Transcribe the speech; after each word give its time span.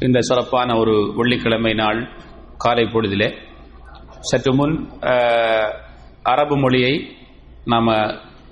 இந்த 0.00 0.20
சிறப்பான 0.20 0.76
ஒரு 0.78 1.12
வெள்ளிக்கிழமை 1.16 1.72
நாள் 1.74 2.10
காலை 2.56 2.84
பொழுதிலே. 2.84 3.28
சற்று 4.20 4.54
முன் 4.54 4.88
அரபு 6.22 6.56
மொழியை 6.56 7.16
நாம் 7.64 7.88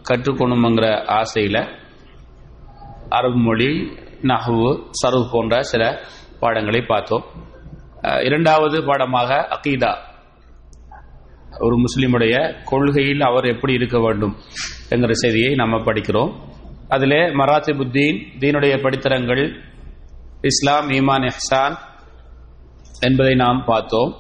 கற்றுக்கொள்ளணுங்கிற 0.09 1.05
ஆசையில் 1.07 1.61
அரபு 3.09 3.37
மொழி 3.37 3.69
நஹ்வு 4.23 4.87
சரவு 4.91 5.29
போன்ற 5.33 5.63
சில 5.63 6.01
பாடங்களை 6.41 6.81
பார்த்தோம். 6.81 7.25
இரண்டாவது 8.25 8.85
பாடமாக 8.85 9.49
அகீதா. 9.57 9.93
ஒரு 11.59 11.77
முஸ்லீமுடைய 11.77 12.65
கொள்கையில் 12.65 13.21
அவர் 13.21 13.45
எப்படி 13.45 13.73
இருக்க 13.73 14.01
வேண்டும் 14.01 14.35
என்கிற 14.91 15.13
செய்தியை 15.13 15.55
நாம் 15.55 15.87
படிக்கிறோம். 15.87 16.33
அதிலே 16.89 17.21
மராத்திபுத்தீன் 17.21 18.19
தீனுடைய 18.41 18.83
படித்தரங்கள் 18.83 19.75
இஸ்லாம் 20.43 20.89
ஈமான் 20.89 21.25
எஹ்சான் 21.31 21.75
என்பதை 23.01 23.35
நாம் 23.35 23.65
பார்த்தோம். 23.65 24.11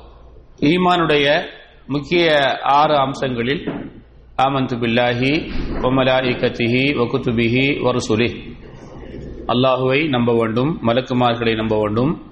ஈமானுடைய 0.60 1.26
முக்கிய 1.86 2.26
ஆறு 2.60 2.96
அம்சங்களில் 2.98 3.62
ஆமந்து 4.36 4.76
பில்லாஹி 4.76 5.32
ஒமலாயிகத்திஹி 5.88 6.82
வகுத்துபிஹி 7.00 7.64
வருசுலி 7.86 8.28
அல்லாஹுவை 9.46 10.08
நம்ப 10.08 10.32
வேண்டும் 10.36 10.78
மலக்குமார்களை 10.82 11.54
நம்ப 11.54 11.78
வேண்டும் 11.80 12.24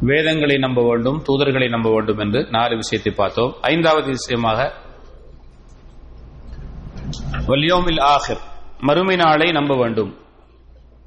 வேதங்களை 0.00 0.58
நம்ப 0.58 0.82
வேண்டும் 0.88 1.22
தூதர்களை 1.28 1.68
நம்ப 1.68 1.90
வேண்டும் 1.90 2.18
என்று 2.18 2.46
நாலு 2.50 2.76
விஷயத்தை 2.76 3.12
பார்த்தோம். 3.16 3.54
ஐந்தாவது 3.60 4.06
விஷயமாக 4.06 4.72
வல்யோமில் 7.46 8.02
ஆஹிர் 8.14 8.42
மறுமை 8.80 9.16
நாளை 9.16 9.50
நம்ப 9.50 9.76
வேண்டும். 9.76 10.21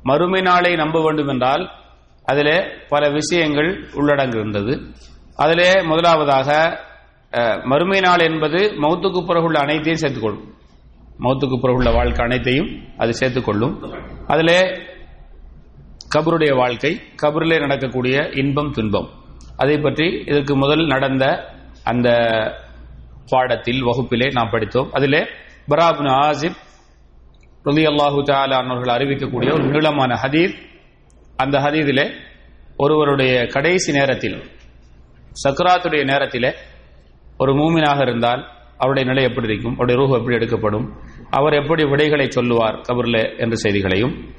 மறுமை 0.07 0.41
நாளை 0.41 0.71
நம்ப 0.75 0.97
வேண்டும் 1.03 1.27
என்றால் 1.27 1.63
அதிலே 2.23 2.57
பல 2.89 3.03
விஷயங்கள் 3.09 3.69
உள்ளடங்குகின்றது 3.95 4.73
அதிலே 5.35 5.69
முதலாவதாக 5.81 6.49
மறுமை 7.63 7.99
நாள் 7.99 8.23
என்பது 8.27 8.59
மௌத்துக்கு 8.83 9.21
பிறகுள்ள 9.21 9.57
அனைத்தையும் 9.57 10.01
சேர்த்துக்கொள்ளும். 10.01 10.45
மௌத்துக்கு 11.19 11.57
பிறகுள்ள 11.63 11.89
வாழ்க்கை 11.93 12.25
அனைத்தையும் 12.25 12.69
அது 12.97 13.11
சேர்த்துக்கொள்ளும். 13.19 13.73
அதிலே 14.27 14.59
கபருடைய 16.15 16.53
வாழ்க்கை 16.55 16.91
கபரிலே 17.21 17.57
நடக்கக்கூடிய 17.59 18.29
இன்பம் 18.33 18.71
துன்பம். 18.71 19.09
அதை 19.57 19.75
பற்றி 19.77 20.07
இதற்கு 20.25 20.55
முதல் 20.55 20.85
நடந்த 20.85 21.25
அந்த 21.83 22.09
பாடத்தில் 23.29 23.81
வகுப்பிலே 23.83 24.27
நாம் 24.31 24.49
படித்தோம். 24.51 24.91
அதிலே 24.91 25.21
பராபின் 25.67 26.13
ஆசிப் 26.25 26.59
ரலி 27.65 27.83
அல்லாஹு 27.85 28.19
அவர்கள் 28.69 28.95
அறிவிக்கக்கூடிய 28.95 29.53
ஒரு 29.53 29.63
நீளமான 29.63 30.13
ஹதீத் 30.13 30.55
அந்த 31.35 31.59
ஹதீதிலே 31.59 32.11
ஒருவருடைய 32.77 33.45
கடைசி 33.45 33.91
நேரத்தில் 33.91 34.43
சக்ராத்துடைய 35.49 36.03
நேரத்திலே 36.03 36.53
ஒரு 37.37 37.53
மூமினாக 37.53 38.01
இருந்தால் 38.01 38.47
அவருடைய 38.77 39.09
நிலை 39.09 39.23
எப்படி 39.23 39.47
இருக்கும்? 39.47 39.73
அவருடைய 39.73 40.01
ரூஹ் 40.01 40.17
எப்படி 40.17 40.35
எடுக்கப்படும்? 40.35 40.93
அவர் 41.29 41.53
எப்படி 41.53 41.85
விடைகளை 41.85 42.29
சொல்லுவார் 42.29 42.81
கபரில் 42.89 43.37
என்ற 43.37 43.55
செய்திகளையும் 43.55 44.33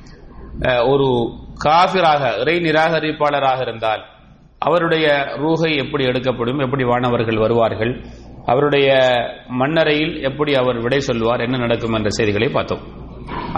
ஒரு 0.87 1.09
காபிராக 1.59 2.37
இறை 2.37 2.57
நிராகரிப்பாளராக 2.57 3.61
இருந்தால் 3.61 4.05
அவருடைய 4.59 5.07
ரூகை 5.37 5.77
எப்படி 5.77 6.05
எடுக்கப்படும்? 6.05 6.59
எப்படி 6.59 6.85
வானவர்கள் 6.85 7.37
வருவார்கள்? 7.37 8.05
அவருடைய 8.47 9.13
மண்ணறையில் 9.49 10.23
எப்படி 10.23 10.55
அவர் 10.55 10.81
விடை 10.81 11.01
சொல்வார் 11.01 11.41
என்ன 11.41 11.57
நடக்கும்? 11.57 11.93
என்ற 11.93 12.09
செய்திகளை 12.09 12.49
பார்த்தோம். 12.49 13.05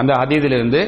அந்த 0.01 0.13
ஹதீதிலிருந்து 0.21 0.81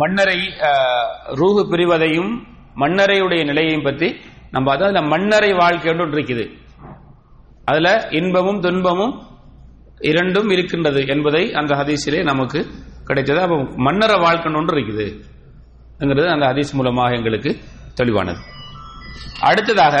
மன்னரை 0.00 0.38
ரூகு 1.40 1.40
ரூஹு 1.40 1.62
பிரிவதையும் 1.72 2.32
மன்னரையுடைய 2.82 3.42
நிலையையும் 3.50 3.86
பற்றி 3.86 4.08
நம்ம 4.54 4.72
அதாவது 4.74 5.02
மன்னரை 5.12 5.50
வாழ்க்கை 5.60 5.90
ஒன்று 5.92 6.16
இருக்குது. 6.16 6.44
அதுல 7.70 7.88
இன்பமும் 8.18 8.60
துன்பமும் 8.64 9.14
இரண்டும் 10.10 10.50
இருக்கின்றது 10.54 11.00
என்பதை 11.14 11.42
அந்த 11.60 11.72
ஹதீஸிலே 11.80 12.20
நமக்கு 12.30 12.60
கிடைத்தது. 13.08 13.40
அப்போ 13.44 13.56
மன்னர 13.86 14.12
வாழ்க்கை 14.24 14.52
ஒன்று 14.60 14.74
இருக்குது. 14.76 15.06
என்கிறது 16.02 16.28
அந்த 16.34 16.44
ஹதீஸ் 16.50 16.76
மூலமாக 16.78 17.16
எங்களுக்கு 17.18 17.50
தெளிவானது. 18.00 18.40
அடுத்ததாக 19.50 19.96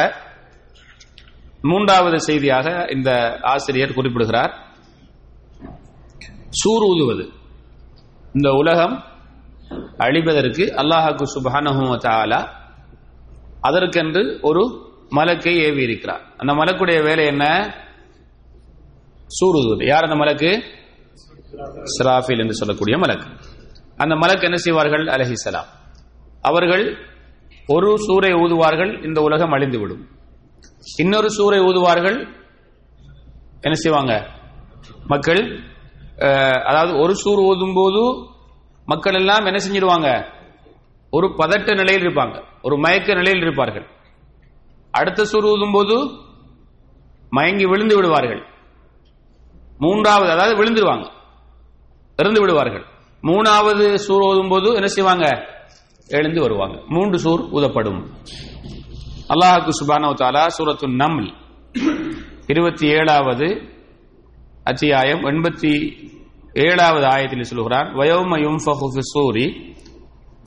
மூன்றாவது 1.70 2.20
செய்தியாக 2.20 2.86
இந்த 2.90 3.38
ஆசிரியர் 3.42 3.94
குறிப்பிடுகிறார். 3.94 4.52
சூர் 6.48 6.82
ஊதுவது. 6.82 7.24
இந்த 8.34 8.50
உலகம் 8.52 9.04
அழிப்பதற்கு 9.98 10.64
அல்லாஹாக்கு 10.82 11.24
சுபானஹாலா 11.34 12.40
அதற்கென்று 13.60 14.38
ஒரு 14.42 14.62
மலக்கை 15.08 15.54
ஏவி 15.64 15.82
இருக்கிறார் 15.82 16.22
அந்த 16.36 16.52
மலக்குடைய 16.52 17.02
வேலை 17.02 17.24
என்ன? 17.26 17.44
சூர் 19.26 19.56
ஊதுவது. 19.56 19.86
யார் 19.86 20.02
அந்த 20.02 20.16
மலக்கு? 20.16 20.50
சிராஃபில் 21.94 22.38
என்று 22.38 22.54
சொல்லக்கூடிய 22.54 22.98
மலக்கு. 22.98 23.28
அந்த 23.96 24.14
மலக்கு 24.14 24.44
என்ன 24.44 24.56
செய்வார்கள்? 24.56 25.04
அலஹிசலாம் 25.04 25.70
அவர்கள் 26.42 26.84
ஒரு 27.66 27.90
சூரை 28.06 28.32
ஊதுவார்கள் 28.42 29.04
இந்த 29.06 29.20
உலகம் 29.20 29.52
அழிந்துவிடும். 29.52 30.04
இன்னொரு 30.96 31.28
சூரை 31.36 31.58
ஊதுவார்கள் 31.68 32.18
என்ன 33.60 33.74
செய்வாங்க? 33.74 34.12
மக்கள் 35.06 35.42
அதாவது 36.64 36.98
ஒரு 36.98 37.14
சூர் 37.16 37.38
ஊதும் 37.38 37.74
போது 37.74 38.02
மக்கள் 38.84 39.14
எல்லாம் 39.14 39.44
என்ன 39.44 39.58
செஞ்சிருவாங்க 39.64 40.08
ஒரு 41.10 41.26
பதட்ட 41.38 41.74
நிலையில் 41.74 42.06
இருப்பாங்க. 42.06 42.42
ஒரு 42.62 42.76
மயக்க 42.78 43.14
நிலையில் 43.14 43.42
இருப்பார்கள். 43.42 43.86
அடுத்த 44.90 45.24
சூர் 45.24 45.44
ஊதும் 45.44 45.72
போது 45.72 45.96
மயங்கி 47.30 47.66
விழுந்து 47.66 47.96
விடுவார்கள். 47.96 48.42
மூன்றாவது 49.78 50.30
அதாவது 50.30 50.54
விழுந்துருவாங்க. 50.60 51.06
இறந்து 52.16 52.40
விடுவார்கள். 52.40 52.84
மூணாவது 53.22 53.94
சூர் 53.94 54.22
ஓதும் 54.22 54.48
போது 54.48 54.74
என்ன 54.74 54.86
செய்வாங்க? 54.86 55.26
எழுந்து 56.08 56.40
வருவாங்க. 56.40 56.82
மூன்று 56.88 57.18
சூர் 57.18 57.42
ஊதப்படும். 57.50 58.00
அல்லாஹாக்கு 59.30 59.70
சுபானோ 59.72 60.14
தாலா 60.14 60.46
சூரத்து 60.48 60.86
நம்ல் 60.92 61.28
இருபத்தி 62.46 62.86
ஏழாவது 62.86 63.46
அத்தியாயம் 64.64 65.22
எண்பத்தி 65.24 65.72
ஏழாவது 66.54 67.06
ஆயத்தில் 67.06 67.42
சொல்கிறான் 67.42 67.94
வயோம 67.94 68.38
யும்ஃபஹு 68.38 69.02
சூரி 69.14 69.46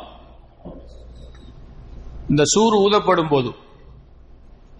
இந்த 2.29 2.43
சூர் 2.43 2.73
ஊதப்படும் 2.73 3.27
போது 3.27 3.51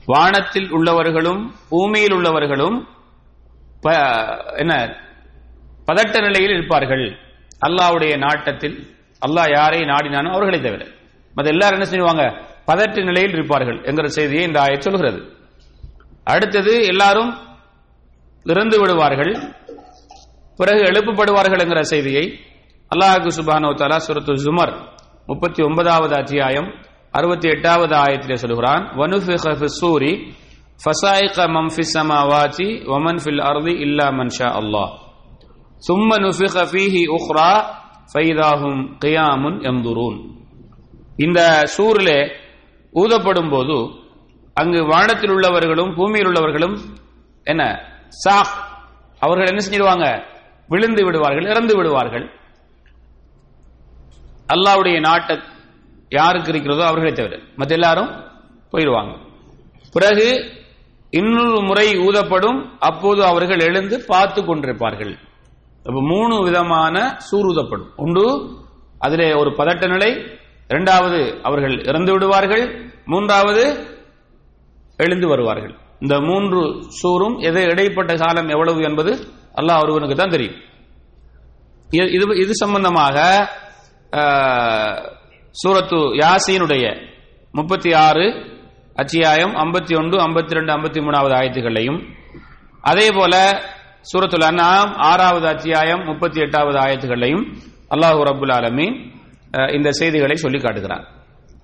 வானத்தில் 0.06 0.72
உள்ளவர்களும் 0.72 1.54
பூமியில் 1.70 2.14
உள்ளவர்களும் 2.14 2.78
ப- 3.82 3.96
என்ன 4.58 4.74
பதட்ட 5.88 6.22
நிலையில் 6.22 6.52
இருப்பார்கள். 6.52 7.06
அல்லாஹ்வுடைய 7.68 8.18
நாட்டத்தில் 8.18 8.93
அல்லாஹ் 9.26 9.50
யாரை 9.58 9.80
நாடினானோ 9.92 10.30
அவர்களை 10.36 10.60
தவிர. 10.60 10.84
மத்த 11.34 11.48
எல்லாரும் 11.56 11.78
என்ன 11.80 11.88
செய்வாங்க? 11.94 12.24
பதற்ற 12.70 12.98
நிலையில் 13.10 13.36
இருப்பார்கள் 13.38 13.80
என்கிற 13.90 14.08
செய்தியை 14.18 14.44
இந்த 14.50 14.58
ஆயத் 14.66 14.86
சொல்கிறது 14.88 15.20
அடுத்தது 16.34 16.74
எல்லாரும் 16.92 17.32
இறந்து 18.46 18.78
விடுவார்கள். 18.82 19.34
பிறகு 20.60 20.82
எழுப்பப்படுவார்கள் 20.90 21.62
என்கிற 21.64 21.82
செய்தியை 21.94 22.26
அல்லாஹு 22.92 23.32
சுபானோ 23.38 23.70
தலா 23.82 23.98
சுரத்து 24.08 24.34
ஜுமர் 24.44 24.74
முப்பத்தி 25.28 25.62
ஒன்பதாவது 25.64 26.14
அத்தியாயம் 26.16 26.70
அறுபத்தி 27.14 27.48
எட்டாவது 27.48 27.96
ஆயத்திலே 27.96 28.38
சொல்கிறான் 28.44 28.84
வனுஃபி 29.00 29.36
சூரி 29.80 30.12
ஃபசாயிக 30.80 31.38
மம் 31.56 31.72
ஃபி 31.76 31.84
சமாவாதி 31.96 32.68
வமன் 32.92 33.22
ஃபில் 33.24 33.44
அர்தி 33.50 33.74
இல்லா 33.86 34.08
மன்ஷா 34.20 34.48
அல்லாஹ். 34.60 34.92
சும்ம 35.84 36.10
நுஃபிக 36.26 36.56
ஃபீஹி 36.72 37.04
உஹ்ரா 37.18 37.50
ஃபைதாகும் 38.14 38.98
கியாமுன் 39.06 39.60
எம்துரூன் 39.62 40.32
இந்த 41.18 41.64
சூரிலே 41.78 42.32
ஊதப்படும் 42.94 43.50
போது 43.50 44.02
அங்கு 44.54 44.86
வானத்தில் 44.86 45.30
உள்ளவர்களும் 45.30 45.96
பூமியில் 45.96 46.28
உள்ளவர்களும் 46.28 46.78
என்ன? 47.44 47.80
சாஃப். 48.30 48.72
அவர்கள் 49.20 49.48
என்ன 49.48 49.66
செஞ்சிருவாங்க 49.66 50.24
விழுந்து 50.68 51.06
விடுவார்கள் 51.06 51.46
இறந்து 51.46 51.76
விடுவார்கள். 51.76 52.30
அல்லாவுடைய 54.54 55.00
நாட்டை 55.00 55.40
யாருக்கு 56.10 56.50
இருக்கிறதோ 56.50 56.86
அவர்களை 56.86 57.14
தவிர. 57.14 57.40
மற்ற 57.56 57.74
எல்லாரும் 57.74 58.10
போயிடுவாங்க. 58.72 59.18
பிறகு 59.92 60.52
இன்னொரு 61.10 61.62
முறை 61.62 61.90
ஊதப்படும் 61.90 62.70
அப்போது 62.80 63.26
அவர்கள் 63.26 63.60
எழுந்து 63.60 64.04
பார்த்து 64.08 64.42
கொண்டிருப்பார்கள். 64.42 65.18
இப்போ 65.84 66.02
மூணு 66.02 66.44
விதமான 66.44 67.18
சூருதப்படும். 67.32 67.94
உண்டு 67.96 68.50
அதிலே 69.00 69.34
ஒரு 69.34 69.50
பதட்ட 69.50 69.90
நிலை 69.90 70.40
இரண்டாவது 70.68 71.40
அவர்கள் 71.44 71.84
இறந்து 71.84 72.12
விடுவார்கள் 72.12 72.92
மூன்றாவது 73.06 73.88
எழுந்து 74.98 75.28
வருவார்கள். 75.28 75.76
இந்த 76.00 76.20
மூன்று 76.20 76.84
சூரும் 76.90 77.38
எது 77.38 77.64
இடைப்பட்ட 77.64 78.16
காலம் 78.16 78.48
எவ்வளவு 78.48 78.82
என்பது 78.82 79.18
அல்லாஹ் 79.56 79.82
ஒருவனுக்கு 79.82 80.16
தான் 80.16 80.30
தெரியும். 80.30 80.56
இது- 81.92 82.14
இது 82.14 82.38
இது 82.38 82.56
சம்பந்தமாக 82.56 83.48
சூரத்து 85.52 85.96
யாசீனுடைய 85.96 87.10
முப்பத்தி 87.52 87.94
ஆறு 87.94 88.52
அத்தியாயம் 88.96 89.56
ஐம்பத்தி 89.56 89.98
ஒன்று 89.98 90.18
ஐம்பத்தி 90.28 90.54
ரெண்டு 90.54 90.74
ஐம்பத்தி 90.74 91.06
மூணாவது 91.06 91.34
ஆயத்துகளையும் 91.34 92.16
அதே 92.82 93.12
போல 93.12 93.64
சூரத்துல் 94.06 94.46
அன்ஆம் 94.46 94.94
ஆறாவது 95.02 95.48
அத்தியாயம் 95.48 96.04
முப்பத்தி 96.04 96.40
எட்டாவது 96.42 96.78
ஆயத்துகளையும் 96.80 97.44
அல்லாஹு 97.90 98.24
ரபுல் 98.24 98.54
ஆலமீன் 98.54 98.96
இந்த 99.74 99.92
செய்திகளை 99.92 100.36
சொல்லி 100.36 100.60
காட்டுகிறார். 100.60 101.06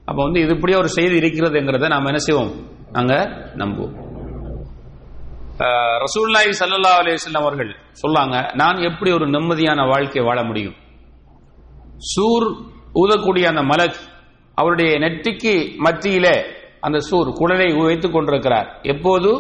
அப்ப 0.05 0.23
வந்து 0.23 0.39
இது 0.39 0.53
இப்படியே 0.53 0.77
ஒரு 0.77 0.87
செய்தி 0.87 1.19
இருக்கிறதுங்கிறத 1.19 1.87
நாம் 1.87 2.05
என்ன 2.05 2.17
செய்வோம்? 2.17 2.51
நாங்க 2.91 3.13
நம்புவோம். 3.55 3.95
அஹ், 5.59 6.03
சல்லா 6.13 6.91
அலிஸ்லாம் 6.99 7.41
அவர்கள் 7.41 7.71
சொல்லாங்க 8.03 8.53
நான் 8.53 8.77
எப்படி 8.79 9.11
ஒரு 9.11 9.25
நிம்மதியான 9.27 9.87
வாழ்க்கையை 9.87 10.27
வாழ 10.27 10.43
முடியும்? 10.43 10.75
சூர் 11.97 12.47
ஊதக்கூடிய 12.95 13.43
அந்த 13.43 13.61
மலக் 13.61 13.99
அவருடைய 14.57 14.99
நெற்றிக்கு 14.99 15.53
மத்தியிலே 15.77 16.35
அந்த 16.81 16.99
சூர் 16.99 17.33
குழலை 17.33 17.73
வைத்துக் 17.73 18.13
கொண்டிருக்கிறார். 18.13 18.79
எப்போது? 18.83 19.31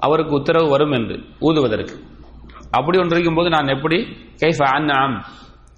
அவருக்கு 0.00 0.34
உத்தரவு 0.34 0.68
வரும் 0.68 0.90
என்று 0.90 1.16
ஊதுவதற்கு. 1.40 1.94
அப்படி 2.70 2.98
ஒன்று 2.98 3.14
இருக்கும்போது 3.14 3.48
நான் 3.48 3.68
எப்படி? 3.68 3.98
கைஃப 4.36 4.64
அன்ஆம் 4.64 5.24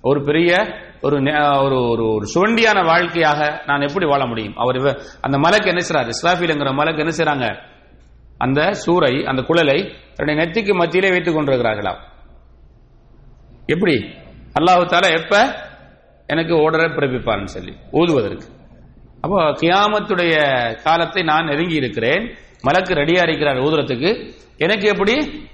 ஒரு 0.03 0.25
பெரிய 0.25 0.55
ஒரு 1.00 1.17
ஒரு 1.62 1.89
ஒரு 1.89 2.05
ஒரு 2.15 2.27
சுவண்டியான 2.35 2.85
வாழ்க்கையாக 2.85 3.62
நான் 3.67 3.81
எப்படி 3.81 4.06
வாழ 4.06 4.27
முடியும்? 4.27 4.56
அவர் 4.56 4.99
அந்த 5.21 5.39
மலக்கு 5.39 5.69
என்ன 5.69 5.83
செய்றாரு? 5.89 6.09
இஸ்ராஃபில்ங்கிற 6.09 6.73
மலக்கு 6.75 7.05
என்ன 7.05 7.12
செய்றாங்க? 7.17 7.71
அந்த 8.39 8.73
சூரை 8.87 9.25
அந்த 9.25 9.43
குழலை 9.43 9.94
தன்னுடைய 10.15 10.37
நெத்திக்கு 10.41 10.75
மத்தியிலே 10.75 11.11
வைத்துக் 11.11 11.37
கொண்டிருக்கிறார்களாம். 11.37 11.99
எப்படி? 13.67 13.94
அல்லாஹு 14.61 14.85
தாலா 14.85 15.23
எப்ப? 15.23 15.55
எனக்கு 16.27 16.55
ஓர்டரை 16.55 16.91
பிறப்பிப்பார்னு 16.94 17.44
சொல்லி 17.44 17.73
ஊதுவதற்கு. 17.93 18.44
அப்போ 19.21 19.43
கியாமத்துடைய 19.43 20.35
காலத்தை 20.83 21.23
நான் 21.23 21.44
நெருங்கி 21.44 21.75
இருக்கிறேன் 21.75 22.35
மலக்கு 22.62 22.94
ரெடியா 22.94 23.23
இருக்கிறார் 23.23 23.56
ஊதுறதுக்கு. 23.56 24.33
எனக்கு 24.56 24.89
எப்படி? 24.89 25.47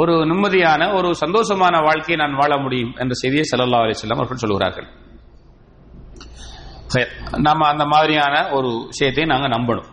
ஒரு 0.00 0.12
நிம்மதியான 0.30 0.82
ஒரு 0.98 1.08
சந்தோஷமான 1.22 1.74
வாழ்க்கையை 1.86 2.16
நான் 2.22 2.38
வாழ 2.40 2.52
முடியும் 2.64 2.92
என்ற 3.02 3.14
செய்தியை 3.22 3.44
ஸல்லல்லாஹு 3.50 3.84
அலைஹி 3.84 3.96
வஸல்லம் 3.96 4.20
அவர்கள் 4.20 4.42
சொல்கிறார்கள் 4.44 4.88
நம்ம 6.94 7.42
நாம 7.46 7.66
அந்த 7.72 7.84
மாதிரியான 7.92 8.36
ஒரு 8.56 8.70
விஷயத்தை 8.90 9.24
நாங்க 9.32 9.46
நம்பணும். 9.56 9.88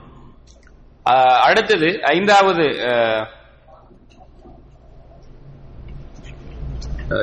அடுத்தது 1.47 1.89
ஐந்தாவது 2.15 2.65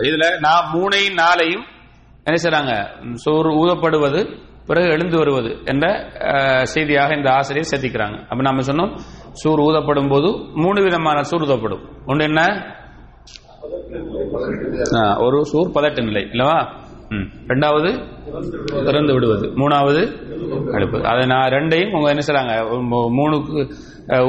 இதுல 0.09 0.27
நான் 0.47 0.71
மூணையும் 0.75 1.19
நாளையும் 1.25 1.65
என்ன 2.27 2.37
செய்றாங்க? 2.45 2.73
சோறு 3.25 3.51
ஊதப்படுவது 3.63 4.21
பிறகு 4.69 4.89
எழுந்து 4.95 5.17
வருவது 5.21 5.51
என்ற 5.73 5.85
செய்தியாக 6.75 7.17
இந்த 7.19 7.29
ஆசிரியர் 7.39 7.71
சேர்த்திக்கிறாங்க 7.73 8.17
அப்ப 8.31 8.41
நம்ம 8.49 8.65
சொன்னோம் 8.71 8.93
சூர் 9.37 9.61
ஊதப்படும் 9.61 10.09
போது 10.09 10.29
மூணு 10.55 10.83
விதமான 10.83 11.23
சூர் 11.23 11.43
ஊதப்படும். 11.43 11.85
ஒன்று 12.07 12.25
என்ன? 12.25 12.43
ஒரு 15.19 15.45
சூர் 15.45 15.71
பதட்ட 15.71 16.05
நிலை 16.05 16.23
இல்லவா? 16.23 16.69
ம். 17.09 17.27
ரெண்டாவது 17.47 17.91
திறந்து 18.85 19.13
விடுவது. 19.13 19.47
மூணாவது 19.49 20.01
அழுப்பு 20.73 21.03
அதை 21.03 21.27
நான் 21.27 21.51
ரெண்டையும் 21.51 21.93
உங்க 21.93 22.09
என்ன 22.09 22.25
செய்றாங்க? 22.27 22.53
மூணுக்கு 22.91 23.71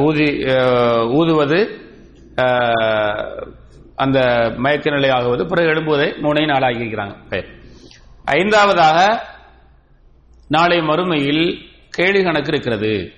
ஊதி 0.06 0.28
ஊதுவது 1.18 1.60
அந்த 3.96 4.20
மயக்க 4.58 4.90
நிலை 4.90 5.10
ஆகுவது 5.10 5.46
பிறகு 5.48 5.68
எழும்புவதை 5.68 6.08
மூணையும் 6.22 6.46
நாளாகி 6.46 6.84
இருக்கிறாங்க 6.84 7.44
ஐந்தாவதாக 8.26 9.22
நாளை 10.48 10.78
மறுமையில் 10.78 11.58
கேள்வி 11.90 12.24
கணக்கு 12.24 12.48
இருக்கிறது. 12.48 13.12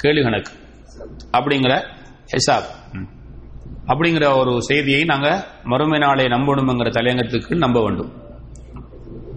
கேள்வி 0.00 0.22
கணக்கு. 0.22 0.52
அப்படிங்கிற 1.38 1.86
ஹிசாப். 2.32 2.98
அப்படிங்கிற 3.86 4.36
ஒரு 4.36 4.62
செய்தியை 4.62 5.04
நாங்க 5.04 5.46
மறுமை 5.62 5.98
நாளை 5.98 6.24
நம்பணுங்கிற 6.24 6.90
தலையங்கத்துக்கு 6.90 7.56
நம்ப 7.56 7.82
வேண்டும். 7.82 8.12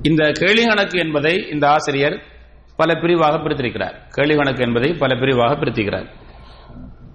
இந்த 0.01 0.31
கேள்வி 0.31 0.65
கணக்கு 0.65 0.99
என்பதை 0.99 1.47
இந்த 1.51 1.69
ஆசிரியர் 1.69 2.23
பல 2.75 2.95
பிரிவாக 2.95 3.37
பிரித்திருக்கிறார். 3.37 4.07
கேள்வி 4.09 4.35
கணக்கு 4.35 4.63
என்பதை 4.63 4.93
பல 4.93 5.15
பிரிவாக 5.15 5.55
பிரித்திருக்கிறார். 5.55 6.13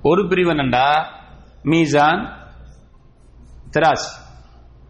ஒரு 0.03 0.29
பிரிவு 0.29 0.53
என்னண்டா? 0.53 1.05
மீசான் 1.63 2.37
திராஸ். 3.79 4.07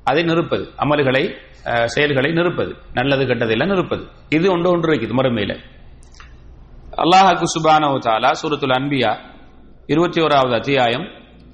அதை 0.04 0.22
நிறுப்பது. 0.22 0.70
அமல்களை 0.78 1.36
செயல்களை 1.84 2.32
நிறுப்பது. 2.32 2.74
நல்லது 2.92 3.24
கெட்டதெல்லாம் 3.24 3.66
நிறுப்பது. 3.66 4.06
இது 4.28 4.50
ஒன்று 4.52 4.70
ஒன்று 4.70 4.92
இருக்குது 4.92 5.12
மறுமையில. 5.16 5.58
அல்லாஹாக்கு 6.97 7.45
சுபானவு 7.55 7.97
தாலா 8.07 8.31
சூரத்துல் 8.41 8.75
அன்பியா 8.79 9.11
இருபத்தி 9.85 10.21
ஓராவது 10.21 10.53
அத்தியாயம் 10.53 11.05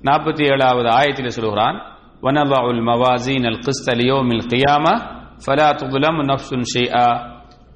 நாற்பத்தி 0.03 0.43
ஏழாவது 0.53 0.89
ஆயத்தில் 0.99 1.37
சொல்கிறான் 1.39 1.77
وَنَضَعُ 2.25 2.61
الْمَوَازِينَ 2.75 3.43
الْقِسْطَ 3.53 3.87
لِيَوْمِ 3.99 4.29
الْقِيَامَةِ 4.37 4.93
فَلَا 5.45 5.69
تُظْلَمُ 5.81 6.15
نَفْسٌ 6.31 6.49
شَيْئًا 6.75 7.07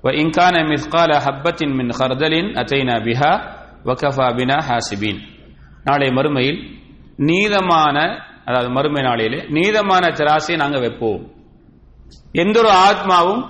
وَإِنْ 0.04 0.26
كَانَ 0.38 0.56
مِثْقَالَ 0.74 1.12
حَبَّةٍ 1.26 1.60
مِنْ 1.80 1.88
خَرْدَلٍ 2.00 2.34
أَتَيْنَا 2.62 2.96
بِهَا 3.08 3.32
وَكَفَى 3.88 4.28
بِنَا 4.40 4.58
حَاسِبِينَ 4.68 5.18
நாளை 5.84 6.08
மறுமையில் 6.10 6.60
நீதமான 7.22 7.96
அதாவது 8.46 8.70
மறுமை 8.70 9.02
நாளையிலே 9.02 9.40
நீதமான 9.50 10.04
திராசை 10.12 10.56
நாங்க 10.56 10.78
வைப்போம் 10.80 11.22
எந்த 12.34 12.56
ஒரு 12.60 12.72
ஆத்மாவும் 12.88 13.44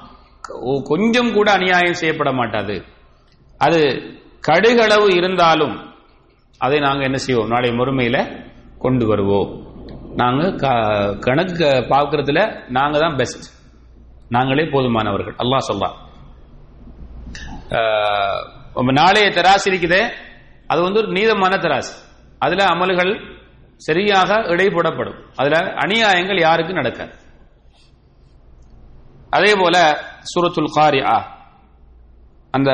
கொ- 0.47 0.81
கொஞ்சம் 0.83 1.33
கூட 1.33 1.47
அநியாயம் 1.51 2.00
செய்யப்பட 2.01 2.31
மாட்டாது 2.31 2.75
அது 3.58 3.78
கடுகளவு 4.48 5.16
இருந்தாலும் 5.16 5.94
அதை 6.58 6.78
நாங்கள் 6.78 7.04
என்ன 7.04 7.16
செய்வோம்? 7.16 7.48
நாளை 7.48 7.70
மறுமையில 7.70 8.46
கொண்டு 8.78 9.06
வருவோம். 9.06 9.66
நாங்கள் 10.14 10.54
க- 10.54 11.16
கணக்கு 11.20 11.64
பார்க்கறதுல 11.64 12.70
நாங்கள் 12.70 13.00
தான் 13.00 13.16
பெஸ்ட் 13.16 13.56
நாங்களே 14.28 14.64
போதுமானவர்கள். 14.64 15.34
அல்லாஹ் 15.38 15.58
சொல்லா 15.58 16.06
நம்ம 18.74 18.92
நாளைய 18.92 19.28
தராசு 19.28 19.68
இருக்குதே. 19.68 20.12
அது 20.66 20.82
வந்து 20.82 20.98
ஒரு 20.98 21.08
நீதமான 21.08 21.56
தராசு. 21.56 21.96
அதில் 22.38 22.58
அமல்கள் 22.58 23.36
சரியாக 23.76 24.34
இடைப்படப்படும் 24.34 25.24
அதில் 25.36 25.52
அநியாயங்கள் 25.52 26.40
யாருக்கும் 26.40 26.74
நடக்காது. 26.74 27.12
அதே 29.30 29.52
போல 29.54 30.00
சூரத்துல் 30.34 30.72
காரியா 30.74 31.38
அந்த 32.53 32.71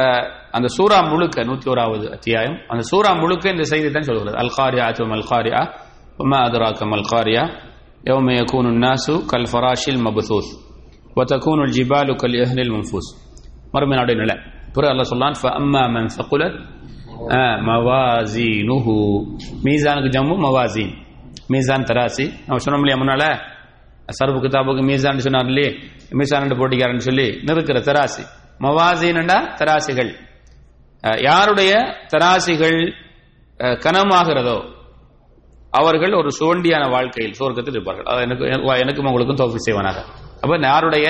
அந்த 0.58 0.68
சூரா 0.76 0.98
முழுக்க 1.12 1.44
நூத்தி 1.50 1.68
ஓராவது 1.74 2.06
அத்தியாயம் 2.16 2.58
அந்த 2.72 2.84
சூரா 2.90 3.10
முழுக்க 3.22 3.46
இந்த 3.50 3.66
செய்தி 3.72 3.90
தான் 3.90 4.08
சொல்கிறது 4.10 4.38
அல் 4.44 4.54
காரியா 4.58 4.86
அத்துவம் 4.90 5.16
அல் 5.18 5.28
காரியா 5.32 5.62
உமா 6.24 6.40
அதுராக்கம் 6.48 6.96
அல் 6.98 7.10
காரியா 7.14 7.44
يوم 8.04 8.28
يكون 8.34 8.66
الناس 8.68 9.06
كالفراش 9.32 9.84
المبثوث 9.90 10.48
وتكون 11.18 11.60
الجبال 11.64 12.08
كالإهل 12.16 12.58
المنفوس 12.60 13.06
மறுமை 13.74 13.96
நாடு 14.00 14.14
நிலை 14.22 14.36
பிறகு 14.76 14.92
அல்லாஹ் 14.94 15.12
சொல்லான் 15.14 15.36
فأما 15.44 15.84
من 15.96 16.04
ثقلت 16.18 16.54
آه، 17.32 17.56
موازينه 17.70 18.88
மீசானுக்கு 19.66 20.10
ஜம்மு 20.16 20.36
மவாசீன் 20.46 20.94
மீசான் 21.54 21.88
தராசி 21.90 22.26
நம்ம 22.46 22.60
சொன்னோம் 22.64 22.84
இல்லையா 22.84 22.98
முன்னால 23.02 23.24
சர்பு 24.10 24.40
கிதாபுக்கு 24.44 24.84
மீசான் 24.90 25.26
சொன்னார் 25.28 25.50
இல்லையே 25.52 25.70
மீசான் 26.20 26.60
போட்டிக்காரன்னு 26.62 27.08
சொல்லி 27.10 27.28
நிறுக்கிற 27.48 27.78
தராசி 27.90 28.24
மவாசீனண்டா 28.63 29.39
தராசிகள். 29.61 30.13
யாருடைய 31.23 31.73
தராசிகள் 32.13 32.79
கனமாகிறதோ 33.85 34.59
அவர்கள் 35.71 36.13
ஒரு 36.13 36.31
சுவண்டியான 36.39 36.85
வாழ்க்கையில் 36.91 37.37
சோர்க்கத்தில் 37.39 37.75
இருப்பார்கள். 37.75 38.09
அது 38.11 38.21
எனக்கு 38.27 38.45
எனக்கும் 38.85 39.09
உங்களுக்கும் 39.11 39.41
தோல்வி 39.43 39.61
செய்வனாக. 39.67 39.99
அப்ப 40.43 40.59
யாருடைய 40.63 41.07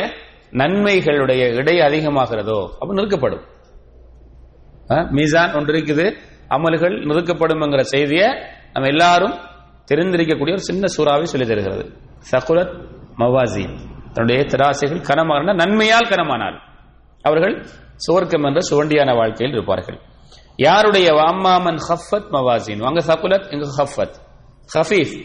நன்மைகளுடைய 0.60 1.42
இடை 1.60 1.76
அதிகமாகிறதோ 1.88 2.58
அப்ப 2.80 2.92
நிறுக்கப்படும். 2.94 3.44
மீசான் 5.16 5.54
ஒன்று 5.58 5.72
இருக்குது 5.78 6.06
அமல்கள் 6.48 6.96
நிறுக்கப்படும் 7.10 7.62
என்கிற 7.62 7.82
செய்தியை 7.94 8.28
நம்ம 8.72 8.88
எல்லாரும் 8.88 9.36
தெரிந்திருக்கக்கூடிய 9.90 10.56
ஒரு 10.56 10.64
சின்ன 10.70 10.84
சூறாவை 10.96 11.26
சொல்லி 11.32 11.46
தருகிறது. 11.46 11.84
சகுலத் 12.30 12.74
மவாசி 13.18 13.64
தன்னுடைய 14.14 14.40
திராசைகள் 14.52 15.06
கனமான 15.08 15.54
நன்மையால் 15.54 16.10
கனமானார் 16.12 16.58
அவர்கள் 17.24 17.66
சுவர்க்கம் 18.06 18.46
என்ற 18.46 18.60
சுவண்டியான 18.70 19.16
வாழ்க்கையில் 19.16 19.56
இருப்பார்கள். 19.56 20.00
யாருடைய 20.56 21.10
வாமாமன் 21.10 21.78
ஹஃபத் 21.88 22.28
மவாசின்? 22.32 22.82
அங்க 22.82 23.00
சகுலத் 23.00 23.52
இங்க 23.52 23.66
ஹஃபத். 23.76 24.14
ஹஃபீஃப். 24.74 25.24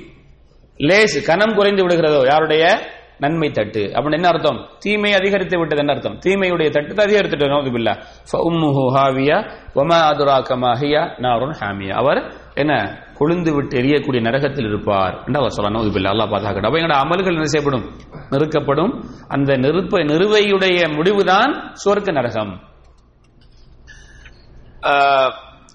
லேஸ் 0.77 1.25
கனம் 1.25 1.55
குறைந்து 1.55 1.87
விடுகிறதோ? 1.87 2.25
யாருடைய? 2.25 2.79
நன்மை 3.19 3.49
தட்டு. 3.49 3.79
அப்படின்னு 3.79 4.11
என்ன 4.11 4.27
அர்த்தம்? 4.27 4.69
தீமை 4.79 5.13
அதிகரித்து 5.13 5.57
விட்டது 5.57 5.81
என்ன 5.81 5.93
அர்த்தம்? 5.93 6.19
தீமையுடைய 6.19 6.69
தட்டு 6.69 6.93
அதிகரித்துட்டு 6.93 7.47
நோதுபில்லா 7.47 8.03
ஃபஉம்முஹு 8.31 8.95
ஹாவியா 8.95 9.51
வமா 9.73 9.99
அதுராக 10.09 10.55
மாஹியா 10.55 11.21
நாருன் 11.21 11.55
ஹாமியா. 11.59 11.91
அவர் 11.91 12.33
என்ன? 12.59 13.03
கொழுந்து 13.19 13.55
விட்டு 13.55 13.77
எரியக்கூடிய 13.77 14.21
நரகத்தில் 14.21 14.67
இருப்பார். 14.67 15.23
என்று 15.25 15.39
அவர் 15.39 15.51
சொல்லணும் 15.57 15.75
நோதுபில்லா 15.75 16.07
அல்லாஹ் 16.07 16.31
பாதுகாக்கட்டும். 16.31 16.65
அப்ப 16.65 16.79
எங்களோட 16.79 17.07
அமல்கள் 17.07 17.33
என்ன 17.33 17.45
செய்யப்படும் 17.45 17.89
நெருக்கப்படும். 18.29 19.03
அந்த 19.27 19.53
நெருப்ப 19.53 20.03
நிறுவையுடைய 20.03 20.95
முடிவுதான் 20.95 21.73
சுவர்க்க 21.85 22.11
நரகம். 22.11 22.67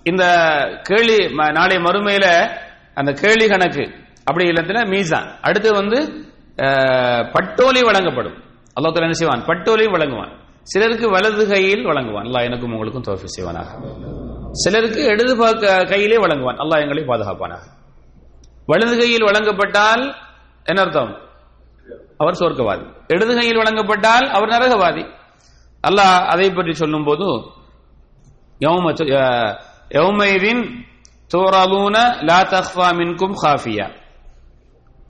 இந்த 0.03 0.25
கேள்வி 0.83 1.17
ம- 1.17 1.53
நாளை 1.53 1.76
மறுமையில 1.76 2.57
அந்த 2.95 3.12
கேள்வி 3.12 3.49
கணக்கு 3.49 3.91
அப்படி 4.25 4.49
இல்லத்துல 4.49 4.87
மீசான். 4.88 5.38
அடுத்து 5.41 5.73
வந்து 5.73 6.25
பட்டோலி 7.33 7.81
வழங்கப்படும். 7.81 8.43
அல்லாஹ் 8.81 9.00
என்ன 9.00 9.12
செய்வான்? 9.12 9.45
பட்டோலி 9.45 9.91
வழங்குவான். 9.91 10.38
சிலருக்கு 10.62 11.11
வலது 11.11 11.49
கையில் 11.49 11.85
வழங்குவான். 11.85 12.33
எனக்கும் 12.33 12.73
உங்களுக்கும் 12.73 13.03
தோஃபி 13.03 13.25
செய்வானாக. 13.41 13.93
சிலருக்கு 14.62 15.01
இடது 15.13 15.34
பக்க- 15.42 15.84
கையிலே 15.92 16.18
வழங்குவான் 16.24 16.60
அல்லாஹ் 16.63 16.82
எங்களை 16.84 17.04
பாதுகாப்பானாக 17.12 17.66
வலது 18.68 18.96
கையில் 19.01 19.28
வழங்கப்பட்டால் 19.30 20.04
என்ன 20.66 20.80
அர்த்தம் 20.86 21.12
அவர் 22.22 22.39
சொர்க்கவாதி 22.42 22.86
இடது 23.13 23.34
கையில் 23.39 23.60
வழங்கப்பட்டால் 23.62 24.25
அவர் 24.36 24.54
நரகவாதி 24.56 25.04
அல்லாஹ் 25.84 26.18
அதை 26.34 26.48
பற்றி 26.58 26.74
சொல்லும் 26.84 27.08
போது 27.10 27.30
يوم 28.62 28.86
ت- 28.92 29.12
آه، 29.24 29.51
يومئذ 29.92 30.46
تعرضون 31.32 31.96
لا 32.22 32.39
تخفى 32.46 32.88
منكم 33.01 33.30
خافية 33.36 33.88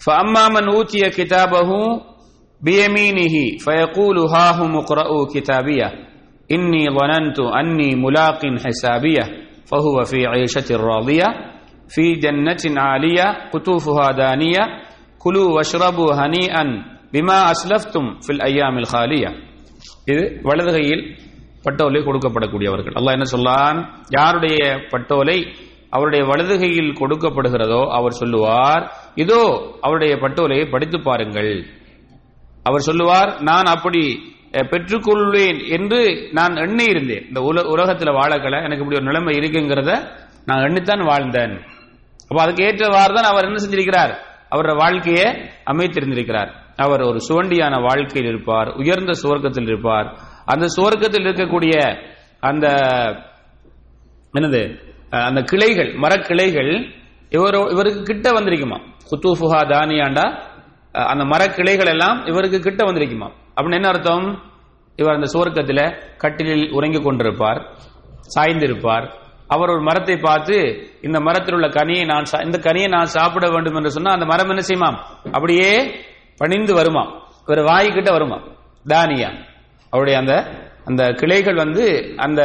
فأما 0.01 0.43
من 0.49 0.65
أوتي 0.69 1.01
كتابه 1.09 1.69
بيمينه 2.61 3.35
فيقول 3.59 4.17
ها 4.33 4.45
هم 4.53 4.71
اقرءوا 4.77 5.23
كتابيه 5.33 5.87
إني 6.49 6.83
ظننت 6.91 7.37
أني 7.53 7.89
ملاق 7.97 8.41
حسابيه 8.63 9.25
فهو 9.65 9.97
في 10.03 10.19
عيشة 10.27 10.69
راضية 10.83 11.27
في 11.89 12.05
جنة 12.15 12.63
عالية 12.79 13.25
قطوفها 13.53 14.07
دانية 14.13 14.63
كلوا 15.21 15.49
واشربوا 15.55 16.11
هنيئا 16.15 16.63
بما 17.13 17.37
أسلفتم 17.51 18.03
في 18.21 18.31
الأيام 18.31 18.75
الخالية 18.77 19.29
இது 20.07 20.23
வலது 20.43 20.71
கையில் 20.71 21.03
பட்டோலை 21.65 21.99
கொடுக்கப்படக்கூடியவர்கள் 22.01 22.95
அல்லாஹ் 22.95 23.15
என்ன 23.15 23.27
சொல்லான் 23.29 23.77
யாருடைய 24.09 24.59
பட்டோலை 24.91 25.37
அவருடைய 25.93 26.23
வலது 26.23 26.55
கையில் 26.57 26.91
கொடுக்கப்படுகிறதோ 26.93 27.81
அவர் 27.89 28.15
சொல்லுவார் 28.19 28.83
இதோ 29.15 29.41
அவருடைய 29.83 30.13
பட்டோலையை 30.17 30.65
படித்து 30.67 30.97
பாருங்கள் 30.99 31.51
அவர் 32.65 32.87
சொல்லுவார் 32.89 33.29
நான் 33.41 33.67
அப்படி 33.67 34.03
அஹ், 34.13 34.32
பெற்றுக்கொள்வேன் 34.70 35.58
என்று 35.76 36.00
நான் 36.38 36.60
எண்ணி 36.64 36.84
இருந்தேன் 36.84 37.24
இந்த 37.28 37.40
உல 37.48 37.64
உலகத்தில் 37.74 38.16
வாழக்கல 38.18 38.60
எனக்கு 38.66 38.82
இப்படி 38.84 38.98
ஒரு 39.00 39.08
நிலைமை 39.10 39.34
இருக்குங்கிறத 39.40 39.92
நான் 40.48 40.64
எண்ணித்தான் 40.66 41.02
வாழ்ந்தேன். 41.10 41.54
அப்போ 42.28 42.40
அதுக்கு 42.42 42.64
ஏற்றவாறு 42.68 43.12
தான் 43.18 43.30
அவர் 43.30 43.46
என்ன 43.48 43.60
செஞ்சிருக்கிறார்? 43.64 44.12
அவரோட 44.52 44.72
வாழ்க்கையை 44.82 45.26
அமைத்திருந்திருக்கிறார். 45.72 46.50
அவர் 46.84 47.02
ஒரு 47.02 47.18
சுவண்டியான 47.28 47.74
வாழ்க்கையில் 47.88 48.30
இருப்பார் 48.32 48.68
உயர்ந்த 48.82 49.12
சுவர்க்கத்தில் 49.22 49.70
இருப்பார். 49.72 50.08
அந்த 50.52 50.66
சுவர்க்கத்தில் 50.76 51.26
இருக்கக்கூடிய 51.26 51.74
அந்த 52.40 52.66
என்னது 54.34 54.62
அந்த 55.28 55.40
கிளைகள் 55.50 55.90
மரக்கிளைகள் 56.04 56.72
இவர் 57.36 57.56
இவருக்கு 57.74 58.02
கிட்ட 58.02 58.28
வந்திருக்குமா 58.30 58.78
குத்தூஃபுஹா 59.10 59.60
தானியாண்டா 59.72 60.26
அந்த 61.12 61.24
மரக்கிளைகள் 61.24 61.90
எல்லாம் 61.92 62.18
இவருக்கு 62.26 62.58
கிட்ட 62.60 62.82
வந்திருக்குமா 62.84 63.28
அப்படின்னு 63.56 63.74
என்ன 63.74 63.88
அர்த்தம்? 63.88 64.42
இவர் 64.96 65.14
அந்த 65.14 65.38
சுவர்க்கத்தில் 65.38 66.16
கட்டிலில் 66.16 66.72
உறங்கிக் 66.72 67.06
கொண்டிருப்பார் 67.06 67.74
சாய்ந்திருப்பார். 68.38 69.12
அவர் 69.46 69.68
ஒரு 69.68 69.80
மரத்தை 69.80 70.16
பார்த்து 70.16 70.88
இந்த 71.02 71.20
மரத்தில் 71.20 71.54
உள்ள 71.54 71.68
கனியை 71.68 72.04
நான் 72.04 72.24
சா- 72.32 72.44
இந்த 72.44 72.58
கனியை 72.58 72.88
நான் 72.88 73.04
சாப்பிட 73.04 73.48
வேண்டும் 73.50 73.74
என்று 73.74 73.90
சொன்னா 73.90 74.12
அந்த 74.12 74.24
மரம் 74.24 74.48
என்ன 74.48 74.62
செய்யுமாம்? 74.68 74.98
அப்படியே 75.32 76.00
பணிந்து 76.36 76.74
வருமாம். 76.74 77.20
இவர் 77.46 77.64
வாய்க்கிட்ட 77.64 78.12
வருமாம். 78.12 78.56
தானியா. 78.88 79.44
அவருடைய 79.90 80.18
அந்த 80.18 80.62
அந்த 80.84 81.12
கிளைகள் 81.12 81.54
வந்து 81.54 82.12
அந்த 82.16 82.42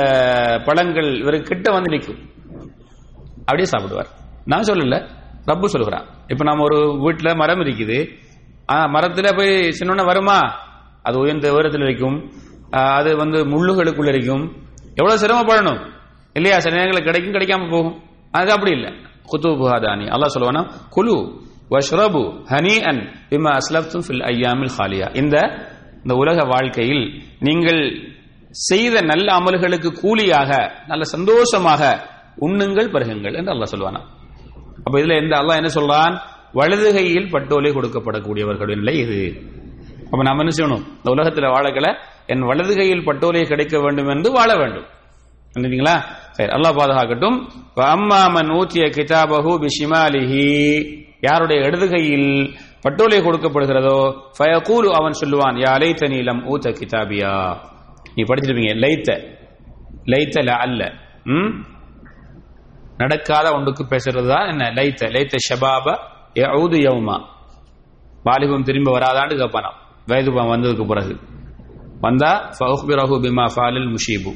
பழங்கள் 0.65 1.19
இவருக்கு 1.19 1.47
கிட்ட 1.47 1.71
வந்து 1.71 1.89
நிற்கும். 1.89 2.29
அப்படியே 3.39 3.69
சாப்பிடுவார். 3.71 4.07
நான் 4.45 4.61
சொல்லல. 4.61 5.09
ரப்பு 5.45 5.65
சொல்கிறான் 5.65 6.05
இப்ப 6.27 6.43
நம்ம 6.43 6.63
ஒரு 6.63 6.77
வீட்டுல 6.77 7.35
மரம் 7.35 7.59
இருக்குது. 7.59 8.09
ஆ, 8.71 8.85
மரத்துல 8.85 9.37
போய் 9.37 9.71
சின்ன 9.71 10.03
வருமா? 10.03 10.67
அது 11.09 11.17
உயர்ந்த 11.23 11.53
உயரத்தில் 11.55 11.85
இருக்கும். 11.87 12.17
அது 12.97 13.11
வந்து 13.21 13.39
முள்ளுகளுக்குள்ள 13.53 14.09
இருக்கும். 14.15 14.43
எவ்வளவு 14.99 15.21
சிரமப்படணும்? 15.23 15.79
இல்லையா? 16.37 16.57
சில 16.65 16.75
நேரங்களில் 16.77 17.07
கிடைக்கும் 17.09 17.35
கிடைக்காம 17.35 17.69
போகும். 17.75 17.95
அது 18.39 18.49
அப்படி 18.55 18.71
இல்லை. 18.77 18.91
குத்து 19.31 19.49
புகாதானி 19.61 20.05
அல்லாஹ் 20.15 20.33
சொல்லுவானா? 20.35 20.63
குலு 20.95 21.17
வஷ்ரபு 21.73 22.21
ஹனி 22.51 22.75
அன் 22.89 23.01
பிமா 23.31 23.51
அஸ்லப்தும் 23.59 24.05
ஃபில் 24.05 24.23
ஐயாமில் 24.31 24.73
ஹாலியா. 24.77 25.07
இந்த 25.21 25.35
இந்த 26.03 26.13
உலக 26.21 26.43
வாழ்க்கையில் 26.53 27.03
நீங்கள் 27.47 27.81
செய்த 28.67 29.01
நல்ல 29.11 29.27
அமல்களுக்கு 29.39 29.89
கூலியாக 30.01 30.51
நல்ல 30.91 31.03
சந்தோஷமாக 31.15 31.81
உண்ணுங்கள் 32.45 32.91
பருகுங்கள் 32.93 33.35
என்று 33.39 33.53
அல்லாஹ் 33.53 33.71
சொல்லுவானா? 33.73 34.01
அப்ப 34.85 34.95
இதுல 35.01 35.15
எந்த 35.23 35.33
அல்லாஹ் 35.41 35.59
என்ன 35.61 35.71
சொல்றான்? 35.77 36.15
வலதுகையில் 36.59 37.31
பட்டோலை 37.33 37.71
கொடுக்கப்படக்கூடியவர்களின் 37.77 38.81
நிலை 38.83 38.95
இது. 39.05 39.21
அப்ப 40.11 40.23
நாம 40.23 40.39
என்ன 40.39 40.51
செய்யணும்? 40.51 40.83
இந்த 40.97 41.11
உலகத்துல 41.11 41.49
வாழக்கல 41.51 41.87
என் 42.27 42.39
வலது 42.39 42.75
கையில் 42.75 43.05
பட்டோலை 43.05 43.47
கிடைக்க 43.47 43.79
வேண்டும் 43.79 44.07
என்று 44.07 44.31
வாழ 44.31 44.55
வேண்டும். 44.55 44.85
இல்லைங்களா 45.55 45.93
சரி 46.31 46.49
அல்லாஹ் 46.51 46.77
பாதுகாக்கட்டும். 46.79 47.37
அம்மாமன் 47.75 48.45
அம்மா 48.45 48.55
ஊத்திய 48.55 48.85
கிதாபஹு 48.85 49.51
பிஷிமாலிஹி. 49.63 50.47
யாருடைய 51.21 51.65
இடது 51.65 51.89
கையில் 51.89 52.57
பட்டோலை 52.83 53.21
கொடுக்கப்படுகிறதோ 53.21 54.27
ஃபயகூலு 54.37 54.89
அவன் 54.91 55.19
சொல்லுவான் 55.21 55.55
யா 55.55 55.73
லைத்த 55.77 56.09
நீலம் 56.09 56.47
ஊத்த 56.47 56.69
கிதாபியா. 56.69 57.61
நீ 58.15 58.23
படிச்சிருப்பீங்க 58.23 58.73
லைத்த. 58.75 59.09
லைத்த 60.05 60.41
ல 60.41 60.49
அல்ல. 60.49 60.93
ம்? 61.25 61.65
நடக்காத 62.97 63.53
ஒன்றுக்கு 63.53 63.83
பேசுறது 63.83 64.27
தான் 64.27 64.47
என்ன? 64.47 64.71
லைத்த. 64.71 65.07
லைத்த 65.07 65.37
ஷபாப 65.49 65.97
யஊது 66.35 66.77
யவுமா 66.77 67.17
வாலிபம் 68.23 68.63
திரும்ப 68.63 68.99
வராதான்னு 68.99 69.35
கேட்பானாம் 69.35 69.77
வயது 70.09 70.31
வந்ததுக்கு 70.31 70.87
பிறகு. 70.87 71.17
வந்தா 72.01 72.49
ஃபௌஹ்பிரஹு 72.59 73.19
பிமா 73.19 73.47
ஃபாலில் 73.55 73.95
முஷீபு. 73.95 74.33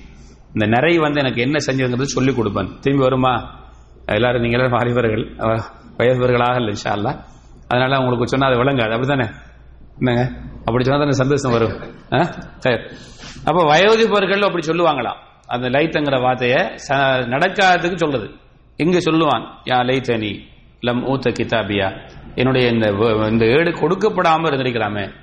இந்த 0.54 0.66
நிறை 0.66 0.98
வந்து 0.98 1.20
எனக்கு 1.20 1.42
என்ன 1.42 1.58
செஞ்சதுங்கிறது 1.66 2.02
சொல்லி 2.02 2.32
கொடுப்பேன். 2.32 2.80
திரும்பி 2.80 3.04
வருமா? 3.04 3.62
எல்லாரும் 4.06 4.42
நீங்க 4.42 4.58
எல்லாரும் 4.58 4.80
அறிவர்கள் 4.80 5.36
வயதுவர்களாக 5.98 6.56
இல்லை 6.56 6.76
இன்ஷா 6.76 6.88
அல்லாஹ் 6.88 7.20
அதனால 7.68 7.98
உங்களுக்கு 7.98 8.28
சொன்னா 8.28 8.48
அது 8.48 8.64
விளங்காது. 8.64 8.92
அப்படித்தானே? 8.92 9.28
என்னங்க? 10.00 10.32
அப்படி 10.60 10.84
சொன்னா 10.84 11.00
தானே 11.00 11.12
சந்தோஷம் 11.12 11.52
வரும். 11.52 11.82
ஆ? 12.14 12.24
சரி. 12.58 12.84
அப்ப 13.46 13.64
வயோதிபர்கள் 13.64 14.46
அப்படி 14.46 14.68
சொல்லுவாங்களாம். 14.68 15.18
அந்த 15.48 15.70
லைத்துங்கிற 15.70 16.20
வார்த்தைய 16.22 16.78
ச- 16.88 17.28
நடக்காததுக்கு 17.28 17.96
சொல்லுது 17.96 18.30
இங்க 18.76 18.98
சொல்லுவான் 19.00 19.48
யா 19.66 19.84
லைத்தனி 19.84 20.40
லம் 20.82 21.04
ஊத்த 21.04 21.34
கிதாபியா. 21.42 22.10
என்னுடைய 22.36 22.68
இந்த 22.68 22.90
இந்த 23.30 23.46
ஏடு 23.46 23.72
கொடுக்கப்படாம 23.72 24.44
இருந்திருக்கலாமே. 24.44 25.14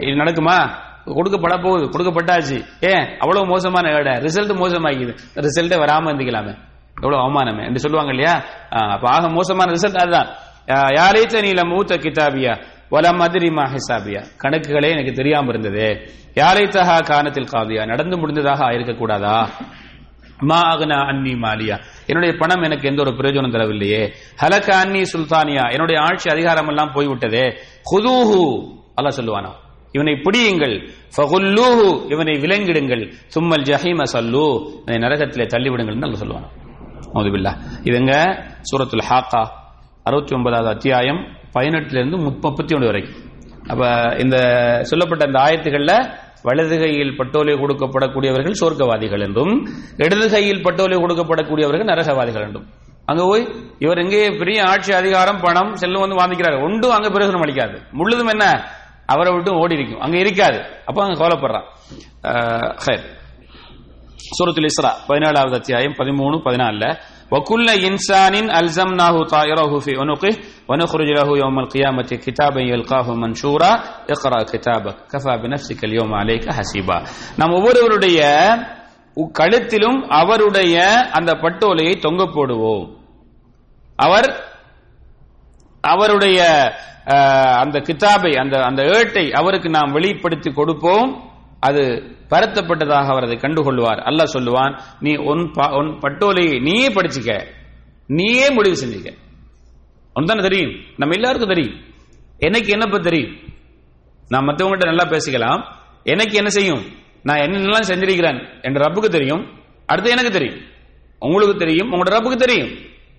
இது 0.00 0.20
நடக்குமா? 0.22 0.68
கொடுக்கப்பட 1.06 1.62
போகுது 1.62 1.84
கொடுக்கப்பட்டாச்சு. 1.88 2.64
ஏன்? 2.80 3.18
அவ்வளவு 3.18 3.46
மோசமான 3.46 3.90
ஏட 3.90 4.16
ரிசல்ட் 4.20 4.56
மோசமாகிது. 4.62 5.16
ரிசல்ட்டே 5.34 5.76
வராம 5.82 6.06
இருந்துக்கலாமே. 6.10 6.58
எவ்வளவு 7.02 7.22
அவமானமே. 7.22 7.66
என்று 7.66 7.78
சொல்லுவாங்க 7.78 8.14
இல்லையா? 8.14 8.42
அப்ப 8.70 9.08
ஆக 9.08 9.28
மோசமான 9.28 9.72
ரிசல்ட் 9.72 9.96
அதுதான். 9.96 10.28
யாரைத்த 10.66 11.42
நீல 11.42 11.64
மூத்த 11.64 11.96
கிதாபியா? 11.96 12.62
வலம் 12.88 13.20
அதிரிமா 13.20 13.62
ஹிசாபியா? 13.62 14.24
கணக்குகளே 14.42 14.90
எனக்கு 14.90 15.12
தெரியாம 15.12 15.48
இருந்தது. 15.48 16.10
யாரைத்தஹா 16.34 17.02
கானத்தில் 17.04 17.48
காவியா? 17.52 17.86
நடந்து 17.86 18.18
முடிந்ததாக 18.18 18.64
இருக்கக்கூடாதா 18.64 19.46
மா 20.38 20.60
அகனா 20.60 21.06
அன்னி 21.06 21.32
மாலியா. 21.32 21.82
என்னுடைய 22.06 22.36
பணம் 22.38 22.62
எனக்கு 22.62 22.88
எந்த 22.88 23.02
ஒரு 23.02 23.10
பிரயோஜனம் 23.10 23.52
தரவில்லையே. 23.52 24.12
ஹலக 24.42 24.68
அன்னி 24.70 25.02
சுல்தானியா? 25.12 25.70
என்னுடைய 25.70 26.00
ஆட்சி 26.00 26.30
அதிகாரம் 26.30 26.68
எல்லாம் 26.68 26.92
போய்விட்டதே. 26.94 27.56
ஹுதூஹு 27.90 28.80
அல்லாஹ் 28.98 29.16
சொல்லுவானா? 29.18 29.50
இவனை 29.96 30.14
பிடியுங்கள். 30.24 30.74
ஃபகுல்லூஹு 31.14 31.86
இவனை 32.12 32.34
விலங்கிடுங்கள். 32.44 33.02
சும்மல் 33.34 33.64
ஜஹீம 33.68 34.02
சல்லு. 34.14 34.46
இவனை 34.82 34.98
நரகத்திலே 35.04 35.46
தள்ளிவிடுங்கள் 35.54 35.96
என்று 35.96 36.20
சொல்லுவான்? 36.22 36.46
சொல்லுவானா 37.16 37.52
இதுங்க 37.88 38.12
சூரத்துல் 38.68 39.06
ஹாக்கா 39.10 39.42
அறுபத்தி 40.08 40.32
ஒன்பதாவது 40.36 40.68
அத்தியாயம் 40.74 41.20
பதினெட்டுலேருந்து 41.54 42.18
முப்பத்தி 42.26 42.74
ஒன்று 42.74 42.90
வரைக்கும். 42.90 43.18
அப்ப 43.72 43.82
இந்த 44.22 44.36
சொல்லப்பட்ட 44.90 45.24
இந்த 45.30 45.38
ஆயத்துகள்ல 45.46 45.92
வலது 46.46 46.76
கையில் 46.78 47.16
பட்டோலை 47.18 47.52
கொடுக்கப்படக்கூடியவர்கள் 47.62 48.60
சொர்க்கவாதிகள் 48.60 49.24
என்றும் 49.26 49.52
இடது 50.04 50.26
கையில் 50.30 50.64
பட்டோலை 50.64 50.96
கொடுக்கப்படக்கூடியவர்கள் 51.02 51.90
நரகவாதிகள் 51.90 52.46
என்றும். 52.46 52.66
அங்க 53.10 53.22
போய் 53.24 53.44
இவர் 53.84 54.00
எங்கே 54.04 54.22
பெரிய 54.40 54.58
ஆட்சி 54.70 54.92
அதிகாரம் 54.92 55.40
பணம் 55.40 55.70
செல்வம் 55.82 56.04
வந்து 56.04 56.18
வாங்கிக்கிறார். 56.20 56.56
ஒன்றும் 56.66 56.94
அங்க 56.96 57.08
பிரயோஜனம் 57.08 57.44
அளிக்காது. 57.46 57.76
முழுதும் 58.00 58.32
என்ன? 58.34 58.46
அவரை 59.05 59.31
விட்டு 59.33 59.51
ஓடி 59.55 59.75
இருக்கும் 59.75 60.01
அங்க 60.01 60.17
இருக்காது 60.17 60.57
அப்ப 60.85 60.97
அங்க 61.03 61.17
கவலைப்படுறான் 61.17 61.67
அஹ், 62.23 62.71
ஹைர். 62.83 63.03
சூரத்துல் 64.29 64.69
இஸ்ரா 64.69 64.91
பதினேழாவது 65.07 65.55
அத்தியாயம் 65.55 65.97
பதிமூணு 65.99 66.37
பதினாலுல 66.43 66.85
وكل 67.31 67.67
إنسان 67.83 68.35
ألزمناه 68.51 69.15
طائره 69.27 69.71
في 69.79 69.91
عنقه 69.93 70.33
ونخرج 70.69 71.09
له 71.11 71.29
يوم 71.37 71.55
القيامة 71.59 72.09
كتابا 72.25 72.61
يلقاه 72.63 73.07
منشورا 73.15 73.71
اقرأ 74.09 74.39
كتابك 74.43 74.95
كفى 75.11 75.33
بنفسك 75.37 75.79
اليوم 75.83 76.11
عليك 76.13 76.43
حسيبا 76.49 76.97
நாம் 77.39 77.53
ஒவ்வொருவருடைய 77.53 78.19
உ- 79.17 79.31
கழுத்திலும் 79.39 79.99
அவருடைய 80.13 80.75
அந்த 81.11 81.31
பட்டோலையை 81.35 81.93
தொங்க 81.97 82.23
போடுவோம் 82.27 82.85
அவர் 83.99 84.29
அவருடைய 85.83 86.39
அஹ், 86.41 86.71
அந்த 87.54 87.80
கிதாபை 87.80 88.32
அந்த 88.32 88.60
அந்த 88.60 88.82
ஏட்டை 88.82 89.30
அவருக்கு 89.30 89.68
நாம் 89.68 89.92
வெளிப்படுத்தி 89.92 90.52
கொடுப்போம். 90.52 91.30
அது 91.60 91.80
பரத்தப்பட்டதாக 92.30 93.06
அவர் 93.06 93.22
அதை 93.22 93.36
கண்டுகொள்வார். 93.36 93.98
அல்லாஹ் 93.98 94.38
சொல்லுவான் 94.38 94.80
நீ 95.00 95.16
உன் 95.16 95.50
ப- 95.52 95.70
உன் 95.70 95.98
பட்டோலையை 95.98 96.62
நீயே 96.62 96.88
படிச்சுக்க. 96.88 97.46
நீயே 98.06 98.50
முடிவு 98.50 98.76
செஞ்சுக்க. 98.86 99.12
உனக்கு 100.14 100.42
தெரியும்? 100.42 100.80
நம்ம 100.96 101.14
எல்லாருக்கும் 101.14 101.48
தெரியும். 101.48 101.80
எனக்கு 102.38 102.68
என்னப்ப 102.68 102.98
தெரியும்? 102.98 103.36
நான் 104.28 104.46
மற்றவங்ககிட்ட 104.46 104.94
நல்லா 104.94 105.04
பேசிக்கலாம். 105.04 105.64
எனக்கு 106.02 106.36
என்ன 106.36 106.48
செய்யும்? 106.48 106.84
நான் 107.22 107.38
என்னென்னலாம் 107.38 107.88
செஞ்சிருக்கிறேன் 107.88 108.62
என் 108.62 108.72
ரப்புக்கு 108.72 109.08
தெரியும். 109.08 109.46
அடுத்து 109.86 110.10
எனக்கு 110.10 110.30
தெரியும். 110.30 110.60
உங்களுக்கு 111.18 111.56
தெரியும் 111.56 111.92
உங்களோட 111.92 112.08
ரப்புக்கு 112.08 112.36
தெரியும். 112.36 112.70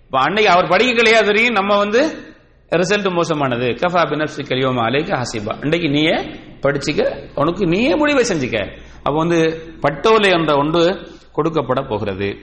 இப்போ 0.05 0.19
அன்னைக்கு 0.19 0.51
அவர் 0.51 0.67
படிக்கலையா 0.67 1.25
தெரியும்? 1.25 1.53
நம்ம 1.53 1.77
வந்து 1.77 2.32
ரிசல்ட் 2.77 3.13
மோசமானது. 3.13 3.65
கஃபா 3.65 4.01
பினப்சி 4.03 4.41
கலியோமா 4.41 4.83
அலைக்க 4.83 5.21
ஹசிபா. 5.21 5.63
இன்றைக்கு 5.63 5.89
நீயே 5.89 6.15
படிச்சுக்க 6.61 7.29
உனக்கு 7.35 7.65
நீயே 7.65 7.95
முடிவை 7.95 8.25
செஞ்சுக்க. 8.29 8.77
அப்ப 8.97 9.11
வந்து 9.11 9.61
பட்டோலை 9.81 10.39
என்ற 10.39 10.57
ஒன்று 10.57 11.07
கொடுக்கப்பட 11.35 11.89
போகிறது. 11.89 12.37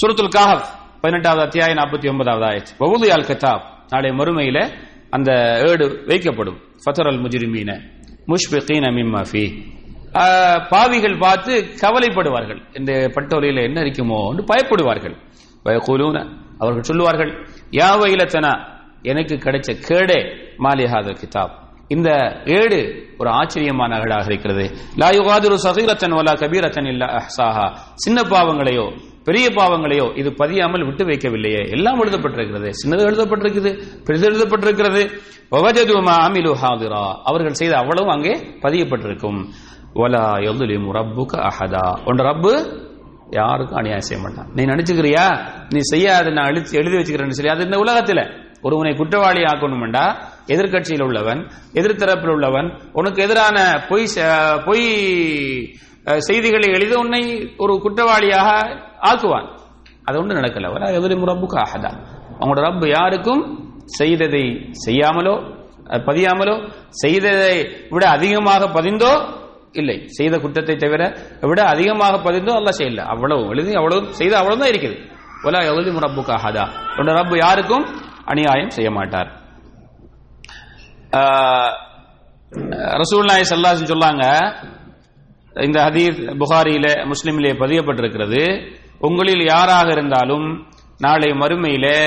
சூரத்துல் 0.00 0.28
காஹப் 0.36 0.64
பதினெட்டாவது 1.00 1.42
அத்தியாயம் 1.42 1.76
நாற்பத்தி 1.76 2.08
ஒன்பதாவது 2.08 2.46
ஆயிடுச்சு 2.46 2.82
வவுது 2.82 3.06
அல் 3.06 3.24
கத்தாப். 3.24 3.62
நாளை 3.88 4.10
மறுமையில 4.10 4.72
அந்த 5.10 5.32
ஏடு 5.68 6.04
வைக்கப்படும். 6.06 6.56
ஃபத்தர் 6.84 7.08
அல் 7.08 7.22
முஜிரிமீன. 7.22 7.80
முஷ்பிகீன 8.26 8.86
மிம்மா 8.90 9.24
ஃபீ. 9.32 9.70
பாவிகள் 10.68 11.18
பார்த்து 11.18 11.66
கவலைப்படுவார்கள். 11.80 12.78
இந்த 12.78 12.92
பட்டோலையில் 12.92 13.62
என்ன 13.62 13.80
இருக்குமோ 13.80 14.28
என்று 14.28 14.44
பயப்படுவார்கள். 14.54 15.16
பயக்கூலூன 15.64 16.41
அவர்கள் 16.58 16.82
சொல்லுவார்கள் 16.82 17.32
யா 17.70 17.90
வயலத்தனா 18.00 18.70
எனக்கு 19.02 19.34
கிடைச்ச 19.34 19.70
கேடே 19.88 20.20
மாலிஹாதல் 20.58 21.16
கிதாப். 21.22 21.60
இந்த 21.88 22.10
ஏடு 22.44 23.08
ஒரு 23.18 23.30
ஆச்சரியமான 23.30 23.96
அகடாக 23.98 24.24
இருக்கிறது. 24.24 24.70
லா 24.96 25.08
யுகாதிரு 25.08 25.54
சகீரத்தன் 25.54 26.14
வலா 26.14 26.32
கபீரத்தன் 26.34 26.86
இல்ல 26.86 27.04
அஹ்சாஹா. 27.04 27.76
சின்ன 27.94 28.22
பாவங்களையோ 28.22 28.92
பெரிய 29.24 29.48
பாவங்களையோ 29.48 30.18
இது 30.18 30.30
பதியாமல் 30.30 30.84
விட்டு 30.84 31.04
வைக்கவில்லையே. 31.04 31.70
எல்லாம் 31.70 32.04
எழுதப்பட்டிருக்கிறது. 32.04 32.70
சின்னது 32.84 33.02
எழுதப்பட்டிருக்குது 33.10 33.82
பெரிது 34.04 34.30
எழுதப்பட்டிருக்கிறது. 34.30 35.10
வவஜது 35.50 35.92
அமிலு 36.02 36.54
ஹாதிரா. 36.62 37.12
அவர்கள் 37.24 37.52
செய்த 37.52 37.76
அவ்வளவு 37.76 38.10
அங்கே 38.10 38.34
பதியப்பட்டிருக்கும். 38.62 39.48
ஒலா 39.94 40.32
யதுலிமு 40.32 40.90
ரப்புக 40.90 41.48
அஹதா. 41.50 42.06
ஒன்று 42.06 42.24
ரப்பு 42.24 42.80
யாருக்கும் 43.32 43.76
அநியாயம் 43.76 44.00
செய்ய 44.00 44.22
மாட்டான். 44.22 44.48
நீ 44.54 44.64
நினைச்சுக்கிறியா? 44.64 45.48
நீ 45.68 45.78
செய்யாத 45.80 46.30
நான் 46.30 46.46
எழுதி 46.46 46.76
எழுதி 46.76 46.96
வச்சுக்கிறேன்னு 46.96 47.28
சொல்லி 47.28 47.50
அது 47.50 47.64
இந்த 47.64 47.76
உலகத்துல. 47.76 48.50
ஒருவனை 48.62 48.96
குற்றவாளி 48.96 49.42
ஆக்கணும்டா 49.42 50.14
எதிர்க்கட்சியில் 50.46 51.02
உள்ளவன் 51.02 51.46
எதிர்த்தரப்பில் 51.72 52.28
உள்ளவன் 52.28 52.80
உனக்கு 52.92 53.22
எதிரான 53.22 53.84
பொய் 53.88 54.08
ச- 54.14 54.62
பொய் 54.64 54.86
செய்திகளை 56.18 56.68
எழுதி 56.68 56.94
உன்னை 56.94 57.54
ஒரு 57.56 57.74
குற்றவாளியாக 57.74 58.48
ஆக்குவான். 59.00 59.48
அது 60.04 60.18
ஒன்று 60.18 60.34
நடக்கல. 60.34 60.72
வர 60.72 60.92
எதிரி 60.92 61.14
ரப்புக்கு 61.14 61.64
ஆகதா 61.64 61.92
அவங்களோட 62.40 62.64
ரப்பு 62.64 62.88
யாருக்கும் 62.88 63.70
செய்ததை 63.84 64.70
செய்யாமலோ 64.86 65.60
பதியாமலோ 65.86 66.70
செய்ததை 66.88 67.68
விட 67.90 68.08
அதிகமாக 68.08 68.80
பதிந்தோ 68.80 69.40
இல்லை. 69.80 69.96
செய்த 70.16 70.34
குற்றத்தை 70.44 70.74
தவிர 70.84 71.02
விட 71.50 71.60
அதிகமாக 71.74 72.14
பதிந்தோ 72.26 72.52
அல்ல 72.60 72.70
செய்யல. 72.80 73.04
அவ்வளவு 73.12 73.42
எழுதி 73.52 73.72
அவ்வளவு 73.80 74.00
செய்த 74.20 74.32
அவ்வளவு 74.40 74.60
தான் 74.62 74.72
இருக்குது. 74.72 74.96
ஒலா 75.46 75.60
எழுதி 75.70 75.92
ரப்புக்கு 76.06 76.32
ஆகதா 76.38 76.64
உன்னோட 76.98 77.14
ரப்பு 77.20 77.36
யாருக்கும் 77.44 77.86
அநியாயம் 78.32 78.74
செய்ய 78.76 78.90
மாட்டார். 78.98 79.30
ரசூல் 83.02 83.28
நாய் 83.30 83.48
சல்லாஸ் 83.50 83.90
சொல்லாங்க 83.92 84.24
இந்த 85.66 85.78
ஹதீஸ் 85.86 86.18
புகாரியில 86.42 86.86
முஸ்லீமிலே 87.10 87.52
பதியப்பட்டிருக்கிறது. 87.62 88.42
உங்களில் 89.06 89.42
யாராக 89.52 89.86
இருந்தாலும் 89.96 90.46
நாளை 91.04 91.30
மறுமையிலே 91.40 91.98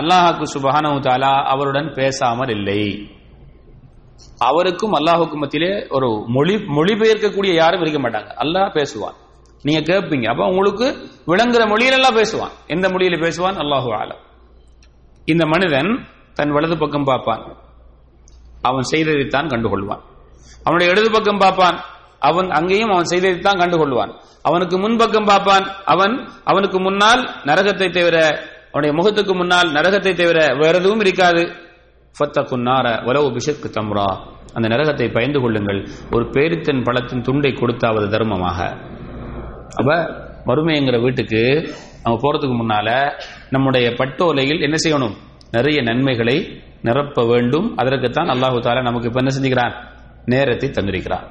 அல்லாஹாக்கு 0.00 0.46
சுபஹானு 0.54 0.90
தாலா 1.06 1.32
அவருடன் 1.52 1.88
பேசாமல் 1.98 2.52
இல்லை. 2.56 2.82
அவருக்கும் 4.38 4.92
அல்லாஹுக்கும் 4.92 5.42
மத்தியிலே 5.42 5.88
ஒரு 5.88 6.24
மொழி 6.26 6.54
மொழிபெயர்க்கக்கூடிய 6.54 7.54
யாரும் 7.54 7.80
இருக்க 7.80 8.00
மாட்டாங்க. 8.00 8.30
அல்லாஹ் 8.44 8.74
பேசுவான். 8.78 9.16
நீங்க 9.62 9.92
கேட்பீங்க 9.92 10.26
அப்ப 10.26 10.46
உங்களுக்கு 10.46 10.86
விளங்குற 11.26 11.62
மொழியிலெல்லாம் 11.72 12.16
பேசுவான். 12.16 12.54
எந்த 12.66 12.88
மொழியில 12.88 13.16
பேசுவான்? 13.20 13.56
அல்லாஹு 13.56 13.88
ஆலம் 14.00 14.22
இந்த 15.24 15.46
மனிதன் 15.46 16.06
தன் 16.34 16.52
வலது 16.52 16.78
பக்கம் 16.78 17.04
பார்ப்பான். 17.04 17.56
அவன் 18.62 18.86
செய்ததைத்தான் 18.90 19.48
கண்டுகொள்வான். 19.48 20.02
அவனுடைய 20.62 20.92
இடது 20.92 21.10
பக்கம் 21.10 21.38
பார்ப்பான். 21.38 21.80
அவன் 22.18 22.50
அங்கேயும் 22.50 22.90
அவன் 22.90 23.04
செய்ததைத்தான் 23.04 23.60
கண்டுகொள்வான். 23.60 24.12
அவனுக்கு 24.42 24.76
முன்பக்கம் 24.78 25.26
பார்ப்பான். 25.26 25.66
அவன் 25.84 26.28
அவனுக்கு 26.44 26.80
முன்னால் 26.80 27.22
நரகத்தை 27.44 27.90
தவிர 27.90 28.16
அவனுடைய 28.72 29.02
முகத்துக்கு 29.02 29.34
முன்னால் 29.34 29.68
நரகத்தை 29.68 30.14
தவிர 30.14 30.54
வேற 30.54 30.78
எதுவும் 30.78 31.00
இருக்காது. 31.00 31.65
ஃபத்தகுன்னார 32.18 33.04
வலவு 33.04 33.32
பிஷக்கு 33.32 33.70
தம்ரா. 33.80 34.16
அந்த 34.54 34.68
நரகத்தை 34.68 35.12
பயந்து 35.12 35.40
கொள்ளுங்கள். 35.40 35.88
ஒரு 36.10 36.24
பேரித்தன் 36.24 36.84
பழத்தின் 36.84 37.20
துண்டை 37.20 37.52
கொடுத்தாவது 37.52 38.08
தர்மமாக. 38.08 38.76
அப்ப 39.76 39.94
மறுமைங்கிற 40.46 41.02
வீட்டுக்கு 41.02 41.68
நம்ம 42.02 42.18
போறதுக்கு 42.22 42.64
முன்னால 42.64 43.10
நம்முடைய 43.50 43.90
பட்டோலையில் 43.90 44.60
என்ன 44.60 44.76
செய்யணும்? 44.88 45.14
நிறைய 45.50 45.82
நன்மைகளை 45.82 46.62
நிரப்ப 46.82 47.26
வேண்டும். 47.26 47.76
அதற்குத்தான் 47.76 48.28
அல்லாஹு 48.28 48.58
தாலா 48.60 48.82
நமக்கு 48.82 49.08
இப்ப 49.08 49.22
என்ன 49.24 49.34
செஞ்சுக்கிறான்? 49.38 49.72
நேரத்தை 50.24 50.68
தந்திருக்கிறான். 50.68 51.22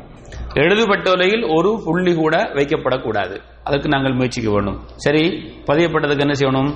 எழுதுபட்டோலையில் 0.53 1.55
ஒரு 1.55 1.81
புள்ளி 1.85 2.15
கூட 2.15 2.43
வைக்கப்படக்கூடாது. 2.53 3.39
அதற்கு 3.63 3.89
நாங்கள் 3.89 4.13
முயற்சிக்க 4.13 4.51
வேண்டும். 4.51 4.81
சரி 4.95 5.29
பதியப்பட்டதுக்கு 5.67 6.19
என்ன 6.19 6.33
செய்யணும்? 6.33 6.73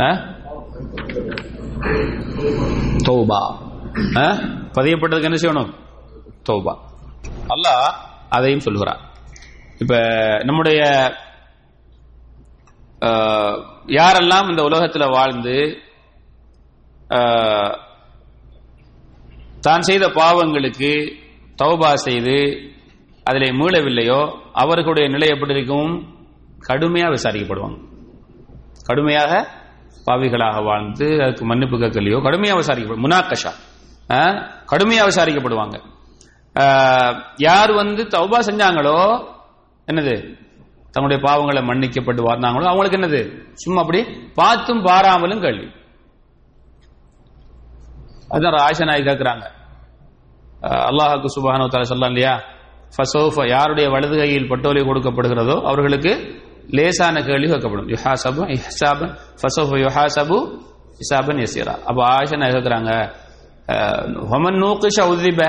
ஆ? 0.00 0.24
தௌபா. 2.96 3.56
ஆ? 4.16 4.30
பதியப்பட்டதுக்கு 4.72 5.22
என்ன 5.22 5.36
செய்யணும்? 5.36 5.74
தௌபா. 6.50 6.78
அல்லாஹ் 7.48 7.92
அதையும் 8.28 8.60
சொல்லுகிறார். 8.60 9.00
இப்ப 9.78 9.98
நம்முடைய 10.44 11.10
யாரெல்லாம் 13.86 14.50
இந்த 14.50 14.62
உலகத்தில் 14.62 15.10
வாழ்ந்து 15.10 15.78
தான் 19.60 19.82
செய்த 19.82 20.08
பாவங்களுக்கு 20.08 21.12
தௌபா 21.62 21.94
செய்து 21.94 22.58
அதில் 23.24 23.60
மீளவில்லையோ 23.60 24.38
அவர்களுடைய 24.52 25.08
நிலை 25.08 25.28
எப்படி 25.28 25.52
இருக்கும்? 25.52 26.16
கடுமையாக 26.60 27.14
விசாரிக்கப்படுவாங்க. 27.14 27.78
கடுமையாக 28.84 29.57
பாவிகளாக 30.06 30.64
வாழ்ந்து 30.64 31.22
அதுக்கு 31.22 31.44
மன்னிப்பு 31.44 31.76
கேட்கலையோ 31.76 32.22
கடுமையாக 32.22 32.60
விசாரிக்கப்படும். 32.60 33.04
முனாக்கஷா. 33.06 33.52
கடுமையாக 34.66 35.08
விசாரிக்கப்படுவாங்க. 35.08 35.76
ஆஹ், 36.56 37.14
யார் 37.36 37.72
வந்து 37.72 38.02
தௌபா 38.02 38.38
செஞ்சாங்களோ 38.38 38.96
என்னது? 39.88 40.14
தங்களுடைய 40.90 41.22
பாவங்களை 41.28 41.62
மன்னிக்கப்பட்டு 41.64 42.22
வாழ்ந்தாங்களோ 42.22 42.64
அவங்களுக்கு 42.64 42.98
என்னது? 42.98 43.52
சும்மா 43.54 43.80
அப்படி 43.80 44.30
பார்த்தும் 44.34 44.82
பாராமலும் 44.82 45.40
கேள்வி. 45.40 45.68
அதுதான் 48.28 48.52
ஆயிஷா 48.52 48.84
கேட்கிறாங்க. 48.84 49.44
அல்லாஹாக்கு 50.62 51.26
சுபஹானு 51.36 51.68
தாலா 51.68 51.82
சொல்லலாம் 51.82 52.10
இல்லையா? 52.10 52.40
ஃபசோஃப 52.96 53.48
யாருடைய 53.48 53.88
வலது 53.90 54.16
கையில் 54.18 54.50
பட்டோலை 54.50 54.82
கொடுக்கப்படுகிறதோ 54.84 55.62
அவர்களுக்கு 55.64 56.12
லேசான 56.76 57.22
கேள்வி 57.22 57.46
கேட்கப்படும் 57.46 57.88
யுஹாசபு 57.92 58.42
இஹ்சாபன் 58.56 59.12
ஃபசோஃப 59.40 59.78
யுஹாசபு 59.84 60.38
இசாபன் 61.00 61.40
யசீரா 61.42 61.74
அப்போ 61.88 62.00
ஆயிஷா 62.08 62.36
கேட்குறாங்க 62.36 62.54
கேட்கிறாங்க 62.54 62.92
ஹொமன் 64.30 64.58
நூக்குஷ 64.62 64.98
உதிப 65.12 65.42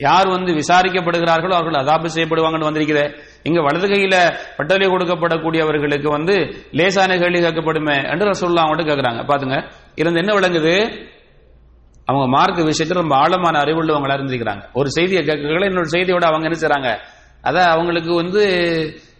யார் 0.00 0.28
வந்து 0.28 0.50
விசாரிக்கப்படுகிறார்களோ 0.58 1.54
அவர்கள் 1.56 1.80
அதாபு 1.80 2.08
செய்யப்படுவாங்கன்னு 2.14 2.68
வந்திருக்கிறேன் 2.68 3.10
இங்க 3.44 3.60
வலது 3.60 3.86
கையில 3.88 4.16
பட்டலி 4.58 4.86
கொடுக்கப்படக்கூடியவர்களுக்கு 4.86 6.08
வந்து 6.08 6.34
லேசான 6.72 7.16
கேள்வி 7.16 7.40
கேட்கப்படுமே 7.40 7.96
என்று 8.12 8.28
ரசூல்லா 8.30 8.62
அவங்கள்ட்ட 8.64 8.86
கேட்குறாங்க 8.90 9.22
பாத்துங்க 9.30 9.58
இருந்து 9.98 10.22
என்ன 10.22 10.34
விளங்குது 10.34 10.74
அவங்க 12.08 12.26
மார்க் 12.28 12.60
விஷயத்துல 12.68 13.02
ரொம்ப 13.02 13.16
ஆழமான 13.16 13.58
அறிவுள்ளவங்களா 13.64 14.16
இருந்திருக்கிறாங்க 14.18 14.64
ஒரு 14.74 14.88
செய்தியை 14.90 15.22
கேட்கல 15.22 15.68
இன்னொரு 15.70 15.92
செய்தியோட 15.94 16.26
அவங்க 16.30 16.48
என்ன 16.50 16.58
செய்றாங்க 16.62 16.90
அத 17.42 17.64
அவங்களுக்கு 17.64 18.14
வந்து 18.14 18.42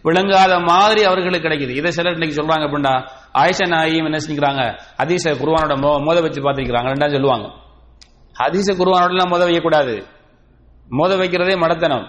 விளங்காத 0.01 0.59
மாதிரி 0.59 1.03
அவர்களுக்கு 1.03 1.47
கிடைக்குது. 1.47 1.75
இதை 1.79 1.91
சிலர் 1.91 2.11
இன்னைக்கு 2.11 2.37
சொல்றாங்க 2.41 2.65
அப்படின்னா 2.67 2.93
ஆயிஷா 3.33 3.67
நாயும் 3.67 4.05
என்ன 4.05 4.17
செஞ்சுக்கிறாங்க? 4.17 4.63
ஹதீஸ 5.01 5.25
குருவானோட 5.41 5.75
மோ 5.83 5.99
மோத 5.99 6.21
வச்சு 6.21 6.41
பார்த்திருக்கிறாங்க. 6.41 6.89
ரெண்டா 6.93 7.11
சொல்லுவாங்க. 7.11 7.47
ஹதீஸ 8.43 8.69
குருவானோட 8.81 9.09
எல்லாம் 9.09 9.29
மோத 9.29 9.45
வைக்கக்கூடாது. 9.45 10.03
மோத 10.89 11.15
வைக்கிறதே 11.15 11.55
மடத்தனம். 11.57 12.05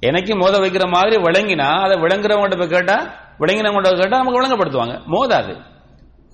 எனக்கு 0.00 0.36
மோத 0.36 0.58
வைக்கிற 0.58 0.88
மாதிரி 0.88 1.16
விளங்கினா 1.16 1.68
அதை 1.84 1.96
விளங்குறவங்கள்ட்ட 1.96 2.58
போய் 2.58 2.68
கேட்டா 2.68 2.96
விளங்கினவங்கள்ட்ட 3.40 4.00
கேட்டா 4.00 4.22
நமக்கு 4.22 4.40
விளங்கப்படுத்துவாங்க. 4.40 4.96
மோதாது. 5.06 5.54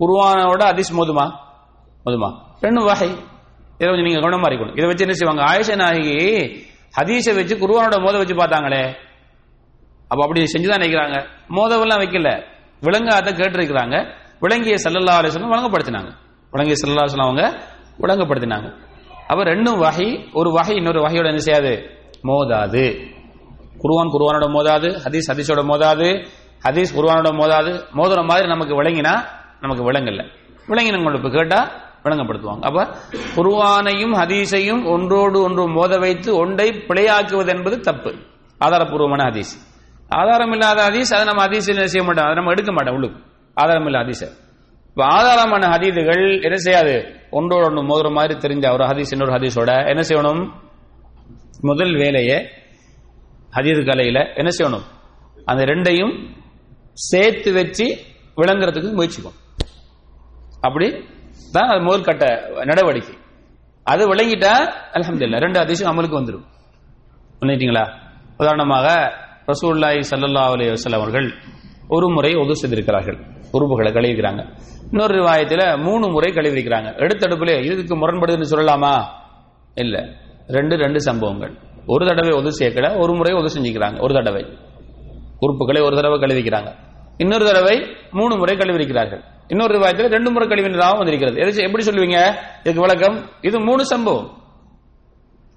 குருவானோட 0.01 0.63
ஹதீஸ் 0.71 0.93
மோதுமா? 0.93 1.27
மோதுமா. 2.07 2.31
ரெண்டு 2.61 2.83
வகை. 2.85 3.11
இதை 3.79 3.89
கொஞ்சம் 3.89 4.09
நீங்க 4.09 4.21
கவனமா 4.21 4.49
இருக்கணும் 4.51 4.73
இதை 4.73 4.87
வச்சு 4.87 5.07
என்ன 5.07 5.15
செய்வாங்க? 5.15 5.43
ஆயிஷா 5.51 5.77
நாயகி 5.77 6.17
ஹதீஸை 6.99 7.35
வச்சு 7.35 7.55
குருவானோட 7.57 7.99
மோத 8.01 8.19
வச்சு 8.19 8.35
பார்த்தாங்களே 8.35 8.83
அப்ப 10.11 10.23
அப்படி 10.23 10.41
செஞ்சுதான் 10.41 10.81
நினைக்கிறாங்க. 10.83 11.27
மோதவெல்லாம் 11.49 12.03
வைக்கல. 12.03 12.43
விளங்காத 12.81 13.33
கேட்டிருக்கிறாங்க. 13.33 14.15
விளங்கிய 14.41 14.75
சல்லல்லா 14.85 15.15
அலிஸ்லாம் 15.21 15.55
வழங்கப்படுத்தினாங்க. 15.55 16.11
விளங்கிய 16.51 16.77
சல்லல்லா 16.83 17.05
அலிஸ்லாம் 17.05 17.23
அவங்க 17.23 17.61
விளங்கப்படுத்தினாங்க. 17.99 18.75
அப்போ 19.27 19.43
ரெண்டும் 19.43 19.79
வகை 19.79 20.29
ஒரு 20.33 20.53
வகை 20.53 20.77
இன்னொரு 20.77 21.01
வகையோட 21.01 21.27
என்ன 21.27 21.39
செய்யாது? 21.39 21.91
மோதாது. 22.23 23.09
குருவான் 23.83 24.11
குருவானோட 24.13 24.47
மோதாது 24.49 24.99
ஹதீஸ் 25.05 25.33
ஹதீஸோட 25.33 25.63
மோதாது 25.65 26.27
ஹதீஸ் 26.69 26.97
குருவானோட 26.97 27.31
மோதாது. 27.33 27.85
மோதுற 27.97 28.25
மாதிரி 28.25 28.47
நமக்கு 28.47 28.83
விளங்கினா 28.83 29.25
நமக்கு 29.61 29.93
விளங்கல. 29.93 30.27
விளங்கினவங்களுக்கு 30.69 31.31
கேட்டா 31.31 31.71
விளங்கப்படுத்துவாங்க. 32.05 32.61
அப்ப 32.61 32.89
குருவானையும் 33.37 34.15
ஹதீஸையும் 34.15 34.87
ஒன்றோடு 34.87 35.43
ஒன்று 35.43 35.69
மோத 35.69 35.99
வைத்து 35.99 36.37
ஒன்றை 36.37 36.71
பிழையாக்குவது 36.71 37.49
என்பது 37.49 37.81
தப்பு. 37.81 38.15
ஆதாரப்பூர்வமான 38.65 39.23
ஹதீஸ். 39.31 39.70
ஆதாரம் 40.19 40.53
இல்லாத 40.55 40.79
ஹதீஸ் 40.89 41.11
அதை 41.17 41.25
நம்ம 41.31 41.43
ஹதீஸில் 41.47 41.81
செய்ய 41.93 42.03
மாட்டோம்? 42.07 42.27
அதை 42.27 42.37
நம்ம 42.39 42.53
எடுக்க 42.55 42.71
மாட்டோம் 42.77 42.97
உள்ளுக்கு. 42.99 43.19
ஆதாரம் 43.57 43.87
இல்ல 43.89 43.99
ஹதீஸ். 44.03 44.25
இப்ப 44.93 45.03
ஆதாரமான 45.17 45.65
ஹதீதுகள் 45.75 46.25
என்ன 46.47 46.57
செய்யாது? 46.67 46.95
ஒன்றோடு 47.39 47.65
ஒன்று 47.69 47.83
மோதுற 47.91 48.09
மாதிரி 48.19 48.35
தெரிஞ்ச 48.45 48.67
ஒரு 48.77 48.85
ஹதீஸ் 48.91 49.13
இன்னொரு 49.15 49.33
ஹதீஸோட 49.37 49.73
என்ன 49.93 50.03
செய்யணும்? 50.09 50.43
முதல் 51.71 51.95
வேலையை 52.03 52.39
ஹதீது 53.57 53.81
கலையில 53.91 54.19
என்ன 54.41 54.51
செய்யணும்? 54.59 54.85
அந்த 55.51 55.63
ரெண்டையும் 55.73 56.15
சேர்த்து 57.11 57.51
வச்சு 57.59 57.87
விளங்குறதுக்கு 58.41 58.91
முயற்சிக்கும். 58.99 59.39
அப்படி 60.67 60.87
தான் 61.55 61.71
அது 61.73 61.81
முதல் 61.89 62.07
கட்ட 62.09 62.25
நடவடிக்கை. 62.71 63.15
அது 63.87 64.03
விளங்கிட்டா 64.13 64.55
அல்ஹம்துலில்லாஹ் 64.97 65.45
ரெண்டு 65.47 65.59
அதிசயம் 65.65 65.91
அமலுக்கு 65.93 66.19
வந்துடும் 66.21 66.47
பண்ணிட்டீங்களா 67.41 67.85
உதாரணமாக 68.41 68.87
ரசூல்லாய் 69.51 70.03
சல்லா 70.11 70.51
அலி 70.51 70.69
வஸல்லம் 70.69 70.95
அவர்கள் 70.95 71.33
ஒரு 71.89 72.11
முறை 72.11 72.35
ஒது 72.35 72.57
செய்திருக்கிறார்கள். 72.57 73.19
உறுப்புகளை 73.53 73.93
கழுவிக்கிறாங்க. 73.93 74.59
இன்னொரு 74.91 75.15
ரிவாயத்தில் 75.15 75.83
மூணு 75.83 76.09
முறை 76.09 76.33
கழுவிக்கிறாங்க. 76.33 76.91
எடுத்தடுப்புல 76.97 77.73
இதுக்கு 77.73 77.97
முரண்படுதுன்னு 77.97 78.45
சொல்லலாமா? 78.51 79.05
இல்ல. 79.75 80.07
ரெண்டு 80.47 80.77
ரெண்டு 80.77 81.01
சம்பவங்கள். 81.01 81.59
ஒரு 81.87 82.07
தடவை 82.07 82.39
ஒது 82.39 82.51
சேர்க்கல 82.59 82.99
ஒரு 82.99 83.15
முறை 83.15 83.35
ஒது 83.35 83.61
செஞ்சுக்கிறாங்க. 83.61 84.03
ஒரு 84.03 84.15
தடவை. 84.15 84.47
உறுப்புகளை 85.41 85.83
ஒரு 85.83 85.97
தடவை 85.97 86.19
கழுவிக்கிறாங்க. 86.19 86.75
இன்னொரு 87.17 87.45
தடவை 87.45 87.87
மூணு 88.11 88.37
முறை 88.37 88.57
கழுவிக்கிறார்கள். 88.57 89.25
இன்னொரு 89.49 89.79
ரிவாயத்தில் 89.79 90.09
ரெண்டு 90.09 90.31
முறை 90.31 90.49
கழுவினதாகவும் 90.49 90.97
வந்திருக்கிறது. 90.97 91.41
எதாச்சும் 91.41 91.67
எப்படி 91.67 91.85
சொல்லுவீங்க? 91.85 92.35
இதுக்கு 92.65 92.81
விளக்கம் 92.81 93.31
இது 93.41 93.61
மூணு 93.61 93.87
சம்பவம். 93.87 94.31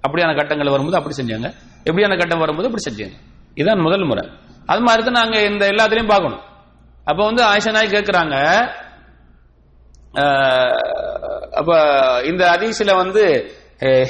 அப்படியான 0.08 0.36
கட்டங்கள் 0.36 0.70
வரும்போது 0.70 0.96
அப்படி 0.96 1.14
செஞ்சாங்க. 1.22 1.52
எப்படியான 1.90 2.18
கட்டம் 2.18 2.38
வரும்போது 2.38 2.68
அப்படி 2.68 2.94
செஞ்சாங்க. 2.94 3.12
இதுதான் 3.58 3.84
முதல் 3.86 4.06
முறை. 4.10 4.24
அது 4.72 4.82
மாதிரி 4.86 5.02
தான் 5.06 5.18
நாங்க 5.20 5.36
இந்த 5.50 5.64
எல்லாத்திலையும் 5.72 6.12
பார்க்கணும். 6.12 6.42
அப்ப 7.10 7.20
வந்து 7.28 7.42
ஆயிஷா 7.50 7.72
நாய் 7.76 7.94
கேட்கிறாங்க 7.96 8.36
அப்ப 11.60 11.70
இந்த 12.30 12.42
அதிசில 12.54 12.90
வந்து 13.02 13.22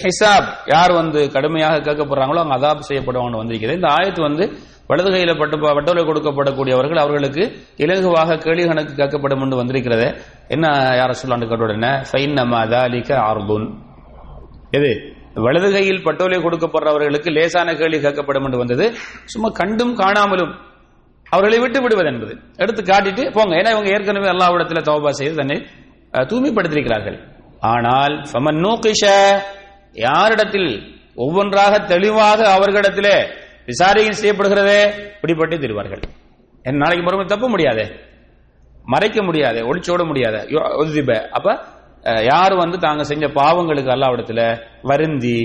ஹிசாப் 0.03 0.49
யார் 0.73 0.93
வந்து 1.01 1.21
கடுமையாக 1.35 1.83
கேட்கப்படுறாங்களோ 1.87 2.41
அவங்க 2.43 2.57
அதாப் 2.59 2.89
செய்யப்படுவாங்க 2.89 3.41
வந்திருக்கிறது 3.43 3.79
இந்த 3.81 3.89
ஆயத்து 3.97 4.21
வந்து 4.29 4.45
வலது 4.91 5.11
கையில 5.13 5.33
பட்டு 5.41 5.57
வட்டோலை 5.77 6.03
கொடுக்கப்படக்கூடியவர்கள் 6.09 7.03
அவர்களுக்கு 7.03 7.45
இலகுவாக 7.85 8.37
கேள்வி 8.45 8.65
கணக்கு 8.71 8.93
கேட்கப்படும் 8.99 9.43
என்று 9.45 9.61
வந்திருக்கிறது. 9.61 10.07
என்ன 10.55 10.67
யார 11.01 11.11
சொல்லாண்டு 11.21 11.49
கேட்ட 11.51 11.67
உடனே 11.69 11.93
ஃபைன் 12.11 12.35
நம்ம 12.41 12.59
அதாலிக்க 12.65 13.11
ஆர்புன் 13.31 13.67
எது? 14.79 14.93
வலது 15.35 15.73
கையில் 15.73 16.05
பட்டோலை 16.05 16.39
கொடுக்கப்படுறவர்களுக்கு 16.39 17.33
லேசான 17.33 17.75
கேள்வி 17.75 17.97
கேட்கப்படும் 17.97 18.45
என்று 18.45 18.59
வந்தது. 18.59 18.93
சும்மா 19.25 19.49
கண்டும் 19.49 19.99
காணாமலும் 19.99 20.55
அவர்களை 21.31 21.59
விட்டு 21.59 21.83
விடுவது 21.83 22.07
என்பது. 22.07 22.39
எடுத்து 22.57 22.83
காட்டிட்டு 22.83 23.33
போங்க. 23.33 23.57
ஏன்னா 23.57 23.71
இவங்க 23.71 23.89
ஏற்கனவே 23.89 24.27
அல்லாவிடத்துல 24.27 24.83
தௌபா 24.83 25.09
செய்து 25.09 25.35
தன்னை 25.35 25.67
தூய்மைப்படுத்திருக்கிறார்கள் 26.11 26.21
தூய்மைப்படுத்தியிருக்கிறார்கள். 26.21 27.21
ஆனால் 27.61 28.25
சமன் 28.25 28.57
நூகிஷ 28.57 29.37
யாரிடத்தில் 29.93 30.97
ஒவ்வொன்றாக 31.15 31.79
தெளிவாக 31.79 32.59
அவர்களிடத்திலே 32.59 33.27
விசாரணை 33.67 34.09
செய்யப்படுகிறதே 34.09 35.11
பிடிபட்டு 35.23 35.61
தருவார்கள். 35.61 36.01
என் 36.63 36.77
நாளைக்கு 36.77 37.05
மறுமை 37.05 37.27
தப்ப 37.27 37.49
முடியாது. 37.49 37.95
மறைக்க 38.85 39.23
முடியாது. 39.23 39.75
ஒளிச்சோட 39.75 40.07
முடியாது. 40.07 40.37
யோ- 40.37 41.29
அப்ப 41.29 41.65
யார் 42.31 42.55
வந்து 42.55 42.79
தாங்க 42.79 43.05
செஞ்ச 43.05 43.27
பாவங்களுக்கு 43.39 43.93
அல்லாவிடத்துல 43.95 44.41
வருந்தி 44.83 45.39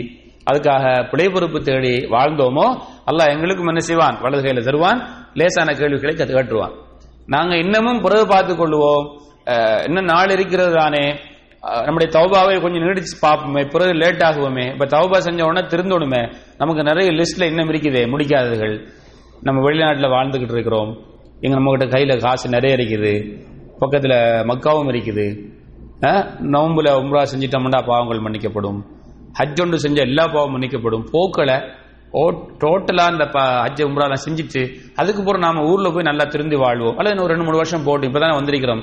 அதுக்காக 0.51 0.83
பிழை 1.09 1.29
பொறுப்பு 1.29 1.59
தேடி 1.61 1.95
வாழ்ந்தோமோ 2.15 2.67
அல்லாஹ் 3.09 3.31
எங்களுக்கும் 3.33 3.67
என்ன 3.67 3.79
செய்வான்? 3.79 4.17
வலது 4.21 4.41
கையில 4.45 4.63
தருவான் 4.63 4.99
லேசான 5.33 5.73
கேள்விகளை 5.73 6.13
கத்து 6.15 6.33
காட்டுவான். 6.33 6.73
நாங்க 7.25 7.55
இன்னமும் 7.57 8.01
பிறகு 8.01 8.27
பார்த்துக் 8.27 8.61
கொள்வோம் 8.61 9.05
இன்னும் 9.87 10.05
நாள் 10.05 10.29
இருக்கிறது 10.29 10.71
தானே. 10.75 11.03
நம்முடைய 11.85 12.09
தௌபாவை 12.15 12.61
கொஞ்சம் 12.61 12.83
நீடிச்சு 12.83 13.15
பார்ப்போமே 13.21 13.61
பிறகு 13.71 13.93
லேட் 13.93 14.23
ஆகுவோமே. 14.27 14.65
இப்ப 14.73 14.85
தௌபா 14.85 15.17
செஞ்ச 15.17 15.39
உடனே 15.45 15.63
திருந்தோணுமே. 15.67 16.21
நமக்கு 16.57 16.83
நிறைய 16.83 17.11
லிஸ்ட்ல 17.11 17.49
இன்னும் 17.51 17.71
இருக்குதே 17.71 18.03
முடிக்காததுகள். 18.13 18.75
நம்ம 19.41 19.61
வெளிநாட்டுல 19.69 20.09
வாழ்ந்துகிட்டு 20.15 20.55
இருக்கிறோம். 20.57 20.91
இங்க 21.41 21.55
நம்ம 21.55 21.73
கிட்ட 21.75 21.87
கையில 21.97 22.19
காசு 22.19 22.49
நிறைய 22.49 22.77
இருக்குது. 22.77 23.13
பக்கத்துல 23.81 24.13
மக்காவும் 24.51 24.91
இருக்குது. 24.93 25.27
நோம்பில் 26.53 26.89
உம்ரா 26.99 27.21
செஞ்சிட்டோம்னா 27.31 27.81
பாவங்கள் 27.88 28.23
மன்னிக்கப்படும் 28.25 28.79
ஹஜ் 29.39 29.62
ஒன்று 29.62 29.77
செஞ்ச 29.79 29.99
எல்லா 30.07 30.23
பாவம் 30.29 30.53
மன்னிக்கப்படும் 30.53 31.05
போக்களை 31.12 31.57
ஓ 32.13 32.21
டோட்டலா 32.62 33.03
இந்த 33.12 33.25
ப- 33.29 33.41
ஹஜ் 33.63 33.81
உம்ராலாம் 33.85 34.23
செஞ்சுட்டு 34.23 34.62
அதுக்கு 34.97 35.21
பிறகு 35.21 35.43
நாம 35.43 35.63
ஊர்ல 35.65 35.89
போய் 35.91 36.07
நல்லா 36.07 36.25
திருந்தி 36.31 36.57
வாழ்வோம் 36.62 36.95
அல்லது 36.97 37.13
இன்னும் 37.13 37.25
ஒரு 37.25 37.33
ரெண்டு 37.33 37.47
மூணு 37.47 37.57
வருஷம் 37.57 37.85
போட்டு 37.85 38.07
இப்பதானே 38.09 38.38
வந்திருக்கிறோம் 38.38 38.81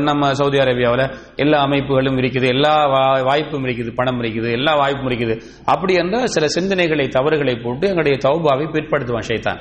நம்ம 0.00 0.32
சவுதி 0.34 0.58
அரேபியாவில் 0.60 1.04
எல்லா 1.36 1.58
அமைப்புகளும் 1.64 2.18
இருக்குது 2.20 2.46
எல்லா 2.48 2.72
வா- 2.86 3.22
வாய்ப்பும் 3.26 3.64
இருக்குது 3.66 3.90
பணம் 3.94 4.20
இருக்குது 4.22 4.48
எல்லா 4.52 4.72
வாய்ப்பும் 4.76 5.08
இருக்குது 5.10 5.34
அப்படி 5.66 5.92
இருந்தால் 5.94 6.26
சில 6.28 6.46
சிந்தனைகளை 6.54 7.06
தவறுகளை 7.10 7.54
போட்டு 7.58 7.88
எங்களுடைய 7.88 8.16
தௌபாவை 8.24 8.66
பிற்படுத்துவான் 8.74 9.28
ஷைத்தான் 9.28 9.60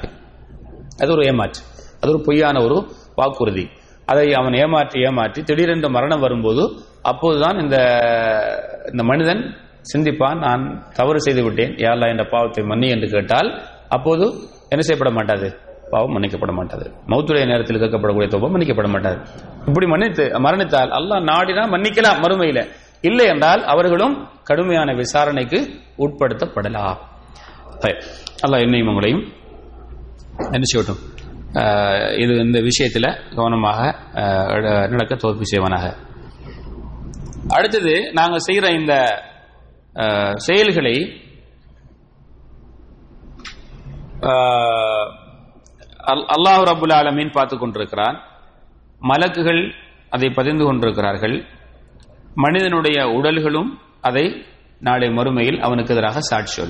அது 1.00 1.12
ஒரு 1.12 1.24
ஏமாற்று 1.26 1.62
அது 2.02 2.12
ஒரு 2.12 2.22
பொய்யான 2.26 2.58
ஒரு 2.64 2.78
வாக்குறுதி 3.18 3.66
அதை 4.06 4.34
அவன் 4.34 4.54
ஏமாற்றி 4.54 5.00
ஏமாற்றி 5.00 5.44
திடீரென்று 5.44 5.90
மரணம் 5.90 6.20
வரும்போது 6.20 6.64
அப்போதுதான் 7.04 7.60
இந்த 7.60 7.78
இந்த 8.92 9.04
மனிதன் 9.04 9.56
சிந்திப்பான் 9.94 10.38
நான் 10.38 10.92
தவறு 10.94 11.20
செய்து 11.20 11.44
விட்டேன் 11.44 11.74
யாரா 11.78 12.08
என்ற 12.08 12.26
பாவத்தை 12.26 12.64
மன்னி? 12.64 12.90
என்று 12.90 13.10
கேட்டால் 13.10 13.50
அப்போது 13.90 14.26
என்ன 14.70 14.82
செய்யப்பட 14.82 15.12
மாட்டாது? 15.12 15.48
பாவம் 15.92 16.14
மன்னிக்கப்பட 16.16 16.52
மாட்டாது. 16.52 16.86
மௌத்துடைய 17.08 17.46
நேரத்தில் 17.46 17.80
கேட்கப்படக்கூடிய 17.80 18.30
தோபம் 18.30 18.54
மன்னிக்கப்பட 18.54 18.88
மாட்டாது. 18.88 19.18
இப்படி 19.68 19.86
மன்னித்து 19.86 20.24
மரணித்தால் 20.40 20.90
அல்லாஹ் 20.90 21.24
நாடினா 21.32 21.64
மன்னிக்கலாம் 21.74 22.22
மறுமையில. 22.24 22.68
இல்லை 23.02 23.26
என்றால் 23.26 23.64
அவர்களும் 23.64 24.28
கடுமையான 24.44 24.94
விசாரணைக்கு 24.94 25.60
உட்படுத்தப்படலாம். 25.98 26.98
சரி. 27.80 27.96
அல்லாஹ் 28.46 28.62
என்னையும் 28.62 28.88
உங்களையும் 28.88 29.24
என்ன 30.52 30.66
செய்யட்டும்? 30.74 31.02
இது 32.20 32.40
இந்த 32.40 32.60
விஷயத்துல 32.60 33.36
கவனமாக 33.36 33.96
நடக்க 34.88 35.16
தோல்வி 35.16 35.44
செய்வனாக. 35.44 35.96
அடுத்தது 37.48 38.12
நாங்க 38.14 38.38
செய்யற 38.48 38.80
இந்த 38.80 39.22
ஆஹ் 39.94 40.36
செயல்களை 40.36 41.22
ஆஹ் 44.20 45.10
அல்- 46.04 46.26
அல்லாஹ் 46.36 46.64
ரபுல் 46.64 46.94
ஆலமீன் 46.94 47.32
பார்த்து 47.32 47.58
கொண்டிருக்கிறான். 47.58 48.22
மலக்குகள் 49.02 49.72
அதை 50.10 50.30
பதிந்து 50.30 50.64
கொண்டிருக்கிறார்கள். 50.66 51.46
மனிதனுடைய 52.36 53.04
உடல்களும் 53.04 53.78
அதை 54.02 54.46
நாளை 54.80 55.08
மறுமையில் 55.08 55.60
அவனுக்கு 55.60 55.94
எதிராக 55.94 56.20
சாட்சி 56.20 56.62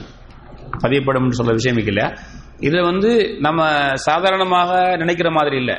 பதியப்படும் 0.84 1.24
என்று 1.24 1.43
சொல்ற 1.43 1.52
விஷயம் 1.52 1.78
இல்லை 1.78 2.13
இது 2.60 2.78
வந்து 2.84 3.12
நம்ம 3.46 3.62
சாதாரணமாக 4.08 4.72
நினைக்கிற 5.02 5.30
மாதிரி 5.38 5.56
இல்லை. 5.62 5.76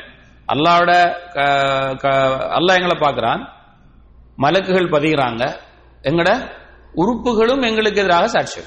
அல்லாவோட 0.53 0.91
அல்லாஹ் 2.57 2.77
எங்களை 2.79 2.97
பார்க்கிறான். 2.99 3.41
மலக்குகள் 4.43 4.93
பதிகிறாங்க. 4.95 5.43
எங்கட 6.09 6.31
உறுப்புகளும் 7.01 7.65
எங்களுக்கு 7.69 8.01
எதிராக 8.03 8.27
சாட்சி. 8.27 8.61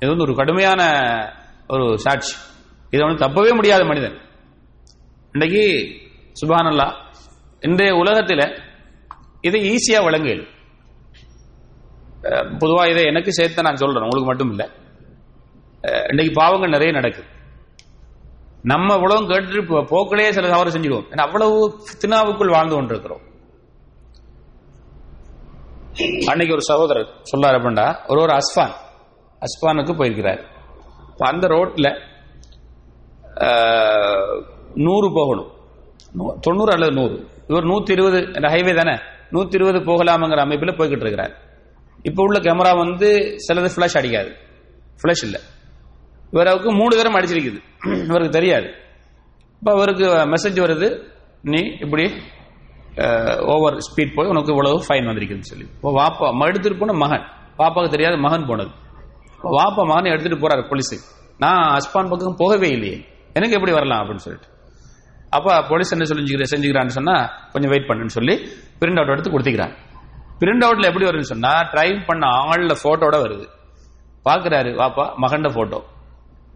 இது 0.00 0.10
வந்து 0.10 0.26
ஒரு 0.26 0.34
கடுமையான 0.40 0.82
ஒரு 1.74 1.86
சாட்சி. 2.04 2.34
இதை 2.92 3.02
வந்து 3.06 3.24
தப்பவே 3.24 3.50
முடியாத 3.58 3.82
மனிதன். 3.90 4.16
இன்றைக்கு 5.34 5.64
சுபானல்லா 6.40 6.88
இன்றைய 7.68 7.94
உலகத்தில் 8.02 8.46
இதை 9.48 9.60
ஈஸியாக 9.72 10.06
வழங்கல் 10.06 10.42
பொதுவாக 12.62 12.90
இதை 12.92 13.02
எனக்கு 13.10 13.30
சேர்த்து 13.32 13.66
நான் 13.66 13.82
சொல்றேன். 13.82 14.06
உங்களுக்கு 14.06 14.30
மட்டும் 14.30 14.50
இல்லை. 14.50 14.66
இன்னைக்கு 15.82 16.32
பாவங்கள் 16.34 16.70
நிறைய 16.70 16.92
நடக்குது. 16.92 17.26
நம்ம 18.62 18.94
இவ்வளவு 18.94 19.26
கேட்டு 19.26 19.62
போக்கிலேயே 19.62 20.30
சில 20.30 20.48
தவறு 20.48 20.70
செஞ்சிடுவோம். 20.70 21.08
ஏன்னா 21.10 21.26
அவ்வளவு 21.26 21.82
தினாவுக்குள் 22.02 22.50
வாழ்ந்து 22.50 22.74
கொண்டிருக்கிறோம். 22.74 23.20
அன்னைக்கு 26.26 26.54
ஒரு 26.54 26.62
சகோதரர் 26.62 27.08
சொல்லார் 27.22 27.54
அப்படின்னா 27.54 27.86
ஒரு 28.10 28.20
ஒரு 28.22 28.32
அஸ்பான் 28.32 28.74
அஸ்பானுக்கு 29.46 29.96
போயிருக்கிறார். 29.96 30.42
அந்த 31.18 31.46
ரோட்ல 31.48 31.88
நூறு 34.74 35.08
போகணும். 35.14 35.50
தொண்ணூறு 36.40 36.72
அல்லது 36.72 36.92
நூறு. 36.92 37.16
இவர் 37.48 37.64
நூத்தி 37.64 37.90
இருபது 37.90 38.18
ஹைவே 38.18 38.74
தானே? 38.76 38.96
நூத்தி 39.32 39.54
இருபது 39.54 39.78
போகலாம்ங்கிற 39.78 40.40
அமைப்பில் 40.46 40.76
போய்கிட்டு 40.76 41.04
இருக்கிறார். 41.06 41.34
இப்போ 42.02 42.22
உள்ள 42.22 42.38
கேமரா 42.38 42.76
வந்து 42.78 43.36
சிலது 43.46 43.70
ஃபிளாஷ் 43.76 43.98
அடிக்காது. 43.98 44.30
ஃபிளாஷ் 45.00 45.24
இல்லை. 45.28 45.40
இவருக்கு 46.32 46.72
மூணு 46.72 46.96
தரம் 46.96 47.14
அடிச்சிருக்குது. 47.14 47.60
இவருக்கு 48.08 48.28
தெரியாது. 48.28 48.68
இப்போ 49.58 49.72
அவருக்கு 49.72 50.04
மெசேஜ் 50.04 50.60
வருது. 50.64 51.02
நீ 51.42 51.60
இப்படி 51.80 52.12
ஓவர் 53.46 53.76
ஸ்பீட் 53.76 54.14
போய் 54.14 54.26
உனக்கு 54.26 54.52
இவ்வளவு 54.52 54.84
ஃபைன் 54.88 55.06
வந்திருக்குதுன்னு 55.06 55.50
சொல்லி. 55.52 55.64
இப்போ 55.64 55.90
வாப்பா 55.90 56.46
எடுத்துட்டு 56.46 56.78
போன 56.78 56.92
மகன். 56.92 57.24
பாப்பாவுக்கு 57.58 57.90
தெரியாது 57.90 58.16
மகன் 58.16 58.46
போனது. 58.46 58.70
வாப்பா 59.44 59.86
மகனை 59.86 60.12
எடுத்துட்டு 60.12 60.48
போறாரு 60.48 60.62
போலீஸுக்கு 60.70 61.06
நான் 61.38 61.78
அஸ்பான் 61.78 62.08
பக்கம் 62.08 62.36
போகவே 62.36 62.68
இல்லையே. 62.68 63.06
எனக்கு 63.34 63.54
எப்படி 63.54 63.72
வரலாம் 63.72 64.00
அப்படின்னு 64.02 64.16
சொல்லிட்டு. 64.16 64.48
அப்ப 65.30 65.62
போலீஸ் 65.68 65.92
என்ன 65.92 66.04
சொல்லி 66.04 66.34
செஞ்சுக்கிறான்னு 66.34 66.86
சொன்னா 66.86 67.30
கொஞ்சம் 67.52 67.70
வெயிட் 67.70 67.88
பண்ணுன்னு 67.88 68.06
சொல்லி 68.06 68.34
பிரிண்ட் 68.80 68.96
அவுட் 68.96 69.08
எடுத்து 69.08 69.30
கொடுத்துக்கிறான் 69.30 69.74
பிரிண்ட் 70.40 70.64
அவுட்ல 70.66 70.82
எப்படி 70.82 71.04
வருதுன்னு 71.04 71.32
சொன்னா 71.34 71.70
ட்ரைவ் 71.74 72.06
பண்ண 72.06 72.26
ஆள்ல 72.26 72.74
போட்டோட 72.84 73.16
வருது. 73.24 73.46
பாக்குறாரு 74.24 74.70
வாப்பா 74.74 75.14
மகண்ட 75.22 75.48
போட்டோ 75.54 75.84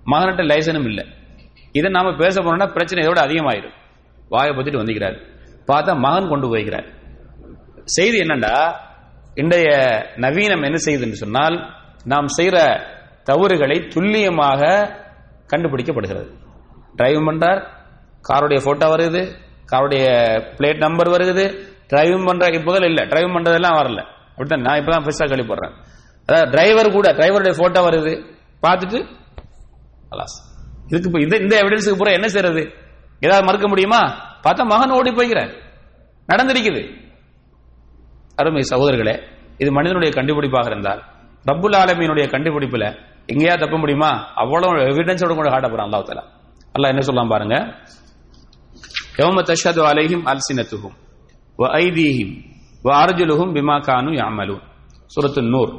மகன்கிட்ட 0.06 0.44
லைசனும் 0.44 0.84
இல்லை. 0.84 1.06
இதை 1.72 1.90
நாம 1.90 2.16
பேச 2.16 2.42
போனோம்னா 2.42 2.72
பிரச்சனை 2.72 3.06
இதோட 3.06 3.10
அதிகமாயிரும். 3.10 3.72
வாயை 4.28 4.56
பத்திட்டு 4.56 4.82
வந்துக்கிறார். 4.82 5.20
பார்த்தா 5.68 5.98
மகன் 5.98 6.28
கொண்டு 6.28 6.56
போய்கிறார். 6.56 6.86
செய்தி 7.84 8.20
என்னண்டா? 8.20 8.74
இன்றைய 9.34 9.68
நவீனம் 10.16 10.62
என்ன 10.62 10.76
செய்யுதுன்னு 10.84 11.12
சொன்னால் 11.12 11.70
நாம் 12.04 12.26
செய்யற 12.36 12.80
தவறுகளை 13.22 13.88
துல்லியமாக 13.88 14.60
கண்டுபிடிக்கப்படுகிறது. 15.52 16.30
டிரைவ் 16.96 17.28
பண்றார். 17.28 17.66
காருடைய 18.28 18.60
போட்டோ 18.64 18.96
வருது. 18.96 19.34
காருடைய 19.72 20.06
பிளேட் 20.58 20.76
நம்பர் 20.76 21.08
வருது. 21.08 21.60
டிரைவிங் 21.88 22.26
பண்ற 22.26 22.46
இப்போதில் 22.46 22.84
இல்லை. 22.84 23.06
டிரைவ் 23.06 23.36
பண்றதெல்லாம் 23.36 23.76
வரல. 23.80 24.04
அப்படித்தான் 24.30 24.60
நான் 24.60 24.78
இப்பதான் 24.78 25.06
பெருசாக 25.06 25.30
கழிப்படுறேன் 25.32 25.72
அதாவது 26.26 26.50
டிரைவர் 26.50 26.92
கூட 26.92 27.12
டிரைவருடைய 27.12 27.54
போட்டோ 27.58 27.90
வருது. 27.90 28.24
பார்த்துட்டு 28.62 29.06
அலாஸ் 30.14 30.36
இதுக்கு 30.90 31.24
இந்த 31.26 31.36
இந்த 31.44 31.54
எவிடன்ஸுக்கு 31.62 31.98
பூரா 32.00 32.12
என்ன 32.18 32.28
செய்யறது 32.34 32.62
ஏதாவது 33.22 33.44
மறுக்க 33.48 33.66
முடியுமா? 33.72 34.00
பார்த்தா 34.44 34.62
மகன் 34.72 34.94
ஓடி 34.98 35.10
போய்கிறார் 35.18 35.52
நடந்திருக்குது. 36.28 36.82
அருமை 38.38 38.62
சகோதரர்களே 38.70 39.14
இது 39.62 39.70
மனிதனுடைய 39.78 40.10
கண்டுபிடிப்பாக 40.18 40.66
இருந்தால் 40.72 41.00
ரப்புல் 41.44 41.76
ஆலமியினுடைய 41.80 42.26
கண்டுபிடிப்புல 42.34 42.84
எங்கேயா 43.32 43.54
தப்ப 43.62 43.76
முடியுமா? 43.82 44.10
அவ்வளவு 44.42 44.82
எவிடன்ஸோட 44.90 45.32
கூட 45.38 45.48
காட்ட 45.50 45.68
அல்லாஹ் 45.84 46.04
அல்லாஹ் 46.74 46.92
என்ன 46.94 47.02
சொல்லலாம் 47.08 47.32
பாருங்க? 47.34 47.56
யௌம 49.18 49.42
தஷது 49.50 49.82
அலைஹிம் 49.90 50.24
அல்சினத்துகும் 50.32 50.96
வ 51.58 51.64
ஐதீஹிம் 51.84 52.32
வ 52.86 52.88
அர்ஜுலுஹும் 53.02 53.52
பிமா 53.56 53.76
கானு 53.88 54.12
யாமலு 54.20 54.56
சூரத்து 55.10 55.42
நூர் 55.54 55.72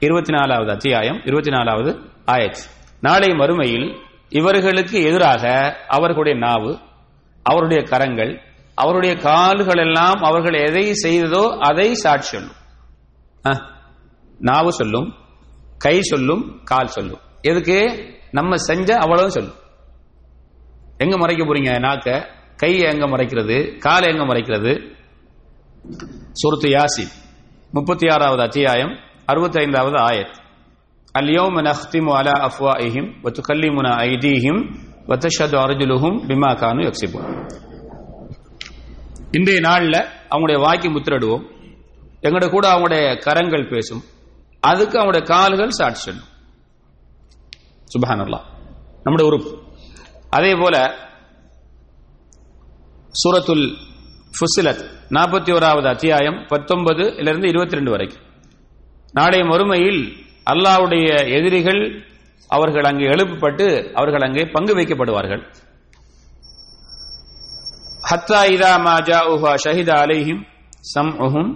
இருபத்தி 0.00 0.32
நாலாவது 0.32 0.70
அத்தியாயம் 0.70 1.18
இருபத்தி 1.28 1.50
நாலாவது 1.50 1.90
ஆயத். 2.34 2.62
நாளை 3.02 3.28
மறுமையில் 3.28 4.00
இவர்களுக்கு 4.28 5.02
எதிராக 5.02 5.50
அவர்களுடைய 5.88 6.38
நாவு 6.38 6.78
அவருடைய 7.42 7.82
கரங்கள் 7.82 8.40
அவருடைய 8.74 9.14
கால்கள் 9.14 9.78
எல்லாம் 9.78 10.20
அவர்கள் 10.22 10.52
எதை 10.52 10.92
செய்ததோ 11.04 11.58
அதை 11.58 11.94
சாட்சி 11.94 12.38
சொல்லும். 12.38 12.54
நாவு 14.38 14.72
சொல்லும் 14.72 15.14
கை 15.78 16.00
சொல்லும் 16.02 16.60
கால் 16.64 16.86
சொல்லும். 16.86 17.18
எதுக்கு? 17.40 17.80
நம்ம 18.30 18.56
செஞ்ச 18.56 18.96
அவ்வளவு 18.96 19.30
சொல்லும். 19.30 19.54
எங்க 20.96 21.16
மறைக்க 21.16 21.44
போறீங்க 21.44 21.80
நாக்க? 21.80 22.26
கை 22.56 22.78
எங்க 22.78 23.06
மறைக்கிறது? 23.06 23.78
காலை 23.78 24.08
எங்க 24.08 24.34
மறைக்கிறது? 24.34 24.96
சுருத்து 26.32 26.68
யாசி 26.68 27.06
முப்பத்தி 27.70 28.08
ஆறாவது 28.08 28.42
அத்தியாயம் 28.42 28.96
அறுபத்தி 29.24 29.58
ஐந்தாவது 29.58 29.96
ஆயத். 29.96 30.40
اليوم 31.15 31.55
نختم 31.61 32.05
على 32.11 32.33
أفواههم 32.41 33.05
وتكلمنا 33.23 33.91
أيديهم 34.01 34.55
وتشهد 35.09 35.53
أرجلهم 35.57 36.13
بما 36.27 36.49
كانوا 36.55 36.83
يكسبون 36.83 37.23
இன்றைய 39.37 39.59
நாளில் 39.61 39.97
அவங்களுடைய 40.31 40.57
வாக்கி 40.65 40.87
முத்திரடுவோம் 40.89 41.43
எங்கட 42.23 42.45
கூட 42.47 42.65
அவங்களுடைய 42.71 43.05
கரங்கள் 43.25 43.71
பேசும் 43.71 44.03
அதுக்கு 44.63 44.95
அவங்களுடைய 44.97 45.23
கால்கள் 45.31 45.77
சாட்சி 45.79 46.01
சொல்லும் 46.03 46.29
சுபஹானல்லா 47.87 48.39
நம்முடைய 49.05 49.25
உறுப்பு 49.29 49.51
அதே 50.33 50.53
போல 50.61 50.75
சூரத்துல் 53.15 53.65
ஃபுசிலத் 54.33 54.83
நாற்பத்தி 55.17 55.51
ஓராவது 55.53 55.87
அத்தியாயம் 55.93 56.39
பத்தொன்பது 56.49 57.03
இருந்து 57.21 57.47
இருபத்தி 57.47 57.77
ரெண்டு 57.79 57.93
வரைக்கும் 57.95 58.23
நாளைய 59.13 59.43
மறுமையில் 59.51 60.01
அல்லாவுடைய 60.46 61.08
எதிரிகள் 61.38 61.82
அவர்கள் 62.50 62.86
அங்கே 62.90 63.04
எழுப்பப்பட்டு 63.04 63.66
அவர்கள் 63.94 64.24
அங்கே 64.26 64.42
பங்கு 64.54 64.72
வைக்கப்படுவார்கள். 64.78 65.42
ஹத்தா 68.10 68.40
இதா 68.54 68.72
மாஜா 68.86 69.18
உஹா 69.34 69.52
ஷஹித 69.64 69.90
அலைஹிம் 70.04 70.40
சம் 70.92 71.12
உஹும் 71.26 71.50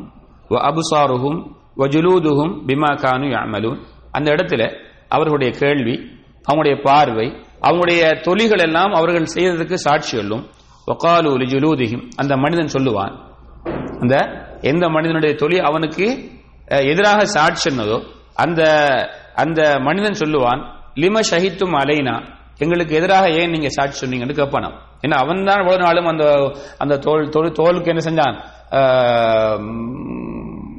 வ 0.51 0.57
அபுசாருஹும் 0.71 1.39
வ 1.81 1.89
ஜுலூதுஹும் 1.95 2.53
பிமா 2.69 2.91
கானு 3.03 3.29
யாமலூன் 3.35 3.81
அந்த 4.13 4.29
இடத்துல 4.31 4.63
அவர்களுடைய 5.09 5.51
கேள்வி 5.63 5.95
அவங்களுடைய 6.45 6.77
பார்வை 6.87 7.27
அவங்களுடைய 7.63 8.01
தொழில்கள் 8.27 8.65
எல்லாம் 8.67 8.93
அவர்கள் 8.95 9.33
செய்ததுக்கு 9.35 9.77
சாட்சி 9.87 10.13
சொல்லும். 10.17 10.45
ஒகாலு 10.89 11.31
லிஜுலூதிஹிம் 11.43 12.05
அந்த 12.17 12.33
மனிதன் 12.37 12.75
சொல்லுவான் 12.75 13.15
அந்த 14.03 14.15
எந்த 14.63 14.85
மனிதனுடைய 14.89 15.33
தொழில் 15.35 15.67
அவனுக்கு 15.71 16.07
எதிராக 16.93 17.21
சாட்சி 17.37 17.63
சொன்னதோ 17.69 17.99
அந்த 18.45 18.63
அந்த 19.43 19.61
மனிதன் 19.87 20.21
சொல்லுவான் 20.23 20.61
லிம 21.03 21.21
ஷஹித்தும் 21.31 21.77
அலைனா? 21.81 22.15
எங்களுக்கு 22.65 22.93
எதிராக 22.99 23.25
ஏன் 23.41 23.53
நீங்க 23.55 23.69
சாட்சி 23.77 23.97
சொன்னீங்கன்னு 24.03 24.39
கேட்பானாம் 24.39 24.77
ஏன்னா 25.05 25.17
அவன் 25.23 25.47
தான் 25.49 25.61
இவ்வளவு 25.63 25.85
நாளும் 25.85 26.11
அந்த 26.13 26.25
அந்த 26.83 26.95
தோல் 27.07 27.33
தோல் 27.35 27.57
தோலுக்கு 27.61 27.93
என்ன 27.93 28.03
செஞ்சான்? 28.09 28.37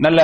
நல்ல 0.06 0.22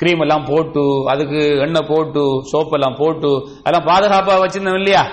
கிரீம் 0.00 0.22
எல்லாம் 0.24 0.46
போட்டு 0.50 0.84
அதுக்கு 1.12 1.40
எண்ணெய் 1.64 1.88
போட்டு 1.90 2.22
சோப்பு 2.52 2.74
எல்லாம் 2.78 2.96
போட்டு 3.00 3.30
அதெல்லாம் 3.64 3.88
பாதுகாப்பா 3.90 4.34
வச்சிருந்தவன் 4.42 4.82
இல்லையா? 4.82 5.04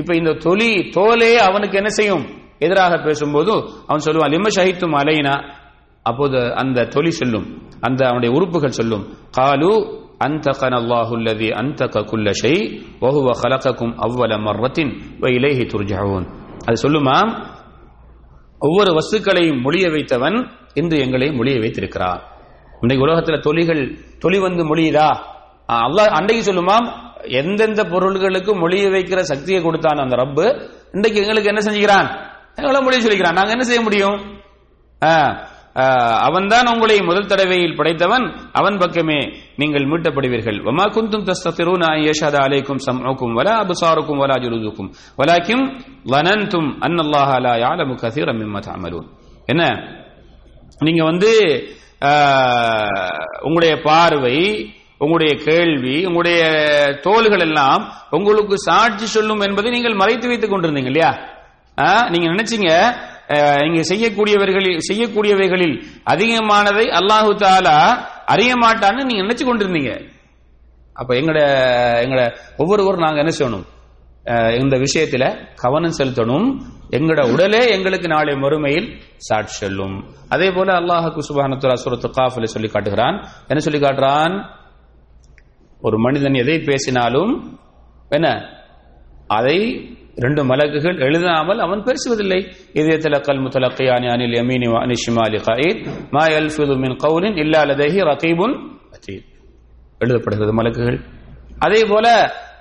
இப்ப 0.00 0.10
இந்த 0.20 0.32
தொலி 0.46 0.70
தோலே 0.96 1.32
அவனுக்கு 1.48 1.78
என்ன 1.80 1.90
செய்யும்? 1.98 2.24
எதிராக 2.66 2.94
பேசும்போது 3.06 3.52
அவன் 3.88 4.04
சொல்லுவான் 4.06 4.34
லிம 4.34 4.50
ஷஹித்தும் 4.56 4.96
அலைனா? 5.00 5.34
அப்போது 6.06 6.40
அந்த 6.62 6.88
தொலி 6.94 7.12
சொல்லும் 7.20 7.46
அந்த 7.86 8.00
அவனுடைய 8.10 8.30
உறுப்புகள் 8.38 8.78
சொல்லும். 8.78 9.04
காலு 9.38 9.70
அந்தகன 10.26 10.72
அல்லாஹுல்லதி 10.82 11.48
அந்தக 11.60 12.04
குல்ல 12.10 12.28
ஷை 12.42 12.54
வஹுவ 13.04 13.28
ஹலக்கக்கும் 13.40 13.92
அவ்வல 14.06 14.32
மர்ரத்தின் 14.46 14.92
வ 15.22 15.32
இலேஹி 15.36 15.64
துர்ஜாவூன் 15.72 16.26
அது 16.66 16.76
சொல்லுமா? 16.84 17.16
ஒவ்வொரு 18.66 18.90
வஸ்துக்களையும் 18.98 19.58
மொழிய 19.64 19.86
வைத்தவன் 19.94 20.36
இன்று 20.80 20.96
எங்களை 21.04 21.28
மொழிய 21.38 21.56
வைத்திருக்கிறார். 21.62 22.20
இன்னைக்கு 22.82 23.04
உலகத்தில் 23.06 23.44
தொழிகள் 23.46 23.82
தொழி 24.22 24.38
வந்து 24.44 24.62
மொழியுதா? 24.70 25.08
அல்லாஹ் 25.86 26.14
அன்றைக்கு 26.18 26.42
சொல்லுமா? 26.48 26.76
எந்தெந்த 27.40 27.82
பொருள்களுக்கு 27.92 28.52
மொழிய 28.62 28.84
வைக்கிற 28.94 29.20
சக்தியை 29.32 29.60
கொடுத்தான் 29.62 30.02
அந்த 30.04 30.14
ரப்பு. 30.22 30.46
இன்றைக்கு 30.94 31.20
எங்களுக்கு 31.22 31.50
என்ன 31.52 31.62
செஞ்சுக்கிறான்? 31.66 32.08
எங்களை 32.58 32.80
மொழிய 32.86 33.00
சொல்லிக்கிறான். 33.04 33.38
நாங்கள் 33.38 33.56
என்ன 33.56 33.66
செய்ய 33.70 33.82
முடியும்? 33.86 34.18
அவன்தான் 36.26 36.68
உங்களை 36.72 36.96
முதல் 37.08 37.30
தடவையில் 37.30 37.78
படைத்தவன் 37.78 38.26
அவன் 38.58 38.76
பக்கமே. 38.82 39.20
நீங்கள் 39.60 39.88
மீட்டப்படுவீர்கள். 39.90 40.58
வமா 40.66 40.84
குந்தும் 40.94 41.26
தஸ்தத்திரூன 41.28 41.82
யஷஹத 42.06 42.36
அலைக்கும் 42.46 42.80
சம்உக்கும் 42.86 43.34
வலா 43.38 43.54
அபுசாருக்கும் 43.64 44.20
வலா 44.22 44.36
ஜுலூதுக்கும். 44.44 44.90
வலாக்கிம் 45.20 45.64
வனந்தும் 46.12 46.70
அன்னல்லாஹ 46.86 47.30
லா 47.46 47.52
யாலமு 47.64 47.94
கஸீரன் 48.02 48.40
மிம்மா 48.42 48.60
தஅமலூன் 48.66 49.08
என்ன? 49.52 49.62
நீங்க 50.86 51.02
வந்து 51.10 51.30
உங்களுடைய 53.46 53.74
பார்வை 53.88 54.38
உங்களுடைய 55.02 55.32
கேள்வி 55.46 55.96
உங்களுடைய 56.08 56.40
தோள்கள் 57.06 57.44
எல்லாம் 57.46 57.82
உங்களுக்கு 58.16 58.56
சாட்சி 58.68 59.06
சொல்லும் 59.16 59.42
என்பதை 59.46 59.70
நீங்கள் 59.76 60.00
மறைத்து 60.02 60.28
வைத்துக் 60.30 60.52
கொண்டிருந்தீங்க 60.52 60.90
இல்லையா? 60.92 61.10
நீங்க 62.12 62.26
நினைச்சீங்க 62.34 62.70
நீங்க 63.64 63.82
செய்யக்கூடியவர்களில் 63.90 64.82
செய்யக்கூடியவைகளில் 64.88 65.76
அதிகமானதை 66.12 66.86
அல்லாஹு 66.98 67.30
தாலா 67.44 67.78
அறிய 68.32 68.52
மாட்டான்னு 68.62 69.06
நீங்க 69.08 69.22
நினைச்சு 69.24 69.44
கொண்டிருந்தீங்க. 69.46 69.92
அப்ப 71.00 71.10
எங்கட 71.20 71.40
எங்கட 72.04 72.22
ஒவ்வொருவரும் 72.56 73.04
நாங்க 73.04 73.20
என்ன 73.22 73.32
செய்யணும்? 73.38 73.66
இந்த 74.60 74.74
விஷயத்துல 74.82 75.24
கவனம் 75.62 75.96
செலுத்தணும். 75.98 76.48
எங்கட 76.96 77.20
உடலே 77.32 77.60
எங்களுக்கு 77.76 78.08
நாளை 78.08 78.34
மறுமையில் 78.34 78.88
சாட்சி 79.28 79.54
செல்லும். 79.62 79.96
அதே 80.34 80.48
போல 80.50 80.72
அல்லாஹுக்கு 80.80 81.20
சுபானத்துலா 81.28 81.76
சுரத்து 81.84 82.08
காஃபில 82.18 82.50
சொல்லி 82.54 82.68
காட்டுகிறான். 82.68 83.16
என்ன 83.50 83.62
சொல்லி 83.66 83.80
காட்டுறான்? 83.80 84.34
ஒரு 85.86 85.96
மனிதன் 86.04 86.40
எதை 86.42 86.56
பேசினாலும் 86.68 87.32
என்ன? 88.16 88.28
அதை 89.38 89.58
இரண்டு 90.20 90.42
மலக்குகள் 90.50 90.98
எழுதாமல் 91.06 91.60
அவன் 91.64 91.82
பேசுவதில்லை. 91.86 92.40
இதே 92.80 92.96
திலக்கல் 93.04 93.40
முத்தலக்கையானி 93.44 94.08
அனில் 94.14 94.36
யமீனி 94.38 94.68
அனி 94.82 94.96
ஷிமாலி 95.04 95.38
கயீத். 95.48 95.80
மா 96.10 96.22
யல்ஃபிது 96.34 96.74
மின் 96.82 96.94
கவுலின் 97.04 97.38
இல்லா 97.44 97.60
லதஹி 97.70 98.00
ரகீபுன் 98.10 98.54
அதீத் 98.96 99.26
எழுதப்படுகிறது 100.02 100.54
மலக்குகள். 100.60 100.98
அதே 101.66 101.80
போல 101.90 102.06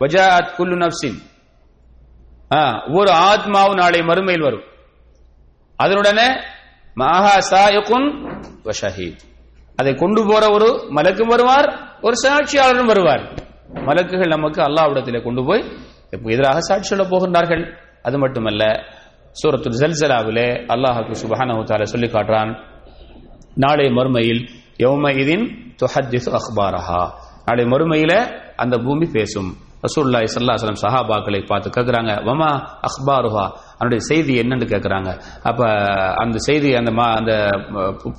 வஜாத் 0.02 0.50
குல்லு 0.58 0.78
நப்சின் 0.84 1.20
ஒவ்வொரு 2.88 3.12
ஆத்மாவும் 3.30 3.80
நாளை 3.82 4.02
மறுமையில் 4.10 4.46
வரும். 4.48 4.66
அதனுடனே 5.80 6.28
மகா 7.02 7.36
சாயகுன் 7.52 8.10
வஷஹீத் 8.68 9.24
அதை 9.80 9.92
கொண்டு 10.02 10.22
போற 10.28 10.44
ஒரு 10.56 10.68
மலக்கும் 10.98 11.32
வருவார் 11.34 11.68
ஒரு 12.06 12.16
சாட்சியாளரும் 12.24 12.92
வருவார். 12.92 13.24
மலக்குகள் 13.88 14.36
நமக்கு 14.36 14.60
அல்லாவிடத்திலே 14.62 15.20
கொண்டு 15.28 15.44
போய் 15.48 15.64
எதிராக 16.34 16.60
சாட்சி 16.70 16.88
சொல்ல 16.92 17.06
போகின்றார்கள். 17.14 17.64
அது 18.08 18.18
மட்டுமல்ல 18.24 18.64
சூரத்து 19.42 19.70
ஜல்சலாவிலே 19.82 20.48
அல்லாஹாக்கு 20.74 21.14
சுபஹானஹு 21.24 21.62
சொல்லி 21.94 22.08
காட்டுறான் 22.16 22.52
நாளை 23.64 23.88
மறுமையில் 23.98 24.42
யௌம 24.84 25.06
இதின் 25.22 25.46
துஹத்திஸ் 25.82 26.30
அக்பாரஹா 26.40 27.02
நாளை 27.48 27.64
மறுமையில 27.74 28.14
அந்த 28.64 28.76
பூமி 28.86 29.06
பேசும். 29.18 29.52
ரசூல்லாய் 29.86 30.28
சல்லாஹலம் 30.34 30.82
சஹாபாக்களை 30.84 31.40
பார்த்து 31.50 31.70
கேட்குறாங்க 31.78 32.12
வமா 32.28 32.52
அக்பாருஹா 32.88 33.46
அவனுடைய 33.80 34.02
செய்தி 34.10 34.34
என்னன்னு 34.42 34.66
கேட்குறாங்க. 34.74 35.10
அப்ப 35.50 35.62
அந்த 36.24 36.38
செய்தி 36.48 36.70
அந்த 36.80 36.92
அந்த 37.20 37.34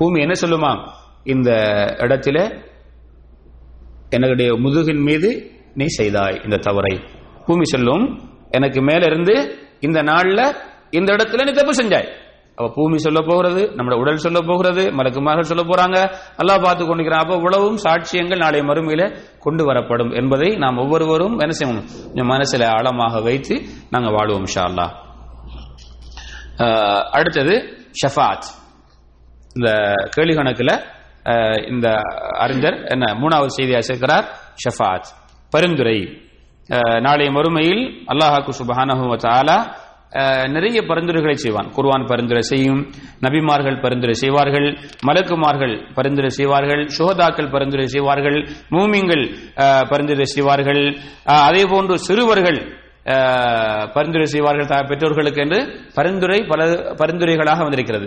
பூமி 0.00 0.18
என்ன 0.24 0.34
சொல்லுமா? 0.42 0.72
இந்த 1.34 1.50
இடத்துல 2.04 2.38
என்னுடைய 4.16 4.50
முதுகின் 4.64 5.04
மீது 5.08 5.30
நீ 5.80 5.86
செய்தாய் 5.98 6.36
இந்த 6.46 6.56
தவறை. 6.66 6.94
பூமி 7.46 7.66
சொல்லும். 7.72 8.04
எனக்கு 8.56 8.80
மேல 8.88 9.02
இருந்து 9.10 9.34
இந்த 9.86 9.98
நாள்ல 10.10 10.40
இந்த 10.98 11.08
இடத்துல 11.16 11.44
நீ 11.46 11.52
தப்பு 11.56 11.72
செஞ்சாய். 11.80 12.08
அப்ப 12.56 12.66
பூமி 12.74 12.96
சொல்ல 13.04 13.20
போகிறது 13.28 13.62
நம்மளோட 13.76 13.96
உடல் 14.02 14.24
சொல்ல 14.24 14.40
போகிறது 14.48 14.82
மலக்குமார்கள் 14.98 15.50
சொல்ல 15.50 15.62
போறாங்க. 15.70 15.98
எல்லாம் 16.42 16.62
பார்த்து 16.64 16.82
கொண்டிருக்கிறான். 16.84 17.24
அப்ப 17.24 17.36
உழவும் 17.46 17.78
சாட்சியங்கள் 17.84 18.42
நாளை 18.42 18.60
மறுமையில 18.68 19.04
கொண்டு 19.44 19.62
வரப்படும் 19.68 20.12
என்பதை 20.20 20.50
நாம் 20.64 20.80
ஒவ்வொருவரும் 20.82 21.36
என்ன 21.44 21.54
செய்யணும் 21.60 22.30
மனசுல 22.32 22.68
ஆழமாக 22.76 23.22
வைத்து 23.28 23.56
நாங்க 23.94 24.10
வாழ்வோம் 24.16 24.50
ஷா 24.54 24.64
அல்லா 24.68 24.86
அடுத்தது 27.18 27.54
ஷஃபாத். 28.00 28.46
இந்த 29.56 29.70
கேள்வி 30.14 30.34
கணக்குல 30.36 30.72
இந்த 31.72 31.88
அறிஞர் 32.44 32.78
என்ன 32.94 33.06
மூணாவது 33.22 33.52
செய்தியா 33.58 33.80
சேர்க்கிறார் 33.88 34.26
ஷஃபாத். 34.62 35.08
பரிந்துரை. 35.52 35.98
நாளைய 37.06 37.30
மறுமையில் 37.36 37.82
அல்லாஹாக்கு 38.12 38.52
சுபஹானஹு 38.60 39.06
தாலா 39.26 39.56
நிறைய 40.54 40.78
பரிந்துரைகளை 40.90 41.36
செய்வான். 41.42 41.68
குர்வான் 41.76 42.04
பரிந்துரை 42.10 42.42
செய்யும் 42.50 42.80
நபிமார்கள் 43.24 43.76
பரிந்துரை 43.84 44.14
செய்வார்கள் 44.22 44.68
மலக்குமார்கள் 45.08 45.74
பரிந்துரை 45.96 46.30
செய்வார்கள் 46.38 46.82
சுகதாக்கள் 46.96 47.50
பரிந்துரை 47.54 47.86
செய்வார்கள் 47.94 48.38
மூமிங்கள் 48.74 49.24
பரிந்துரை 49.92 50.26
செய்வார்கள் 50.34 50.82
அதே 51.48 51.64
போன்று 51.72 51.96
சிறுவர்கள் 52.06 52.60
பரிந்துரை 53.96 54.28
செய்வார்கள் 54.34 54.70
பெற்றோர்களுக்கு 54.90 55.42
என்று 55.46 55.60
பரிந்துரை 55.98 56.38
பல 56.52 56.60
பரிந்துரைகளாக 57.00 57.60
வந்திருக்கிறது. 57.66 58.06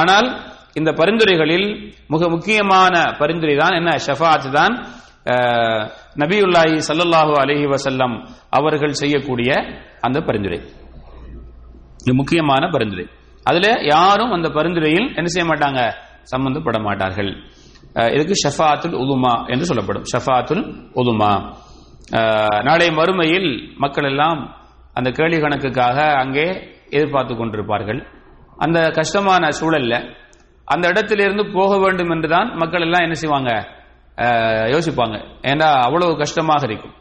ஆனால் 0.00 0.28
இந்த 0.78 0.90
பரிந்துரைகளில் 1.00 1.68
மிக 2.12 2.22
முக்கியமான 2.34 2.94
பரிந்துரை 3.20 3.56
தான் 3.62 3.76
என்ன? 3.80 3.90
ஷஃபாத் 4.06 4.50
தான் 4.58 4.74
நபியுல்லாஹி 6.22 6.76
சல்லல்லாஹு 6.88 7.32
அலஹி 7.42 7.66
வசல்லம் 7.74 8.14
அவர்கள் 8.58 8.98
செய்யக்கூடிய 9.00 9.50
அந்த 10.06 10.18
பரிந்துரை. 10.28 10.58
இது 12.04 12.12
முக்கியமான 12.20 12.62
பரிந்துரை. 12.74 13.06
அதுல 13.48 13.66
யாரும் 13.94 14.32
அந்த 14.36 14.48
பரிந்துரையில் 14.56 15.08
என்ன 15.18 15.28
செய்ய 15.34 15.46
மாட்டாங்க? 15.50 15.80
சம்பந்தப்பட 16.32 16.78
மாட்டார்கள் 16.86 17.30
இதுக்கு 18.14 18.34
ஷஃபாத்துல் 18.44 18.96
உதுமா 19.02 19.34
என்று 19.52 19.68
சொல்லப்படும். 19.70 20.04
ஷஃபாத்துல் 20.12 20.62
உதுமா. 21.00 21.32
நாளை 22.68 22.88
மறுமையில் 22.98 23.50
மக்கள் 23.84 24.08
எல்லாம் 24.10 24.40
அந்த 24.98 25.08
கேள்வி 25.18 25.38
கணக்குக்காக 25.42 25.98
அங்கே 26.22 26.46
எதிர்பார்த்து 26.96 27.34
கொண்டிருப்பார்கள். 27.40 28.00
அந்த 28.64 28.78
கஷ்டமான 28.98 29.50
சூழல்ல 29.58 29.94
அந்த 30.68 30.84
இடத்திலிருந்து 30.92 31.44
போக 31.56 31.70
வேண்டும் 31.84 32.10
என்றுதான் 32.14 32.48
மக்கள் 32.62 32.84
எல்லாம் 32.86 33.04
என்ன 33.06 33.16
செய்வாங்க? 33.22 33.52
யோசிப்பாங்க. 34.74 35.16
ஏன்னா 35.50 35.68
அவ்வளவு 35.86 36.12
கஷ்டமாக 36.22 36.66
இருக்கும். 36.66 36.94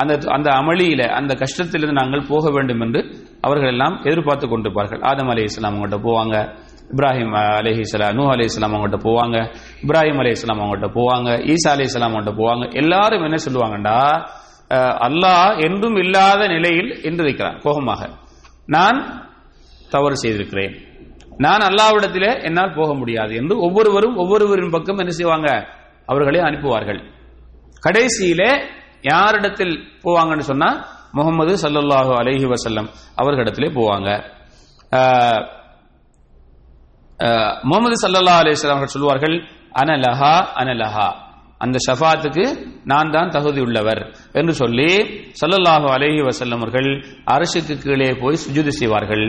அந்த 0.00 0.12
அந்த 0.36 0.48
அமளியில 0.60 1.02
அந்த 1.18 1.32
கஷ்டத்திலிருந்து 1.34 2.00
நாங்கள் 2.00 2.28
போக 2.28 2.50
வேண்டும் 2.50 2.80
என்று 2.80 3.00
அவர்கள் 3.40 3.72
எல்லாம் 3.74 3.96
எதிர்பார்த்து 4.02 4.46
கொண்டிருப்பார்கள். 4.46 5.00
ஆதம் 5.10 5.28
அலி 5.28 5.42
இஸ்லாம் 5.42 5.74
அவங்கள்ட்ட 5.74 5.98
போவாங்க. 6.08 6.36
இப்ராஹிம் 6.92 7.34
அலஹி 7.40 7.82
இஸ்லாம் 7.86 8.14
நூ 8.18 8.24
அலி 8.30 8.44
இஸ்லாம் 8.44 8.74
அவங்கள்ட்ட 8.74 9.00
போவாங்க. 9.08 9.36
இப்ராஹிம் 9.84 10.20
அலி 10.22 10.30
இஸ்லாம் 10.30 10.60
அவங்கள்ட்ட 10.62 10.88
போவாங்க. 10.98 11.30
ஈசா 11.52 11.70
அலி 11.70 11.84
இஸ்லாம் 11.90 12.08
அவங்கள்ட்ட 12.08 12.34
போவாங்க. 12.40 12.64
எல்லாரும் 12.72 13.24
என்ன 13.24 13.38
சொல்லுவாங்கண்டா? 13.46 13.98
அல்லாஹ் 15.06 15.52
என்றும் 15.66 15.96
இல்லாத 15.96 16.46
நிலையில் 16.46 16.90
என்று 17.02 17.22
இருக்கிறான். 17.24 17.58
கோபமாக. 17.58 18.02
நான் 18.66 18.98
தவறு 19.90 20.16
செய்திருக்கிறேன். 20.16 20.74
நான் 21.44 21.62
அல்லாவிடத்திலே 21.68 22.30
என்னால் 22.42 22.74
போக 22.74 22.94
முடியாது 22.94 23.34
என்று 23.34 23.54
ஒவ்வொருவரும் 23.66 24.16
ஒவ்வொருவரின் 24.16 24.74
பக்கம் 24.76 24.98
என்ன 24.98 25.10
செய்வாங்க? 25.10 25.50
அவர்களை 26.10 26.40
அனுப்புவார்கள். 26.48 27.00
கடைசியிலே 27.86 28.50
யாரிடத்தில் 29.10 29.74
போவாங்கன்னு 30.04 30.46
சொன்னா 30.50 30.68
முகமது 31.18 31.52
சல்லல்லாஹு 31.62 32.12
அலஹி 32.20 32.46
வசல்லம் 32.52 32.88
அவர்களிடத்திலே 33.20 33.68
போவாங்க. 33.78 34.08
முகமது 37.70 37.96
சல்லா 38.02 38.36
அலிஸ்லாம் 38.42 38.76
அவர்கள் 38.76 38.94
சொல்வார்கள் 38.96 39.36
அனலஹா 39.80 40.34
அனலஹா. 40.60 41.08
அந்த 41.64 41.76
ஷஃபாத்துக்கு 41.86 42.44
நான் 42.90 43.10
தான் 43.14 43.32
தகுதி 43.36 43.60
உள்ளவர் 43.66 44.00
என்று 44.40 44.52
சொல்லி 44.60 44.90
சல்லல்லாஹு 45.40 45.86
அலஹி 45.96 46.20
வசல்லம் 46.28 46.60
அவர்கள் 46.62 46.88
அரசுக்கு 47.34 47.74
கீழே 47.84 48.10
போய் 48.22 48.40
சுஜுது 48.44 48.72
செய்வார்கள். 48.80 49.24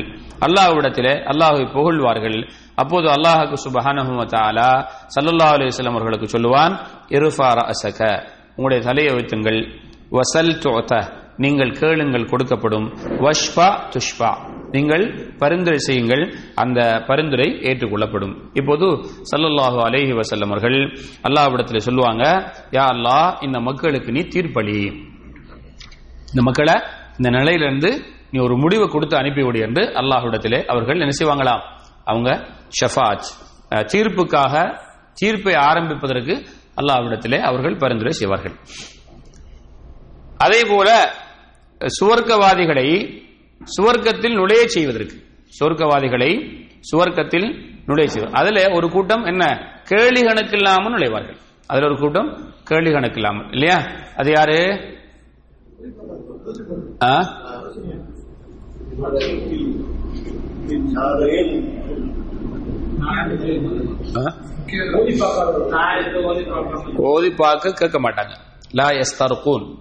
அல்லாஹ்விடத்திலே 0.46 1.14
அல்லாஹை 1.32 1.64
புகழ்வார்கள். 1.76 2.38
அப்போது 2.82 3.08
அல்லாஹுக்கு 3.16 3.58
சுபஹானஹு 3.66 4.14
தாலா 4.36 4.72
அலி 5.54 5.66
வல்லம் 5.70 5.98
அவர்களுக்கு 5.98 6.28
சொல்லுவான் 6.36 6.74
இருஃபா 7.18 7.50
அசக 7.74 8.00
உங்களுடைய 8.56 8.82
தலையை 8.88 9.12
வைத்துங்கள். 9.18 9.60
வசல் 10.18 10.56
தோத்த 10.64 10.94
நீங்கள் 11.44 11.78
கேளுங்கள் 11.82 12.30
கொடுக்கப்படும். 12.32 12.88
வஷ்பா 13.26 13.68
துஷ்பா 13.94 14.32
நீங்கள் 14.76 15.04
பரிந்துரை 15.42 15.80
செய்யுங்கள் 15.88 16.24
அந்த 16.64 16.80
பரிந்துரை 17.10 17.48
ஏற்றுக்கொள்ளப்படும். 17.70 18.34
இப்போது 18.60 18.88
சல்லல்லாஹு 19.32 19.80
அலேஹி 19.88 20.14
வசல்லம் 20.20 20.52
அவர்கள் 20.54 20.78
அல்லாவிடத்தில் 21.28 21.86
சொல்லுவாங்க 21.88 22.24
யா 22.78 22.86
அல்லாஹ் 22.94 23.30
இந்த 23.48 23.58
மக்களுக்கு 23.70 24.16
நீ 24.18 24.24
தீர்ப்பளி. 24.36 24.80
இந்த 26.32 26.42
மக்களை 26.50 26.76
இந்த 27.20 27.30
நிலையிலிருந்து 27.38 27.92
நீ 28.34 28.40
ஒரு 28.48 28.56
முடிவை 28.64 28.88
கொடுத்து 28.96 29.16
அனுப்பிவிடு 29.22 29.60
என்று 29.68 29.84
அல்லாஹ்விடத்திலே 30.02 30.60
அவர்கள் 30.74 31.02
என்ன 31.06 31.16
செய்வாங்களாம்? 31.20 31.64
அவங்க 32.12 32.30
ஷஃபாஜ் 32.80 33.30
தீர்ப்புக்காக 33.94 34.54
தீர்ப்பை 35.20 35.56
ஆரம்பிப்பதற்கு 35.70 36.34
அல்லாஹ்விடத்திலே 36.80 37.40
அவர்கள் 37.50 37.80
பரிந்துரை 37.82 38.14
செய்வார்கள். 38.20 38.56
அதே 40.46 40.62
போல 40.72 40.90
சுவர்க்கவாதிகளை 41.82 42.88
சுவர்க்கத்தில் 43.64 44.34
நுழைய 44.34 44.68
செய்வதற்கு. 44.68 45.16
சுவர்க்கவாதிகளை 45.60 46.32
சுவர்க்கத்தில் 46.92 47.80
நுழைய 47.86 48.10
செய்வார் 48.10 48.32
அதுல 48.32 48.74
ஒரு 48.74 48.90
கூட்டம் 48.90 49.24
என்ன? 49.24 49.46
கேள்வி 49.84 50.22
கணக்கு 50.24 50.58
இல்லாமல் 50.58 50.94
நுழைவார்கள். 50.94 51.38
அதுல 51.68 51.86
ஒரு 51.86 51.98
கூட்டம் 51.98 52.54
கேள்வி 52.64 52.92
கணக்கு 52.92 53.16
இல்லாமல் 53.16 53.50
இல்லையா? 53.52 53.78
அது 54.16 54.32
யாரு? 54.32 54.60
ஆ? 57.04 57.20
ஓதி 66.98 67.32
பார்க்க 67.32 67.72
கேட்க 67.72 68.00
மாட்டாங்க. 68.00 68.34
லா 68.72 68.90
எஸ் 68.90 69.24
தர்கூன் 69.24 69.80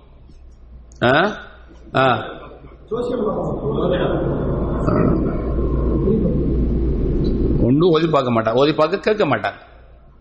ஒன்றும் 7.66 7.90
ஓதி 7.90 8.06
பார்க்க 8.08 8.30
மாட்டான் 8.30 8.54
ஓதி 8.54 8.72
பார்க்க 8.72 9.06
கேட்க 9.06 9.24
மாட்டான் 9.26 9.56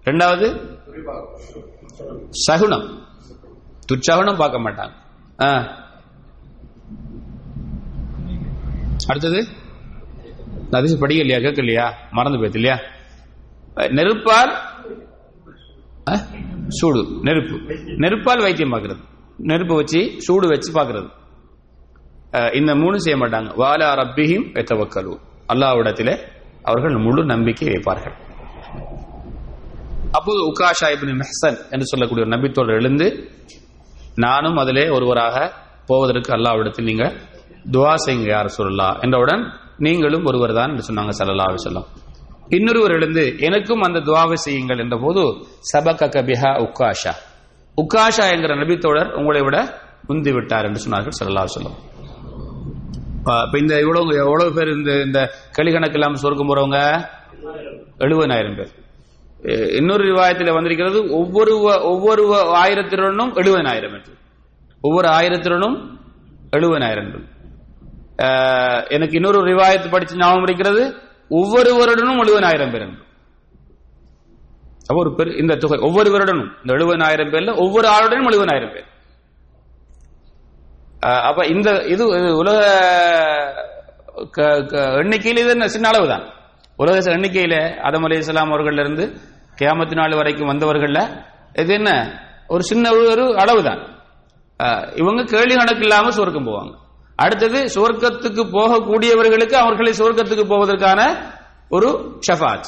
ரெண்டாவது 0.06 0.48
சகுனம். 2.46 2.86
துச்சகுனம் 3.90 4.38
பார்க்க 4.38 4.58
மாட்டாங்க 4.60 4.94
ஆ. 5.40 5.50
அடுத்தது 9.08 9.40
அதிசு 10.72 10.96
படிக்கலையா 10.98 11.40
கேட்கலையா 11.46 11.86
மறந்து 12.12 12.40
போயிடுது 12.40 12.60
இல்லையா 12.62 12.78
நெருப்பால் 13.98 14.52
சூடு 16.78 17.02
நெருப்பு. 17.22 17.56
நெருப்பால் 18.04 18.42
வைத்தியம் 18.42 18.74
பார்க்கறது. 18.74 19.02
நெருப்பு 19.50 19.76
வச்சு 19.76 20.00
சூடு 20.18 20.48
வச்சு 20.48 20.70
பார்க்கறது. 20.74 21.08
இந்த 22.60 22.72
மூணு 22.82 22.98
செய்ய 23.04 23.18
மாட்டாங்க. 23.22 23.50
வாலா 23.62 23.90
ரப்பியும் 24.02 24.48
எத்தவக்கலு. 24.62 25.14
அல்லாஹ்விடத்திலே 25.52 26.14
அவர்கள் 26.70 26.98
முழு 27.06 27.22
நம்பிக்கை 27.34 27.68
வைப்பார்கள். 27.74 28.16
அப்போது 30.18 30.42
உகாஷா 30.52 30.88
இப்னு 30.94 31.16
மெஹசன் 31.22 31.58
என்று 31.74 31.86
சொல்லக்கூடிய 31.92 32.24
ஒரு 32.26 32.34
நம்பித்தோடு 32.36 32.72
எழுந்து 32.80 33.08
நானும் 34.26 34.58
அதிலே 34.62 34.86
ஒருவராக 34.98 35.36
போவதற்கு 35.90 36.32
அல்லாவிடத்தில் 36.38 36.90
நீங்க 36.90 37.06
துவா 37.74 37.94
செய்யுங்க 38.06 38.30
யார் 38.36 38.56
சொல்லலாம் 38.58 38.98
என்றவுடன் 39.06 39.44
நீங்களும் 39.86 40.26
ஒருவர் 40.30 40.54
தான் 40.60 40.72
என்று 40.74 40.86
சொன்னாங்க 40.88 41.14
சல்லா 41.20 41.48
சொல்லம் 41.66 41.88
இன்னொருவர் 42.56 42.96
எழுந்து 42.98 43.24
எனக்கும் 43.48 43.86
அந்த 43.88 44.00
துவாவை 44.08 44.38
செய்யுங்கள் 44.46 44.82
என்ற 44.84 44.96
போது 45.06 45.24
சபக 45.72 46.10
கபிஹா 46.16 46.52
உக்காஷா 46.66 47.14
உக்காஷா 47.78 48.26
என்கிற 48.36 48.56
நபித்தோழர் 48.62 49.12
உங்களை 49.20 49.42
விட 49.48 49.58
முந்தி 50.10 50.32
விட்டார் 50.38 50.68
என்று 50.70 50.84
சொன்னார்கள் 50.86 51.18
சல்லா 51.20 51.46
சொல்லம் 51.56 51.78
இப்ப 53.46 53.58
இந்த 53.60 53.80
இவ்வளவு 53.80 54.18
எவ்வளவு 54.18 54.54
பேர் 54.54 54.68
இந்த 54.68 54.92
இந்த 55.06 55.20
கலிகணக்கு 55.58 55.98
இல்லாம 55.98 56.16
சொர்க்கம் 56.16 56.50
போறவங்க? 56.50 56.80
எழுபதாயிரம் 57.98 58.58
பேர். 58.58 58.72
இன்னொரு 59.76 60.04
விவாயத்தில் 60.04 60.52
வந்திருக்கிறது 60.52 61.00
ஒவ்வொரு 61.10 61.54
ஒவ்வொரு 61.84 62.24
ஆயிரத்திறனும் 62.34 62.62
ஆயிரத்திரனும் 62.62 63.34
எழுபதாயிரம் 63.42 63.96
என்று. 63.98 64.14
ஒவ்வொரு 64.82 65.08
ஆயிரத்திரனும் 65.08 65.78
எழுபதாயிரம் 66.58 67.06
என்று. 67.06 67.22
எனக்கு 68.90 69.16
இன்னொரு 69.16 69.40
ரிவாயத்து 69.42 69.90
படிச்சு 69.90 70.18
ஞாபகம் 70.18 70.44
இருக்கிறது 70.44 70.84
ஒவ்வொரு 71.30 71.72
வருடனும் 71.80 72.22
எழுபதாயிரம் 72.26 72.72
பேர் 72.72 72.86
என்று. 72.88 73.04
அப்ப 74.88 75.00
ஒரு 75.02 75.38
இந்த 75.38 75.56
தொகை 75.56 75.80
ஒவ்வொரு 75.80 76.10
வருடனும் 76.12 76.50
இந்த 76.64 76.74
எழுபதாயிரம் 76.74 77.32
பேர்ல 77.34 77.58
ஒவ்வொரு 77.58 77.88
ஆளுடனும் 77.88 78.30
எழுபதாயிரம் 78.32 78.74
பேர். 78.74 78.89
அப்ப 81.00 81.45
இந்த 81.45 81.84
இது 81.84 82.08
இது 82.08 82.38
உலக 82.38 82.60
க- 84.32 84.66
க- 84.66 84.93
எண்ணிக்கையில் 84.97 85.41
இது 85.41 85.50
என்ன? 85.50 85.68
சின்ன 85.68 85.88
அளவு 85.88 86.08
தான் 86.08 86.24
உலக 86.76 87.12
எண்ணிக்கையில 87.12 87.80
ஆதம் 87.82 88.04
அலி 88.04 88.18
இஸ்லாம் 88.18 88.54
அவர்கள்ல 88.54 88.80
இருந்து 88.80 89.14
கியாமத்து 89.60 89.95
நாள் 89.95 90.16
வரைக்கும் 90.16 90.50
வந்தவர்கள்ல 90.50 91.00
இது 91.60 91.74
என்ன? 91.74 91.91
ஒரு 92.47 92.64
சின்ன 92.64 92.89
ஒரு- 92.89 93.34
அளவு 93.34 93.64
தான் 93.64 93.82
இவங்க 94.95 95.24
கேள்வி 95.24 95.56
கணக்கு 95.56 95.82
இல்லாம 95.82 96.10
சுவர்க்கம் 96.10 96.47
போவாங்க. 96.47 96.74
அடுத்தது 97.16 97.66
சுவர்க்கத்துக்கு 97.66 98.43
போகக்கூடியவர்களுக்கு 98.52 99.54
அவர்களை 99.54 99.93
சுவர்க்கத்துக்கு 99.93 100.45
போவதற்கான 100.47 101.02
ஒரு 101.70 102.18
ஷஃபாத். 102.28 102.68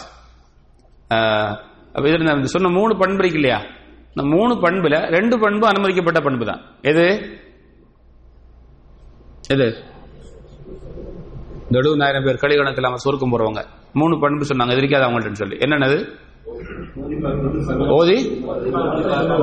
சொன்ன 2.44 2.70
மூணு 2.70 2.98
பண்பு 2.98 3.18
இருக்கு 3.18 3.40
இல்லையா? 3.40 3.60
இந்த 4.16 4.36
மூணு 4.36 4.54
பண்புல 4.56 5.10
ரெண்டு 5.10 5.40
பண்பு 5.40 5.68
அனுமதிக்கப்பட்ட 5.68 6.20
பண்பு 6.20 6.46
தான் 6.46 6.62
எது? 6.82 7.06
எது? 9.52 9.84
இந்த 11.64 11.80
எழுபதாயிரம் 11.80 12.26
பேர் 12.26 12.36
களி 12.36 12.56
கணக்கு 12.56 12.76
இல்லாம 12.76 12.96
சுருக்கம் 12.96 13.32
போறவங்க. 13.32 13.64
மூணு 13.94 14.20
பண்பு 14.20 14.46
சொன்னாங்க 14.46 14.68
இது 14.68 14.78
இருக்காது 14.78 15.06
அவங்கள்ட்ட 15.06 15.32
சொல்லி. 15.32 15.58
என்னென்னது? 15.58 16.08
ஓதி? 17.90 18.44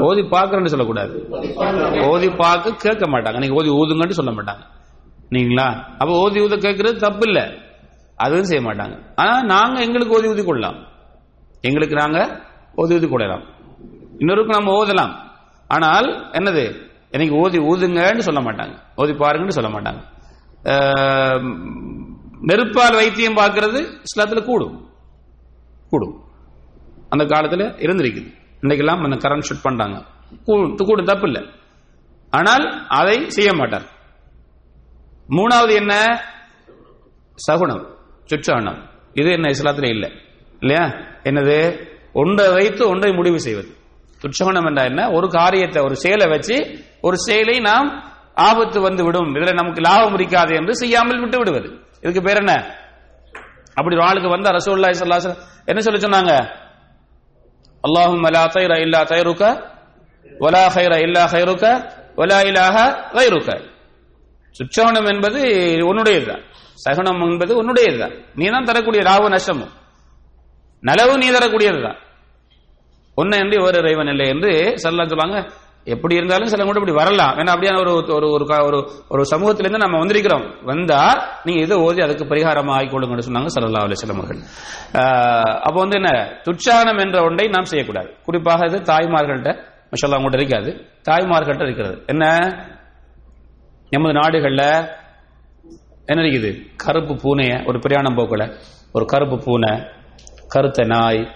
ஓதி 0.00 0.20
பார்க்கறேன்னு 0.20 0.64
சொல்லக்கூடாது. 0.64 1.28
ஓதி 2.08 2.30
பார்க்க 2.30 2.74
கேட்க 2.74 3.10
மாட்டாங்க. 3.10 3.38
நீங்க 3.38 3.54
ஓதி 3.54 3.70
ஊதுங்கன்னு 3.70 4.10
சொல்ல 4.10 4.30
மாட்டாங்க. 4.30 4.64
நீங்களா? 5.28 5.66
அப்ப 5.98 6.14
ஓதி 6.14 6.40
ஊத 6.40 6.56
கேட்கறது 6.56 6.96
தப்பு 6.96 7.26
இல்ல 7.26 7.54
அதுவும் 8.16 8.44
செய்ய 8.44 8.70
மாட்டாங்க. 8.70 8.98
ஆனா 9.16 9.42
நாங்க 9.42 9.80
எங்களுக்கு 9.80 10.16
ஓதி 10.16 10.28
ஊதி 10.28 10.44
கொள்ளலாம். 10.44 10.86
எங்களுக்கு 11.60 11.96
நாங்க 11.96 12.40
ஓதி 12.74 12.94
ஊதி 12.94 13.08
கொள்ளலாம். 13.08 13.42
இன்னொருக்கு 14.18 14.54
நம்ம 14.58 14.84
ஓதலாம். 14.84 15.12
ஆனால் 15.66 16.30
என்னது? 16.32 16.87
எனக்கு 17.10 17.34
ஓதி 17.34 17.58
ஊதுங்கன்னு 17.58 18.18
சொல்ல 18.18 18.40
மாட்டாங்க. 18.40 18.78
ஓதி 18.96 19.12
பாருங்கன்னு 19.12 19.48
சொல்ல 19.48 19.80
மாட்டாங்க. 19.80 20.02
நெருப்பால் 22.42 22.92
வைத்தியம் 22.92 23.36
பார்க்கறது 23.36 24.00
இஸ்லாத்துல 24.02 24.44
கூடும். 24.44 24.88
கூடும். 25.88 26.22
அந்த 27.08 27.24
காலத்துல 27.24 27.80
இருந்திருக்குது. 27.80 28.34
இன்னைக்கெல்லாம் 28.60 29.04
அந்த 29.04 29.28
கரண்ட் 29.28 29.42
ஷூட் 29.48 29.62
பண்றாங்க. 29.62 30.04
கூ- 30.46 30.74
கூடும் 30.76 31.04
தப்பு 31.04 31.26
இல்லை 31.26 31.50
ஆனால் 32.30 32.86
அதை 32.88 33.30
செய்ய 33.30 33.52
மாட்டார். 33.54 33.82
மூணாவது 35.28 35.74
என்ன? 35.74 36.20
சகுனம் 37.34 37.96
சுற்றாணம் 38.26 38.88
இது 39.12 39.30
என்ன 39.30 39.50
இஸ்லாத்துல 39.50 39.88
இல்லை. 39.88 40.12
இல்லையா? 40.60 40.88
என்னது? 41.22 41.86
ஒன்றை 42.12 42.52
வைத்து 42.52 42.88
ஒன்றை 42.88 43.12
முடிவு 43.12 43.40
செய்வது. 43.40 43.76
துச்சகுணம் 44.22 44.68
என்றா 44.70 44.84
என்ன? 44.90 45.00
ஒரு 45.16 45.26
காரியத்தை 45.38 45.80
ஒரு 45.86 45.96
செயலை 46.04 46.26
வச்சு 46.34 46.56
ஒரு 47.06 47.16
செயலை 47.26 47.56
நாம் 47.68 47.88
ஆபத்து 48.48 48.78
வந்து 48.86 49.02
விடும். 49.06 49.30
இதுல 49.36 49.52
நமக்கு 49.60 49.80
லாபம் 49.88 50.16
இருக்காது 50.18 50.52
என்று 50.60 50.72
செய்யாமல் 50.82 51.20
விட்டு 51.22 51.38
விடுவது. 51.38 51.68
இதுக்கு 52.02 52.22
பேர் 52.26 52.40
என்ன? 52.42 52.54
அப்படி 53.78 53.96
ஒரு 53.98 54.04
ஆளுக்கு 54.08 54.28
வந்த 54.34 54.50
ரசூல்லா 54.58 54.90
ஸல்லல்லாஹு 55.00 55.34
என்ன 55.70 55.80
சொல்ல 55.86 56.00
சொன்னாங்க? 56.06 56.32
அல்லாஹும் 57.86 58.24
அலா 58.28 58.42
தைர 58.54 58.72
இல்லா 58.84 59.00
தைருக்க 59.12 59.44
ஒலா 60.44 60.64
ஹைர 60.74 60.92
இல்லா 61.06 61.22
ஹைருக்க 61.32 61.66
ஒலா 62.20 62.38
இலாக 62.48 62.76
கைருக்க. 63.16 63.50
சுச்சோனம் 64.56 65.08
என்பது 65.12 65.40
உன்னுடையதுதான் 65.88 66.42
சகுனம் 66.84 67.22
என்பது 67.26 67.52
உன்னுடையதுதான் 67.60 68.14
நீ 68.38 68.44
தான் 68.54 68.68
தரக்கூடிய 68.70 69.00
லாப 69.08 69.28
நஷ்டமும். 69.34 69.72
நலவு 70.82 71.14
நீ 71.22 71.28
தரக்கூடியதுதான் 71.36 71.98
ஒன்னு 73.18 73.36
என்று 73.36 73.64
ஒரு 73.64 73.78
இறைவன் 73.78 74.06
இல்லை 74.06 74.28
என்று 74.28 74.78
சொல்லலாம் 74.78 75.08
சொல்லுவாங்க. 75.08 75.50
எப்படி 75.84 76.14
இருந்தாலும் 76.14 76.46
சில 76.46 76.64
கூட 76.64 76.78
இப்படி 76.78 76.96
வரலாம். 76.96 77.36
ஏன்னா 77.36 77.60
அப்படியான 77.60 77.78
ஒரு 77.78 78.14
ஒரு 78.14 78.30
ஒரு 78.30 78.46
க- 78.46 78.64
ஒரு 78.64 78.90
ஒரு 79.08 79.26
சமூகத்திலிருந்து 79.26 79.88
நம்ம 79.88 80.04
வந்திருக்கிறோம். 80.04 80.64
வந்தா 80.64 81.28
நீங்க 81.44 81.60
இதை 81.60 81.76
ஓதி 81.76 82.02
அதுக்கு 82.02 82.24
பரிகாரம் 82.24 82.72
ஆகிக்கொள்ளுங்கன்னு 82.72 83.22
சொன்னாங்க 83.28 83.46
சல்லா 83.60 83.92
அலிஸ்லாம் 83.94 84.14
அவர்கள். 84.14 84.40
அப்போ 85.62 85.80
வந்து 85.80 85.96
என்ன? 85.96 86.40
துச்சானம் 86.44 87.00
என்ற 87.00 87.22
ஒன்றை 87.22 87.48
நாம் 87.48 87.64
செய்யக்கூடாது. 87.64 88.14
குறிப்பாக 88.24 88.66
இது 88.66 88.78
தாய்மார்கள்ட்ட 88.78 89.62
மஷல்லா 89.90 90.10
உங்கள்கிட்ட 90.10 90.40
இருக்காது. 90.40 90.86
தாய்மார்கள்ட்ட 91.08 91.62
இருக்கிறது. 91.62 92.02
என்ன? 92.06 92.38
நமது 93.90 94.18
நாடுகள்ல 94.18 94.88
என்ன 96.06 96.22
இருக்குது? 96.22 96.66
கருப்பு 96.76 97.14
பூனைய 97.14 97.66
ஒரு 97.66 97.78
பிரயாணம் 97.78 98.16
போக்கல 98.16 98.58
ஒரு 98.92 99.04
கருப்பு 99.04 99.38
பூனை 99.38 99.82
கருத்த 100.48 100.84
நாய் 100.84 101.28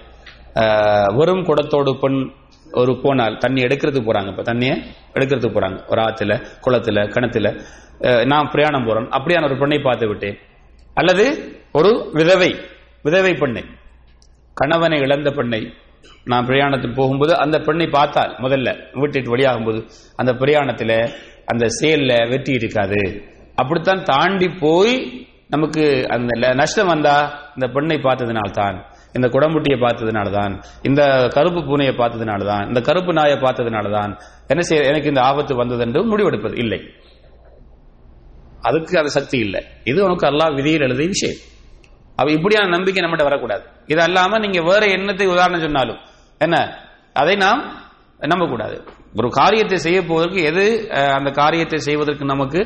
வெறும் 1.14 1.44
குடத்தோடு 1.44 1.98
பெண் 1.98 2.30
ஒரு 2.72 3.00
போனால் 3.00 3.38
தண்ணி 3.38 3.62
எடுக்கிறதுக்கு 3.62 4.07
போறாங்க 4.07 4.28
இப்ப. 4.28 4.42
தண்ணியை 4.42 4.82
எடுக்கிறதுக்கு 5.14 5.55
போறாங்க. 5.55 5.80
ஒரு 5.86 6.03
ஆத்துல 6.03 6.46
குளத்துல 6.66 7.09
கிணத்துல. 7.09 7.55
நான் 8.24 8.48
பிரயாணம் 8.50 8.84
போறேன். 8.84 9.09
அப்படியான 9.09 9.44
ஒரு 9.44 9.59
பெண்ணை 9.59 9.78
பார்த்து 9.78 10.09
விட்டேன். 10.09 10.38
அல்லது 10.94 11.57
ஒரு 11.72 12.11
விதவை 12.12 12.57
விதவை 13.03 13.34
பெண்ணை. 13.34 13.64
கணவனை 14.55 14.98
இழந்த 15.00 15.30
பெண்ணை 15.30 15.72
நான் 16.24 16.46
பிரயாணத்தில் 16.46 16.94
போகும்போது 16.94 17.36
அந்த 17.36 17.59
பெண்ணை 17.59 17.86
பார்த்தால் 17.86 18.36
முதல்ல 18.36 18.98
வீட்டுக்கு 18.98 19.36
வெளியாகும்போது 19.36 19.88
அந்த 20.16 20.34
பிரயாணத்தில் 20.34 21.11
அந்த 21.46 21.66
செயல்ல 21.80 22.28
வெற்றி 22.28 22.53
இருக்காது. 22.53 23.24
அப்படித்தான் 23.55 24.03
தாண்டி 24.03 24.48
போய் 24.48 25.26
நமக்கு 25.48 26.07
அந்த 26.09 26.55
நஷ்டம் 26.55 26.86
வந்தா 26.86 27.16
இந்த 27.48 27.68
பெண்ணை 27.68 27.96
பார்த்ததுனால்தான். 27.96 28.91
இந்த 29.18 29.26
குடம்புட்டியை 29.34 29.78
பார்த்ததுனால 29.84 30.28
தான் 30.38 30.52
இந்த 30.88 31.02
கருப்பு 31.36 31.60
பூனையை 31.68 31.94
பார்த்ததுனால 32.00 32.44
தான் 32.50 32.64
இந்த 32.70 32.80
கருப்பு 32.88 33.12
நாயை 33.18 33.36
பார்த்ததுனால 33.46 33.90
தான் 33.96 34.12
என்ன 34.52 34.62
செய்ய 34.68 34.90
எனக்கு 34.90 35.10
இந்த 35.12 35.22
ஆபத்து 35.30 35.54
வந்தது 35.62 35.82
என்று 35.86 36.02
முடிவெடுப்பது 36.12 36.56
இல்லை. 36.64 36.80
அதுக்கு 38.68 38.94
அது 39.00 39.10
சக்தி 39.18 39.38
இல்லை. 39.46 39.60
இது 39.90 39.98
உனக்கு 40.06 40.26
அல்லாஹ் 40.30 40.56
விதியில் 40.58 40.86
எழுதிய 40.86 41.08
விஷயம். 41.14 41.38
அப்ப 42.18 42.28
இப்படியான 42.36 42.70
நம்பிக்கை 42.76 43.02
நம்மகிட்ட 43.04 43.26
வரக்கூடாது. 43.28 43.64
இது 43.92 44.00
அல்லாம 44.06 44.38
நீங்க 44.44 44.60
வேற 44.70 44.82
என்னத்தை 44.96 45.26
உதாரணம் 45.34 45.64
சொன்னாலும் 45.66 46.00
என்ன? 46.46 46.56
அதை 47.20 47.34
நாம் 47.44 47.62
நம்பக்கூடாது. 48.32 48.76
ஒரு 49.20 49.28
காரியத்தை 49.38 49.78
செய்ய 49.86 49.98
போவதற்கு 50.10 50.40
எது 50.50 50.64
அந்த 51.18 51.30
காரியத்தை 51.40 51.78
செய்வதற்கு 51.88 52.32
நமக்கு 52.32 52.60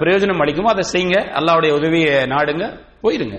பிரயோஜனம் 0.00 0.42
அளிக்குமோ 0.44 0.72
அதை 0.74 0.84
செய்யுங்க. 0.92 1.18
அல்லாவுடைய 1.38 1.72
உதவியை 1.78 2.14
நாடுங்க 2.34 2.66
போயிருங்க. 3.04 3.38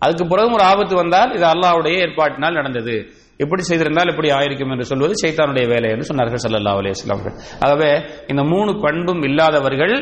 அதுக்கு 0.00 0.26
பிறகும் 0.26 0.52
ஒரு 0.52 0.62
ஆபத்து 0.62 0.94
வந்தால் 0.94 1.34
இது 1.34 1.46
அல்லாவுடைய 1.46 1.96
ஏற்பாட்டினால் 2.04 2.52
நடந்தது. 2.52 2.94
எப்படி 3.36 3.62
செய்திருந்தால் 3.62 4.10
இப்படி 4.10 4.30
ஆயிருக்கும் 4.30 4.72
என்று 4.72 4.84
சொல்வது 4.84 5.14
சைத்தானுடைய 5.22 5.68
வேலை 5.68 5.90
என்று 5.90 6.14
சொன்னார்கள் 6.14 6.38
சல்லா 6.46 6.72
அலைஹி 6.80 6.94
வஸல்லம் 6.94 7.32
ஆகவே 7.60 7.90
இந்த 8.28 8.44
மூணு 8.44 8.80
பண்பும் 8.80 9.22
இல்லாதவர்கள் 9.22 9.94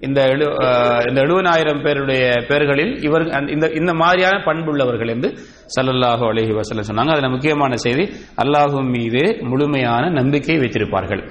இந்த 0.00 0.20
எழு 0.22 0.44
இந்த 1.08 1.20
எழுபதாயிரம் 1.22 1.82
பேருடைய 1.84 2.24
பேர்களில் 2.48 3.04
இவர் 3.04 3.30
அந்த- 3.30 3.52
இந்த 3.52 3.70
இந்த 3.74 3.94
மாதிரியான 3.94 4.42
பண்புள்ளவர்கள் 4.44 5.08
என்று 5.08 5.28
சல்லல்லாஹு 5.76 6.24
அலஹி 6.32 6.52
வஸல்லம் 6.54 6.90
சொன்னாங்க. 6.90 7.12
அதுல 7.12 7.28
முக்கியமான 7.28 7.76
செய்தி 7.76 8.04
அல்லாஹும் 8.42 8.90
மீது 8.90 9.38
முழுமையான 9.42 10.10
நம்பிக்கை 10.10 10.56
வைத்திருப்பார்கள். 10.58 11.22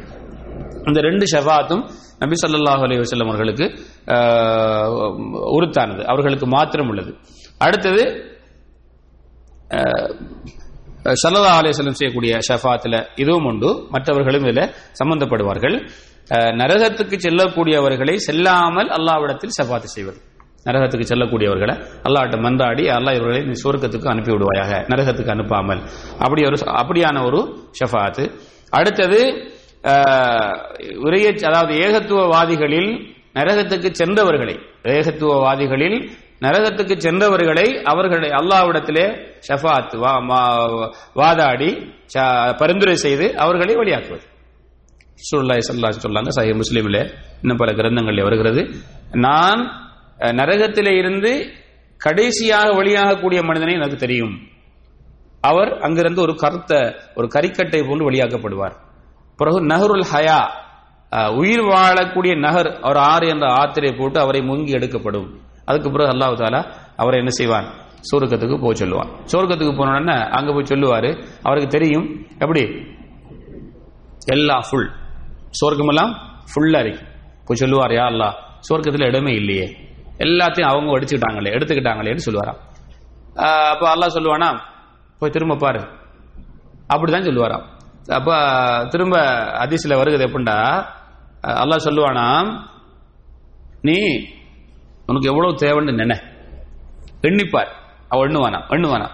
இந்த 0.88 1.02
ரெண்டு 1.02 1.26
ஷஃபாத்தும் 1.36 1.84
நபி 2.20 2.36
ஸல்லல்லாஹு 2.48 2.82
அலி 2.82 2.98
வஸல்லம் 2.98 3.28
அவர்களுக்கு 3.28 3.66
உறுத்தானது. 3.66 5.58
உருத்தானது 5.58 6.04
அவர்களுக்கு 6.04 6.48
மாத்திரம் 6.48 6.88
உள்ளது. 6.88 7.16
அடுத்தது 7.66 8.04
சல்லதா 11.22 11.52
அலிஸ்லம் 11.60 11.98
செய்யக்கூடிய 12.00 12.34
ஷஃபாத்தில் 12.48 12.98
இதுவும் 13.22 13.48
உண்டு. 13.52 13.70
மற்றவர்களும் 13.94 14.44
இதில் 14.48 14.72
சம்பந்தப்படுவார்கள். 15.00 15.76
நரகத்துக்கு 16.62 17.16
செல்லக்கூடியவர்களை 17.26 18.16
செல்லாமல் 18.26 18.90
அல்லாவிடத்தில் 18.98 19.56
சபாத்து 19.60 19.90
செய்வது. 19.96 20.20
நரகத்துக்கு 20.68 21.06
செல்லக்கூடியவர்களை 21.12 21.76
அல்லாட்ட 22.08 22.38
மந்தாடி 22.46 22.84
அல்லாஹ் 22.98 23.18
இவர்களை 23.20 23.42
நீ 23.50 23.56
சுவர்க்கத்துக்கு 23.64 24.12
அனுப்பிவிடுவாயாக 24.14 24.72
நரகத்துக்கு 24.92 25.34
அனுப்பாமல். 25.36 25.82
அப்படி 26.24 26.42
ஒரு 26.50 26.58
அப்படியான 26.82 27.24
ஒரு 27.30 27.40
ஷஃபாத்து. 27.80 28.26
அடுத்தது 28.80 29.20
உரைய 31.08 31.28
அதாவது 31.50 31.74
ஏகத்துவவாதிகளில் 31.86 32.92
நரகத்துக்கு 33.38 33.90
சென்றவர்களை 34.02 34.56
ஏகத்துவவாதிகளில் 34.98 35.98
நரகத்துக்கு 36.42 36.98
சென்றவர்களை 36.98 37.82
அவர்களை 37.82 38.30
அல்லாவிடத்திலே 38.30 39.34
ஷஃபாத் 39.48 39.96
வா- 39.96 40.24
மா- 40.30 40.94
வாதாடி 41.14 41.94
பரிந்துரை 42.58 42.96
செய்து 42.96 43.38
அவர்களை 43.38 43.76
வழியாக்குவது. 43.76 44.24
சுல்லாய் 45.32 45.60
சல்லா 45.72 45.94
சொல்லாங்க 46.08 46.28
சஹி 46.36 46.60
முஸ்லீமில் 46.60 47.14
இன்னும் 47.42 47.58
பல 47.58 47.72
கிரந்தங்களில் 47.72 48.24
வருகிறது. 48.24 48.70
நான் 49.12 49.90
நரகத்திலே 50.18 50.98
இருந்து 50.98 51.52
கடைசியாக 51.98 52.70
வெளியாகக்கூடிய 52.70 53.44
மனிதனை 53.44 53.74
எனக்கு 53.74 53.96
தெரியும். 53.96 54.40
அவர் 55.42 55.80
அங்கிருந்து 55.80 56.22
ஒரு 56.22 56.36
கருத்த 56.36 56.96
ஒரு 57.16 57.28
கரிக்கட்டை 57.28 57.88
போன்று 57.88 58.12
வெளியாக்கப்படுவார். 58.12 58.76
பிறகு 59.38 59.66
நஹருல் 59.66 60.06
ஹயா 60.14 60.48
உயிர் 61.36 61.62
வாழக்கூடிய 61.62 62.40
நகர் 62.40 62.80
அவர் 62.82 62.98
ஆறு 62.98 63.28
என்ற 63.28 63.54
ஆத்திரை 63.54 63.98
போட்டு 63.98 64.20
அவரை 64.20 64.42
முங்கி 64.42 64.70
எடுக்கப்படும். 64.70 65.50
அதுக்கு 65.72 65.90
பிறகு 65.94 66.12
அல்லாஹ் 66.14 66.40
தாலா 66.42 66.62
அவரை 67.02 67.18
என்ன 67.22 67.32
செய்வான்? 67.40 67.68
சூரக்கத்துக்கு 68.10 68.56
போக 68.64 68.74
சொல்லுவான். 68.82 69.10
சொர்க்கத்துக்கு 69.32 69.74
போன 69.80 69.92
உடனே 69.96 70.16
அங்க 70.38 70.50
போய் 70.56 70.70
சொல்லுவாரு. 70.72 71.10
அவருக்கு 71.48 71.70
தெரியும். 71.76 72.08
எப்படி? 72.44 72.64
எல்லாம் 74.36 74.64
ஃபுல் 74.70 74.90
சொர்க்கமெல்லாம் 75.60 76.12
ஃபுல்லா 76.52 76.80
இருக்கு. 76.86 77.04
போய் 77.48 77.62
சொல்லுவார் 77.62 77.94
யா 77.98 78.06
அல்லாஹ் 78.12 78.36
சொர்க்கத்துல 78.68 79.08
இடமே 79.12 79.32
இல்லையே. 79.42 79.68
எல்லாத்தையும் 80.26 80.70
அவங்க 80.72 80.96
அடிச்சுக்கிட்டாங்களே 80.98 81.54
எடுத்துக்கிட்டாங்களேன்னு 81.56 82.26
சொல்லுவாராம். 82.26 82.60
அப்போ 83.74 83.86
அல்லாஹ் 83.94 84.16
சொல்லுவானா? 84.18 84.50
போய் 85.20 85.34
திரும்ப 85.36 85.56
பாரு. 85.64 85.82
அப்படிதான் 86.94 87.28
சொல்லுவாராம். 87.30 87.66
அப்ப 88.18 88.30
திரும்ப 88.94 89.16
அதிசயில 89.64 89.98
வருகிறது 90.02 90.26
எப்படின்னா 90.28 90.58
அல்லாஹ் 91.64 91.86
சொல்லுவானா 91.88 92.28
நீ 93.88 93.98
உனக்கு 95.12 95.32
எவ்வளவு 95.32 95.60
தேவைன்னு 95.64 95.94
நினை. 95.94 96.18
எண்ணிப்பார். 97.28 97.72
அவள் 98.10 98.30
எண்ணுவானா? 98.30 98.60
எண்ணுவானா. 98.76 99.08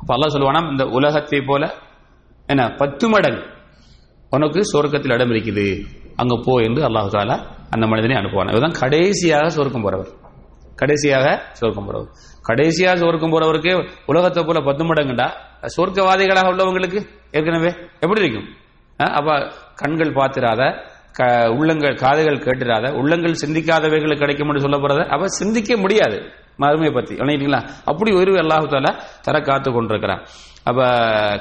அப்ப 0.00 0.10
அல்லா 0.16 0.28
சொல்லுவானாம் 0.34 0.70
இந்த 0.70 0.84
உலகத்தை 0.98 1.38
போல 1.40 1.62
என்ன 2.46 2.64
பத்து 2.80 3.04
மடங்கு 3.08 3.44
உனக்கு 4.30 4.60
சொர்க்கத்தில் 4.72 5.14
இடம் 5.16 5.32
இருக்குது. 5.32 5.66
அங்க 6.16 6.34
போ 6.44 6.52
என்று 6.66 6.82
அல்லாஹ் 6.88 7.14
தாலா 7.14 7.36
அந்த 7.70 7.84
மனிதனை 7.86 8.16
அனுப்புவான். 8.16 8.50
இதுதான் 8.50 8.76
கடைசியாக 8.82 9.48
சொர்க்கம் 9.56 9.84
போறவர். 9.86 10.10
கடைசியாக 10.80 11.26
சொர்க்கம் 11.60 11.86
போறவர். 11.88 12.10
கடைசியாக 12.48 12.98
சொர்க்கம் 12.98 13.32
போறவருக்கு 13.32 13.72
உலகத்தை 14.06 14.42
போல 14.44 14.60
பத்து 14.68 14.82
மடங்குண்டா? 14.84 15.28
சொர்க்கவாதிகளாக 15.76 16.50
உள்ளவங்களுக்கு 16.52 17.00
ஏற்கனவே 17.36 17.70
எப்படி 18.00 18.20
இருக்கும்? 18.24 18.48
அப்ப 18.96 19.30
கண்கள் 19.74 20.12
பார்த்திராத 20.12 20.62
உள்ளங்கள் 21.58 21.94
காதுகள் 21.94 22.42
கேட்டுறாத 22.46 22.86
உள்ளங்கள் 23.00 23.40
சிந்திக்காதவைகள் 23.42 24.18
கிடைக்கும் 24.18 24.48
என்று 24.48 24.60
சொல்ல 24.60 24.76
போறத 24.76 25.06
அவ 25.06 25.26
சிந்திக்க 25.26 25.76
முடியாது. 25.76 26.18
மறுமையை 26.62 26.92
பத்தி 26.94 27.14
இல்லைங்களா? 27.14 27.60
அப்படி 27.84 28.10
ஒரு 28.12 28.32
அல்லாஹு 28.32 28.66
தால 28.74 28.90
தர 29.22 29.40
காத்து 29.40 29.72
கொண்டிருக்கிறான். 29.72 30.22
அப்ப 30.64 30.80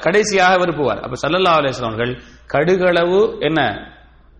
கடைசியாக 0.05 0.57
விருப்புவார் 0.57 0.99
அப்ப 0.99 1.15
சல்லல்லா 1.23 1.53
அலைஹி 1.59 1.83
அவர்கள் 1.83 2.13
கடுகளவு 2.53 3.39
என்ன? 3.39 3.59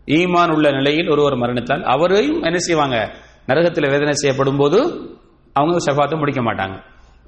ஈமான் 0.08 0.54
உள்ள 0.56 0.72
நிலையில் 0.72 1.10
ஒருவர் 1.10 1.36
மரணித்தால் 1.36 1.84
அவரையும் 1.84 2.42
என்ன 2.42 2.58
செய்வாங்க? 2.58 2.98
நரகத்தில் 3.46 3.90
வேதனை 3.90 4.14
செய்யப்படும் 4.14 4.58
போது 4.58 4.80
அவங்க 5.54 5.78
செஃபாத்தும் 5.78 6.18
முடிக்க 6.18 6.42
மாட்டாங்க. 6.42 6.78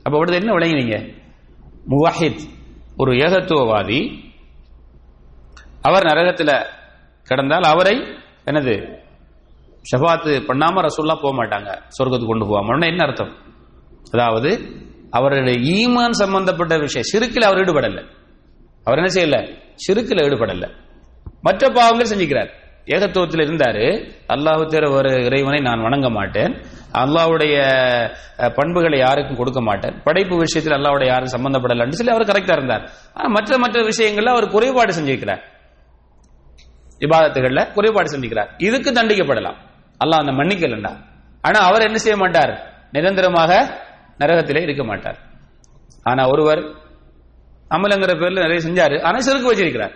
அப்ப 0.03 0.19
அடுத்து 0.19 0.41
என்ன 0.41 0.53
விளங்கினீங்க 0.53 0.97
முவாஹித் 1.89 2.43
ஒரு 2.97 3.11
ஏகத்துவவாதி 3.11 3.99
அவர் 5.81 6.03
நரகத்தில் 6.03 6.55
கிடந்தால் 7.27 7.63
அவரை 7.63 7.95
என்னது 8.45 8.75
ஷபாத்து 9.91 10.31
பண்ணாம 10.49 10.83
ரசூல்லா 10.87 11.15
போக 11.21 11.33
மாட்டாங்க 11.39 11.69
சொர்க்கத்துக்கு 11.97 12.25
கொண்டு 12.25 12.45
போவாம 12.45 12.85
என்ன 12.85 13.03
அர்த்தம்? 13.03 13.33
அதாவது 14.11 14.49
அவருடைய 15.11 15.57
ஈமான் 15.75 16.19
சம்பந்தப்பட்ட 16.21 16.77
விஷயம் 16.77 17.09
சிறுக்கில் 17.11 17.47
அவர் 17.47 17.57
ஈடுபடல. 17.57 18.01
அவர் 18.83 18.97
என்ன 18.97 19.09
செய்யல? 19.13 19.37
சிறுக்கில் 19.75 20.23
ஈடுபடல. 20.23 20.65
மற்ற 21.41 21.69
பாவங்கள் 21.69 22.09
செஞ்சுக்கிறார். 22.09 22.49
ஏகத்துவத்தில் 22.85 23.43
இருந்தாரு 23.45 23.85
அல்லாஹு 24.33 24.63
தேர 24.65 24.91
ஒரு 24.91 25.09
இறைவனை 25.23 25.59
நான் 25.59 25.81
வணங்க 25.81 26.09
மாட்டேன் 26.09 26.53
அல்லாவுடைய 26.93 27.55
பண்புகளை 28.55 28.99
யாருக்கும் 28.99 29.35
கொடுக்க 29.35 29.61
மாட்டேன் 29.61 30.01
படைப்பு 30.03 30.35
விஷயத்தில் 30.37 30.77
அல்லாவுடைய 30.77 31.05
யாரும் 31.05 31.33
சம்பந்தப்படலன்னு 31.35 31.97
சொல்லி 31.99 32.13
அவர் 32.13 32.29
கரெக்டா 32.31 32.51
இருந்தார். 32.51 32.83
ஆனா 33.13 33.27
மற்ற 33.27 33.57
மற்ற 33.57 33.81
விஷயங்கள்ல 33.81 34.33
அவர் 34.35 34.49
குறைபாடு 34.49 34.93
செஞ்சிருக்கிறார் 34.93 35.43
இபாதத்துகள்ல 36.99 37.73
குறைபாடு 37.73 38.09
செஞ்சுக்கிறார் 38.09 38.49
இதுக்கு 38.57 38.91
தண்டிக்கப்படலாம். 38.91 39.57
அல்லாஹ் 40.01 40.19
அந்த 40.19 40.31
மன்னிக்கலண்டா 40.31 40.91
ஆனா 41.43 41.59
அவர் 41.59 41.81
என்ன 41.81 41.97
செய்ய 41.97 42.17
மாட்டார்? 42.17 42.53
நிரந்தரமாக 42.91 43.51
நரகத்திலே 44.19 44.61
இருக்க 44.61 44.83
மாட்டார். 44.83 45.17
ஆனா 46.03 46.27
ஒருவர் 46.27 46.61
அமலங்கிற 47.71 48.11
பேர்ல 48.13 48.39
நிறைய 48.41 48.59
செஞ்சாரு. 48.67 49.01
ஆனா 49.01 49.19
சிறுக்கு 49.19 49.51
வச்சிருக்கிறார். 49.51 49.93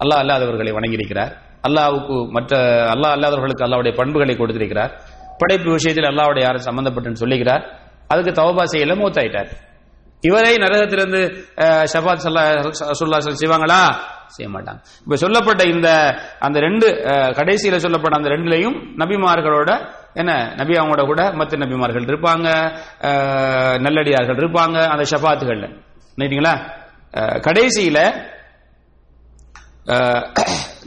அல்லாஹ் 0.00 0.20
அல்லாதவர்களை 0.22 0.72
வணங்கியிருக்கிறார். 0.72 1.32
அல்லாவுக்கு 1.68 2.30
மற்ற 2.30 2.56
அல்லாஹ் 2.92 3.14
அல்லாதவர்களுக்கு 3.16 3.64
அல்லாவுடைய 3.64 3.96
பண்புகளை 3.96 4.36
கொடுத்திருக்கிறார். 4.36 4.92
படைப்பு 5.38 5.70
விஷயத்தில் 5.70 6.04
அல்லாவுடைய 6.04 6.40
யாரும் 6.40 6.66
சம்பந்தப்பட்டுன்னு 6.66 7.22
சொல்லிக்கிறார். 7.22 7.64
அதுக்கு 8.08 8.42
தவபா 8.42 8.64
செய்யல 8.64 8.94
மூத்தாயிட்டார். 8.96 9.50
இவரை 10.22 10.56
நரகத்திலிருந்து 10.56 11.20
அஹ், 11.56 11.84
ஷஃபாத் 11.92 12.24
சல்லா 12.24 13.18
செய்வாங்களா? 13.34 13.80
செய்ய 14.30 14.48
மாட்டாங்க 14.56 14.80
இப்ப 15.02 15.16
சொல்லப்பட்ட 15.16 15.62
இந்த 15.64 15.88
அந்த 16.38 16.58
ரெண்டு 16.60 16.86
கடைசியில 17.38 17.76
சொல்லப்பட்ட 17.84 18.16
அந்த 18.18 18.28
ரெண்டுலையும் 18.28 18.78
நபிமார்களோட 18.96 19.70
என்ன 20.14 20.32
நபி 20.56 20.74
அவங்களோட 20.74 21.04
கூட 21.04 21.22
மற்ற 21.32 21.58
நபிமார்கள் 21.58 22.08
இருப்பாங்க 22.10 22.46
நல்லடியார்கள் 23.86 24.40
இருப்பாங்க 24.42 24.76
அந்த 24.92 25.04
ஷபாத்துகள்ல 25.12 25.66
நினைட்டீங்களா 26.18 26.54
கடைசியில 27.48 27.98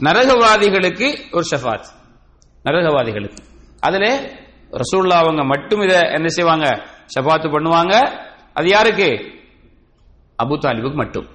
நரகவாதிகளுக்கு 0.00 1.08
ஒரு 1.32 1.44
ஷஃபாத். 1.50 1.88
நரகவாதிகளுக்கு. 2.64 3.40
அதுல 3.80 4.04
ரசூல்லா 4.80 5.16
அவங்க 5.22 5.42
மட்டும் 5.44 5.82
இதை 5.82 5.98
என்ன 6.12 6.28
செய்வாங்க? 6.28 6.66
ஷபாத்து 7.14 7.48
பண்ணுவாங்க. 7.54 7.94
அது 8.58 8.68
யாருக்கு? 8.68 9.08
அபு 10.42 10.54
தாலிபுக்கு 10.62 11.00
மட்டும். 11.02 11.26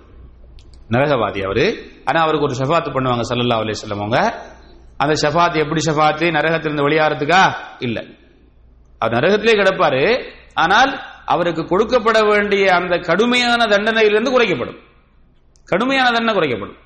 நரகவாதி 0.89 1.43
அவரு. 1.43 1.91
ஆனா 2.05 2.21
அவருக்கு 2.21 2.47
ஒரு 2.47 2.55
ஷஃபாத்து 2.55 2.81
பண்ணுவாங்க 2.81 3.21
சல்லல்லா 3.29 3.63
அலைஹி 3.63 3.73
வஸல்லம் 3.73 4.31
அந்த 4.97 5.29
ஷஃபாத் 5.29 5.57
எப்படி 5.57 5.81
ஷஃபாத்து? 5.91 6.31
நரகத்திலிருந்து 6.31 6.89
வெளியாகிறதுக்கா 6.89 7.53
இல்ல. 7.79 8.03
அவர் 8.99 9.13
நரகத்திலே 9.13 9.51
கிடப்பாரு. 9.51 10.31
ஆனால் 10.53 10.99
அவருக்கு 11.25 11.61
கொடுக்கப்பட 11.61 12.27
வேண்டிய 12.27 12.75
அந்த 12.75 12.97
கடுமையான 12.97 13.65
தண்டனையிலிருந்து 13.65 14.39
குறைக்கப்படும். 14.39 14.77
கடுமையான 15.65 16.11
தண்டனை 16.11 16.41
குறைக்கப்படும். 16.41 16.77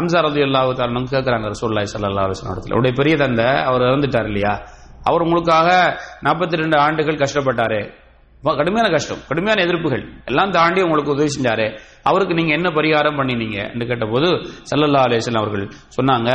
ஹம்சா 0.00 0.16
ரதி 0.26 0.40
அல்லாஹு 0.40 0.76
காரணம் 0.76 1.04
கேட்கிறாங்க 1.04 1.52
ரசூல்லாய் 1.52 1.86
சல்லா 1.94 2.12
அலுவலம் 2.16 2.32
இடத்துல. 2.44 2.66
அவருடைய 2.66 2.96
பெரிய 2.96 3.16
தந்தை 3.16 3.44
அவர் 3.44 3.80
இறந்துட்டார் 3.80 4.24
இல்லையா? 4.24 4.66
அவர் 5.02 5.20
உங்களுக்காக 5.20 5.98
நாற்பத்தி 6.22 6.56
ரெண்டு 6.56 6.78
ஆண்டுகள் 6.78 7.16
கஷ்டப்பட்டாரு. 7.16 7.94
கடுமையான 8.52 8.88
கஷ்டம் 8.90 9.20
கடுமையான 9.28 9.62
எதிர்ப்புகள். 9.64 10.04
எல்லாம் 10.24 10.50
தாண்டி 10.50 10.80
உங்களுக்கு 10.82 11.12
உதவி 11.12 11.30
செஞ்சாரு. 11.36 11.66
அவருக்கு 12.02 12.34
நீங்க 12.34 12.52
என்ன 12.52 12.68
பரிகாரம் 12.70 13.18
பண்ணினீங்க 13.18 13.58
என்று 13.72 13.86
கேட்டபோது 13.86 14.28
சல்லல்லா 14.70 15.04
அலேசன் 15.08 15.40
அவர்கள் 15.40 15.64
சொன்னாங்க 15.96 16.30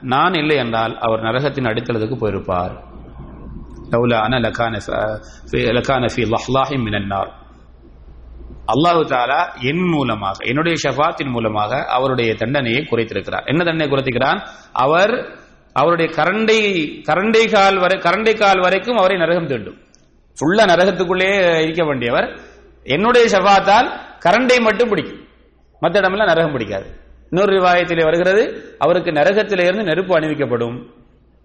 நான் 0.00 0.34
இல்லை 0.34 0.56
என்றால் 0.56 0.98
அவர் 0.98 1.20
நரகத்தின் 1.20 1.68
அடித்தளத்துக்கு 1.70 2.18
போயிருப்பார். 2.22 2.74
அல்லாஹு 8.72 9.02
தாலா 9.12 9.38
என் 9.60 9.84
மூலமாக 9.90 10.44
என்னுடைய 10.44 10.76
ஷஃபாத்தின் 10.82 11.30
மூலமாக 11.30 11.84
அவருடைய 11.86 12.34
தண்டனையை 12.34 12.82
குறைத்திருக்கிறார். 12.90 13.44
என்ன 13.44 13.64
தண்டனை 13.64 13.88
குறைத்திருக்கிறான்? 13.92 14.40
அவர் 14.72 15.40
அவருடைய 15.72 16.08
கரண்டை 16.16 16.58
கரண்டை 17.08 17.50
கால் 17.50 17.78
வரை 17.78 17.96
கரண்டை 17.98 18.34
கால் 18.38 18.60
வரைக்கும் 18.60 18.96
அவரை 18.96 19.16
நரகம் 19.16 19.46
தேண்டும் 19.46 19.78
ஃபுல்லா 20.40 20.60
நரகத்துக்குள்ளே 20.60 21.60
இருக்க 21.62 21.84
வேண்டியவர். 21.84 22.38
என்னுடைய 22.84 23.38
செவ்வாத்தால் 23.38 23.98
கரண்டை 24.24 24.60
மட்டும் 24.60 24.88
பிடிக்கும். 24.88 25.20
மற்ற 25.80 25.98
இடமெல்லாம் 25.98 26.26
நரகம் 26.26 26.52
பிடிக்காது. 26.52 26.86
இன்னொரு 27.30 27.58
ரிவாயத்திலே 27.58 28.04
வருகிறது 28.04 28.74
அவருக்கு 28.78 29.10
நரகத்திலிருந்து 29.10 29.82
நெருப்பு 29.82 30.18
அணிவிக்கப்படும். 30.18 30.86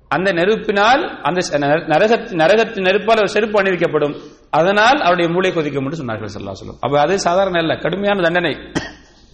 அந்த 0.09 0.33
நெருப்பினால் 0.33 1.21
அந்த 1.21 1.47
ச- 1.51 1.61
நரகத் 1.61 2.31
நரகத்து 2.31 2.81
நெருப்பால் 2.81 3.17
ஒரு 3.17 3.29
செருப்பு 3.29 3.61
அணிவிக்கப்படும். 3.61 4.19
அதனால் 4.49 4.99
அவருடைய 4.99 5.31
மூளை 5.31 5.53
கொதிக்கும் 5.53 5.83
என்று 5.83 6.05
சொன்னார்கள் 6.05 6.39
சொல்லா 6.39 6.51
சொல்லும் 6.51 6.77
அப்ப 6.81 6.99
அது 6.99 7.19
சாதாரண 7.19 7.59
இல்ல 7.59 7.75
கடுமையான 7.75 8.21
தண்டனை. 8.21 8.55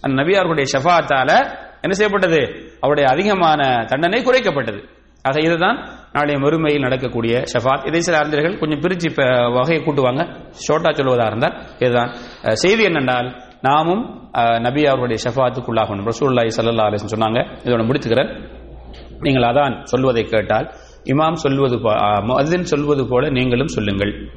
அந்த 0.00 0.22
நபி 0.22 0.34
அவர்களுடைய 0.34 0.78
ஷஃபாத்தால 0.78 1.58
என்ன 1.80 1.94
செய்யப்பட்டது? 1.94 2.70
அவருடைய 2.80 3.08
அதிகமான 3.08 3.84
தண்டனை 3.84 4.24
குறைக்கப்பட்டது. 4.24 4.88
ஆக 5.22 5.40
இதுதான் 5.40 5.88
நாளைய 6.14 6.40
மறுமையில் 6.40 6.80
நடக்கக்கூடிய 6.80 7.44
ஷஃபாத். 7.52 7.86
இதை 7.86 8.00
சில 8.00 8.18
அறிஞர்கள் 8.18 8.58
கொஞ்சம் 8.58 8.80
பிரிச்சு 8.80 9.04
இப்போ 9.04 9.48
வகையை 9.48 9.84
கூட்டுவாங்க. 9.84 10.50
ஷோட்டா 10.68 10.90
சொல்வதாக 10.90 11.26
இருந்தால் 11.26 11.66
இதுதான். 11.78 12.14
செய்தி 12.42 12.84
என்னென்றால் 12.84 13.42
நாமும் 13.60 14.30
நபி 14.58 14.84
அவருடைய 14.84 15.30
ஷஃபாத்துக்குள்ளாகணும். 15.30 16.08
ரசூல்லாய் 16.08 16.50
சல்லா 16.56 16.96
அலைஹி 16.96 16.98
சொன்னாங்க. 17.16 17.46
இதோட 17.64 17.84
முடித்துக்கிறேன் 17.84 18.48
நீங்கள் 19.20 19.42
அதான் 19.42 19.82
சொல்வதை 19.82 20.24
கேட்டால் 20.24 20.70
இமாம் 21.04 21.32
சொல்வது 21.32 21.76
போ- 21.76 22.60
சொல்வது 22.62 23.08
போல 23.08 23.30
நீங்களும் 23.30 23.66
சொல்லுங்கள். 23.66 24.28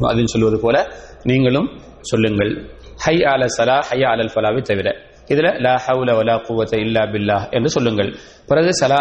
முஅத்தின் 0.00 0.24
சொல்வது 0.24 0.60
போல 0.60 0.88
நீங்களும் 1.22 1.70
சொல்லுங்கள். 2.00 2.70
ஹை 2.96 3.16
ஆல 3.16 3.46
சலா 3.58 3.78
ஹை 3.78 4.00
ஆலல் 4.00 4.30
ஃபலாவை 4.34 4.60
தவிர. 4.60 4.96
இதுல 5.28 5.60
லா 5.60 5.82
ஹவுல 5.86 6.16
வலா 6.16 6.36
குவத்தை 6.36 6.80
இல்லா 6.80 7.00
பில்லா 7.00 7.50
என்று 7.50 7.68
சொல்லுங்கள். 7.68 8.14
பிறகு 8.49 8.69
சலா 8.77 8.99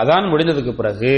அதான் 0.00 0.24
முடிந்ததுக்கு 0.32 0.72
பிறகு 0.76 1.12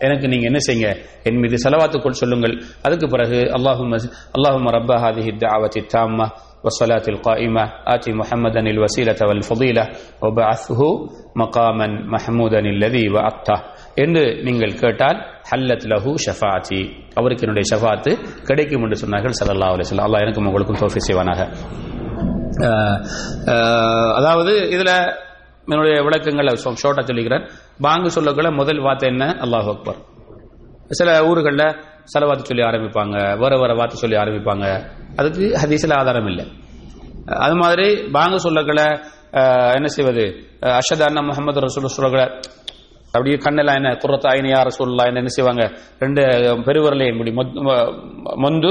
எனக்கு 0.00 0.26
நீங்க 0.28 0.46
என்ன 0.50 0.60
செய்யுங்க 0.66 0.88
என் 1.28 1.40
மீது 1.42 1.56
செலவாத்துக்குள் 1.64 2.20
சொல்லுங்கள் 2.20 2.54
அதுக்கு 2.86 3.06
பிறகு 3.08 3.38
அல்லாஹும் 3.56 3.92
அல்லாஹும் 4.36 4.68
ரப்ப 4.76 4.92
ஹாதிஹி 5.04 5.32
தாவத்தி 5.42 5.82
தாம்மா 5.94 6.28
والصلاة 6.66 7.06
القائمة 7.08 7.64
آتي 7.86 8.10
محمدا 8.12 8.60
الوسيلة 8.66 9.20
والفضيلة 9.22 9.84
وبعثه 10.22 10.80
مقاما 11.36 11.86
محمودا 12.14 12.60
الذي 12.70 13.04
وعدته 13.08 13.56
என்று 13.96 14.22
நீங்கள் 14.46 14.78
கேட்டால் 14.82 15.18
ஹல்லத் 15.50 15.86
லஹு 15.92 16.12
ஷஃபாத்தி 16.24 16.80
அவருக்கு 17.18 17.44
என்னுடைய 17.46 17.64
ஷஃபாத்து 17.72 18.10
கிடைக்கும் 18.48 18.84
என்று 18.84 18.98
சொன்னார்கள் 19.02 19.34
ஸல்லல்லாஹு 19.38 19.72
அலைஹி 19.74 19.86
வஸல்லம் 19.86 20.06
அல்லாஹ் 20.08 20.24
எனக்கும் 20.24 20.48
உங்களுக்கும் 20.50 20.80
தௌஃபீக் 20.82 21.08
செய்வானாக 21.08 21.40
அஹ், 22.62 22.98
அஹ், 23.48 24.10
அதாவது 24.18 24.54
இதுல 24.74 24.92
என்னுடைய 25.67 26.01
விளக்கங்களை 26.01 26.53
ஷோட்டா 26.63 26.77
சொல்லிக்கிறேன். 26.83 27.49
பாங்கு 27.81 28.21
சொல்லக்குள்ள 28.21 28.55
முதல் 28.55 28.79
வார்த்தை 28.79 29.09
என்ன? 29.09 29.25
அல்லாஹ் 29.25 29.75
அக்பர். 29.75 29.95
சில 30.89 31.25
ஊர்களில் 31.25 31.75
செலவாத்து 32.19 32.43
சொல்லி 32.43 32.63
ஆரம்பிப்பாங்க. 32.63 33.37
வேற 33.37 33.59
வேற 33.59 33.73
வார்த்தை 33.73 33.99
சொல்லி 33.99 34.15
ஆரம்பிப்பாங்க. 34.15 34.89
அதுக்கு 35.15 35.57
ஹதீஸில் 35.63 35.93
ஆதாரம் 35.93 36.27
இல்லை. 36.27 36.47
அது 37.25 37.55
மாதிரி 37.55 38.03
பாங்கு 38.11 38.51
சொல்லக்களை 38.51 39.03
என்ன 39.73 39.87
செய்வது? 39.87 40.35
அஷத் 40.59 41.03
அண்ணா 41.05 41.21
முகமது 41.21 41.59
ரசூல் 41.59 41.89
சொல்லக்களை 41.97 42.41
அப்படியே 43.05 43.35
கண்ணெல்லாம் 43.35 43.75
என்ன? 43.75 43.89
குரத்த 43.89 44.27
ஐனியா 44.27 44.67
ரசூல்லா 44.67 45.05
என்ன 45.05 45.17
என்ன 45.17 45.27
செய்வாங்க? 45.27 45.71
ரெண்டு 45.99 46.21
பெருவரலையும் 46.57 47.27
இப்படி 47.27 47.31
மொ- 47.31 48.35
மொந்து 48.35 48.69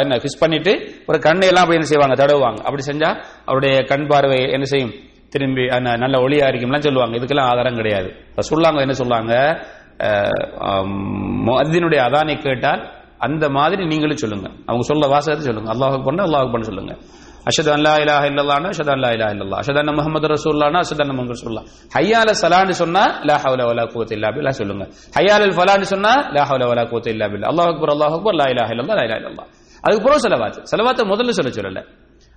என்ன 0.00 0.16
ஃபிஸ் 0.16 0.40
பண்ணிட்டு 0.40 1.02
ஒரு 1.06 1.18
கண்ணையெல்லாம் 1.18 1.64
அப்படி 1.64 1.74
என்ன 1.74 1.86
செய்வாங்க? 1.86 2.24
தடவுவாங்க. 2.24 2.58
அப்படி 2.58 2.82
செஞ்சா 2.86 3.24
அவருடைய 3.44 3.82
கண் 3.82 4.06
பார்வை 4.06 4.38
என்ன 4.38 4.64
செய்யும்? 4.64 4.92
திரும்பி 5.32 5.64
நல்ல 6.04 6.16
ஒளியா 6.26 6.46
இருக்கும்லாம் 6.50 6.86
சொல்லுவாங்க. 6.88 7.14
இதுக்கெல்லாம் 7.18 7.50
ஆதாரம் 7.52 7.78
கிடையாது. 7.80 8.08
சொல்லாங்க 8.50 8.80
என்ன 8.86 8.96
சொல்லுவாங்க 9.02 9.32
முஅத்தினுடைய 11.48 12.00
அதானை 12.08 12.34
கேட்டால் 12.46 12.82
அந்த 13.26 13.44
மாதிரி 13.58 13.82
நீங்களும் 13.92 14.20
சொல்லுங்க. 14.24 14.48
அவங்க 14.68 14.84
சொல்ல 14.90 15.06
வாசகத்தை 15.14 15.44
சொல்லுங்க. 15.50 15.70
அல்லாஹ் 15.74 15.96
பண்ண 16.08 16.20
அல்லாஹ் 16.28 16.52
பண்ண 16.54 16.64
சொல்லுங்க. 16.70 16.92
அஷத் 17.50 17.70
அல்லா 17.76 17.92
இலாஹ 18.02 18.22
இல்லல்லானா 18.30 18.68
அஷத் 18.74 18.92
அல்லா 18.94 19.10
இலாஹ 19.16 19.30
இல்லல்லா 19.34 19.58
அஷத் 19.62 19.78
அன்ன 19.82 19.92
முகமது 19.98 20.28
ரசூல்லானா 20.34 20.78
அஷத் 20.84 21.02
அன்ன 21.04 21.12
முகமது 21.18 21.34
ரசூல்லா 21.36 21.62
ஹையால 21.96 22.30
சலான்னு 22.42 22.74
சொன்னா 22.82 23.02
லா 23.28 23.36
ஹவுல 23.44 23.62
வலா 23.70 23.84
குவத்த 23.92 24.12
இல்லா 24.18 24.28
பில்லா 24.36 24.52
சொல்லுங்க. 24.60 24.84
ஹையால 25.16 25.48
ஃபலான்னு 25.58 25.86
சொன்னா 25.92 26.12
லா 26.36 26.42
ஹவுல 26.50 26.64
வலா 26.70 26.84
குவத்த 26.90 27.08
இல்லா 27.14 27.26
பில்லா 27.32 27.46
அல்லாஹ் 27.52 27.68
அக்பர் 27.72 27.92
அல்லாஹ் 27.94 28.14
அக்பர் 28.18 28.36
லா 28.40 28.46
இலாஹ 28.54 28.68
இல்லல்லா 28.74 28.94
லா 29.00 29.04
இலாஹ 29.08 29.18
இல்லல்லா 29.22 29.44
அதுக்கு 29.84 30.02
பிறகு 30.06 30.22
செலவாத்து. 30.26 30.60
செலவாத்தை 30.72 31.02
முதல்ல 31.12 31.32
சொல்ல 31.38 31.50
சொல்லல. 31.58 31.80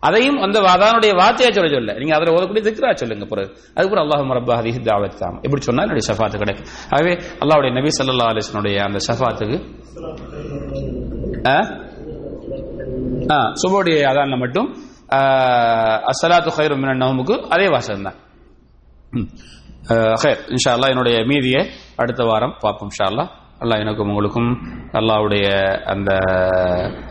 அதையும் 0.07 0.37
அந்த 0.45 0.57
அதானுடைய 0.73 1.11
வார்த்தையா 1.19 1.49
சொல்ல 1.55 1.69
சொல்ல. 1.73 1.93
நீங்க 2.01 2.13
அதில் 2.17 2.33
ஓதக்கூடிய 2.35 2.61
திக்ரா 2.67 2.91
சொல்லுங்க 3.01 3.25
பிறகு. 3.31 3.49
அதுக்கப்புறம் 3.75 4.03
அல்லாஹ் 4.05 4.35
ரப்பா 4.39 4.55
ஹதீஹ் 4.59 4.79
தாவத் 4.87 5.17
தாம். 5.21 5.37
எப்படி 5.45 5.61
சொன்னா 5.67 5.83
என்னுடைய 5.85 6.05
ஷஃபாத்து 6.09 6.41
கிடைக்கும். 6.43 6.69
ஆகவே 6.95 7.13
அல்லாவுடைய 7.43 7.71
நபி 7.77 7.91
சல்லா 7.97 8.29
அலிஸ்னுடைய 8.33 8.77
அந்த 8.87 8.99
ஷஃபாத்துக்கு 9.07 9.57
ஆ? 11.53 11.57
ஆ 13.35 13.37
சுபோடைய 13.61 13.97
அதான்ல 14.11 14.37
மட்டும் 14.43 14.67
அசலாத்து 16.11 16.51
ஹைரு 16.57 16.75
மினன் 16.81 17.01
நவமுக்கு 17.03 17.35
அதே 17.53 17.67
வாசகம் 17.75 18.07
தான். 18.07 18.17
ஹேர் 20.23 20.41
இன்ஷா 20.55 20.71
அல்லாஹ் 20.75 20.91
என்னுடைய 20.93 21.17
மீதியை 21.31 21.61
அடுத்த 22.03 22.21
வாரம் 22.31 22.53
பார்ப்போம் 22.63 22.89
இன்ஷா 22.91 23.07
அல்லாஹ். 23.11 23.29
அல்லாஹ் 23.62 23.82
எனக்கும் 23.84 24.12
உங்களுக்கும் 24.12 24.47
அல்லாவுடைய 24.99 25.47
அந்த 25.86 26.12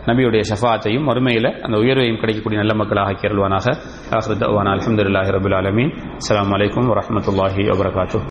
நபியுடைய 0.07 0.43
ஷஃபாத்தையும் 0.51 1.07
மறுமையில் 1.09 1.49
அந்த 1.67 1.77
உயர்வையும் 1.77 2.19
கிடைக்கக்கூடிய 2.19 2.59
நல்ல 2.61 2.75
மக்களாக 2.75 3.19
கேள்வானாக 3.23 3.67
ஆஹ்ரத் 4.19 4.45
அலமதுல்லாஹி 4.73 5.35
ரபுல் 5.37 5.57
அலமீன் 5.61 5.93
அலாம் 6.31 6.55
அலைக்கும் 6.57 6.91
வரமத்துல்லாஹி 6.93 7.69
வபரகாத்து 7.71 8.21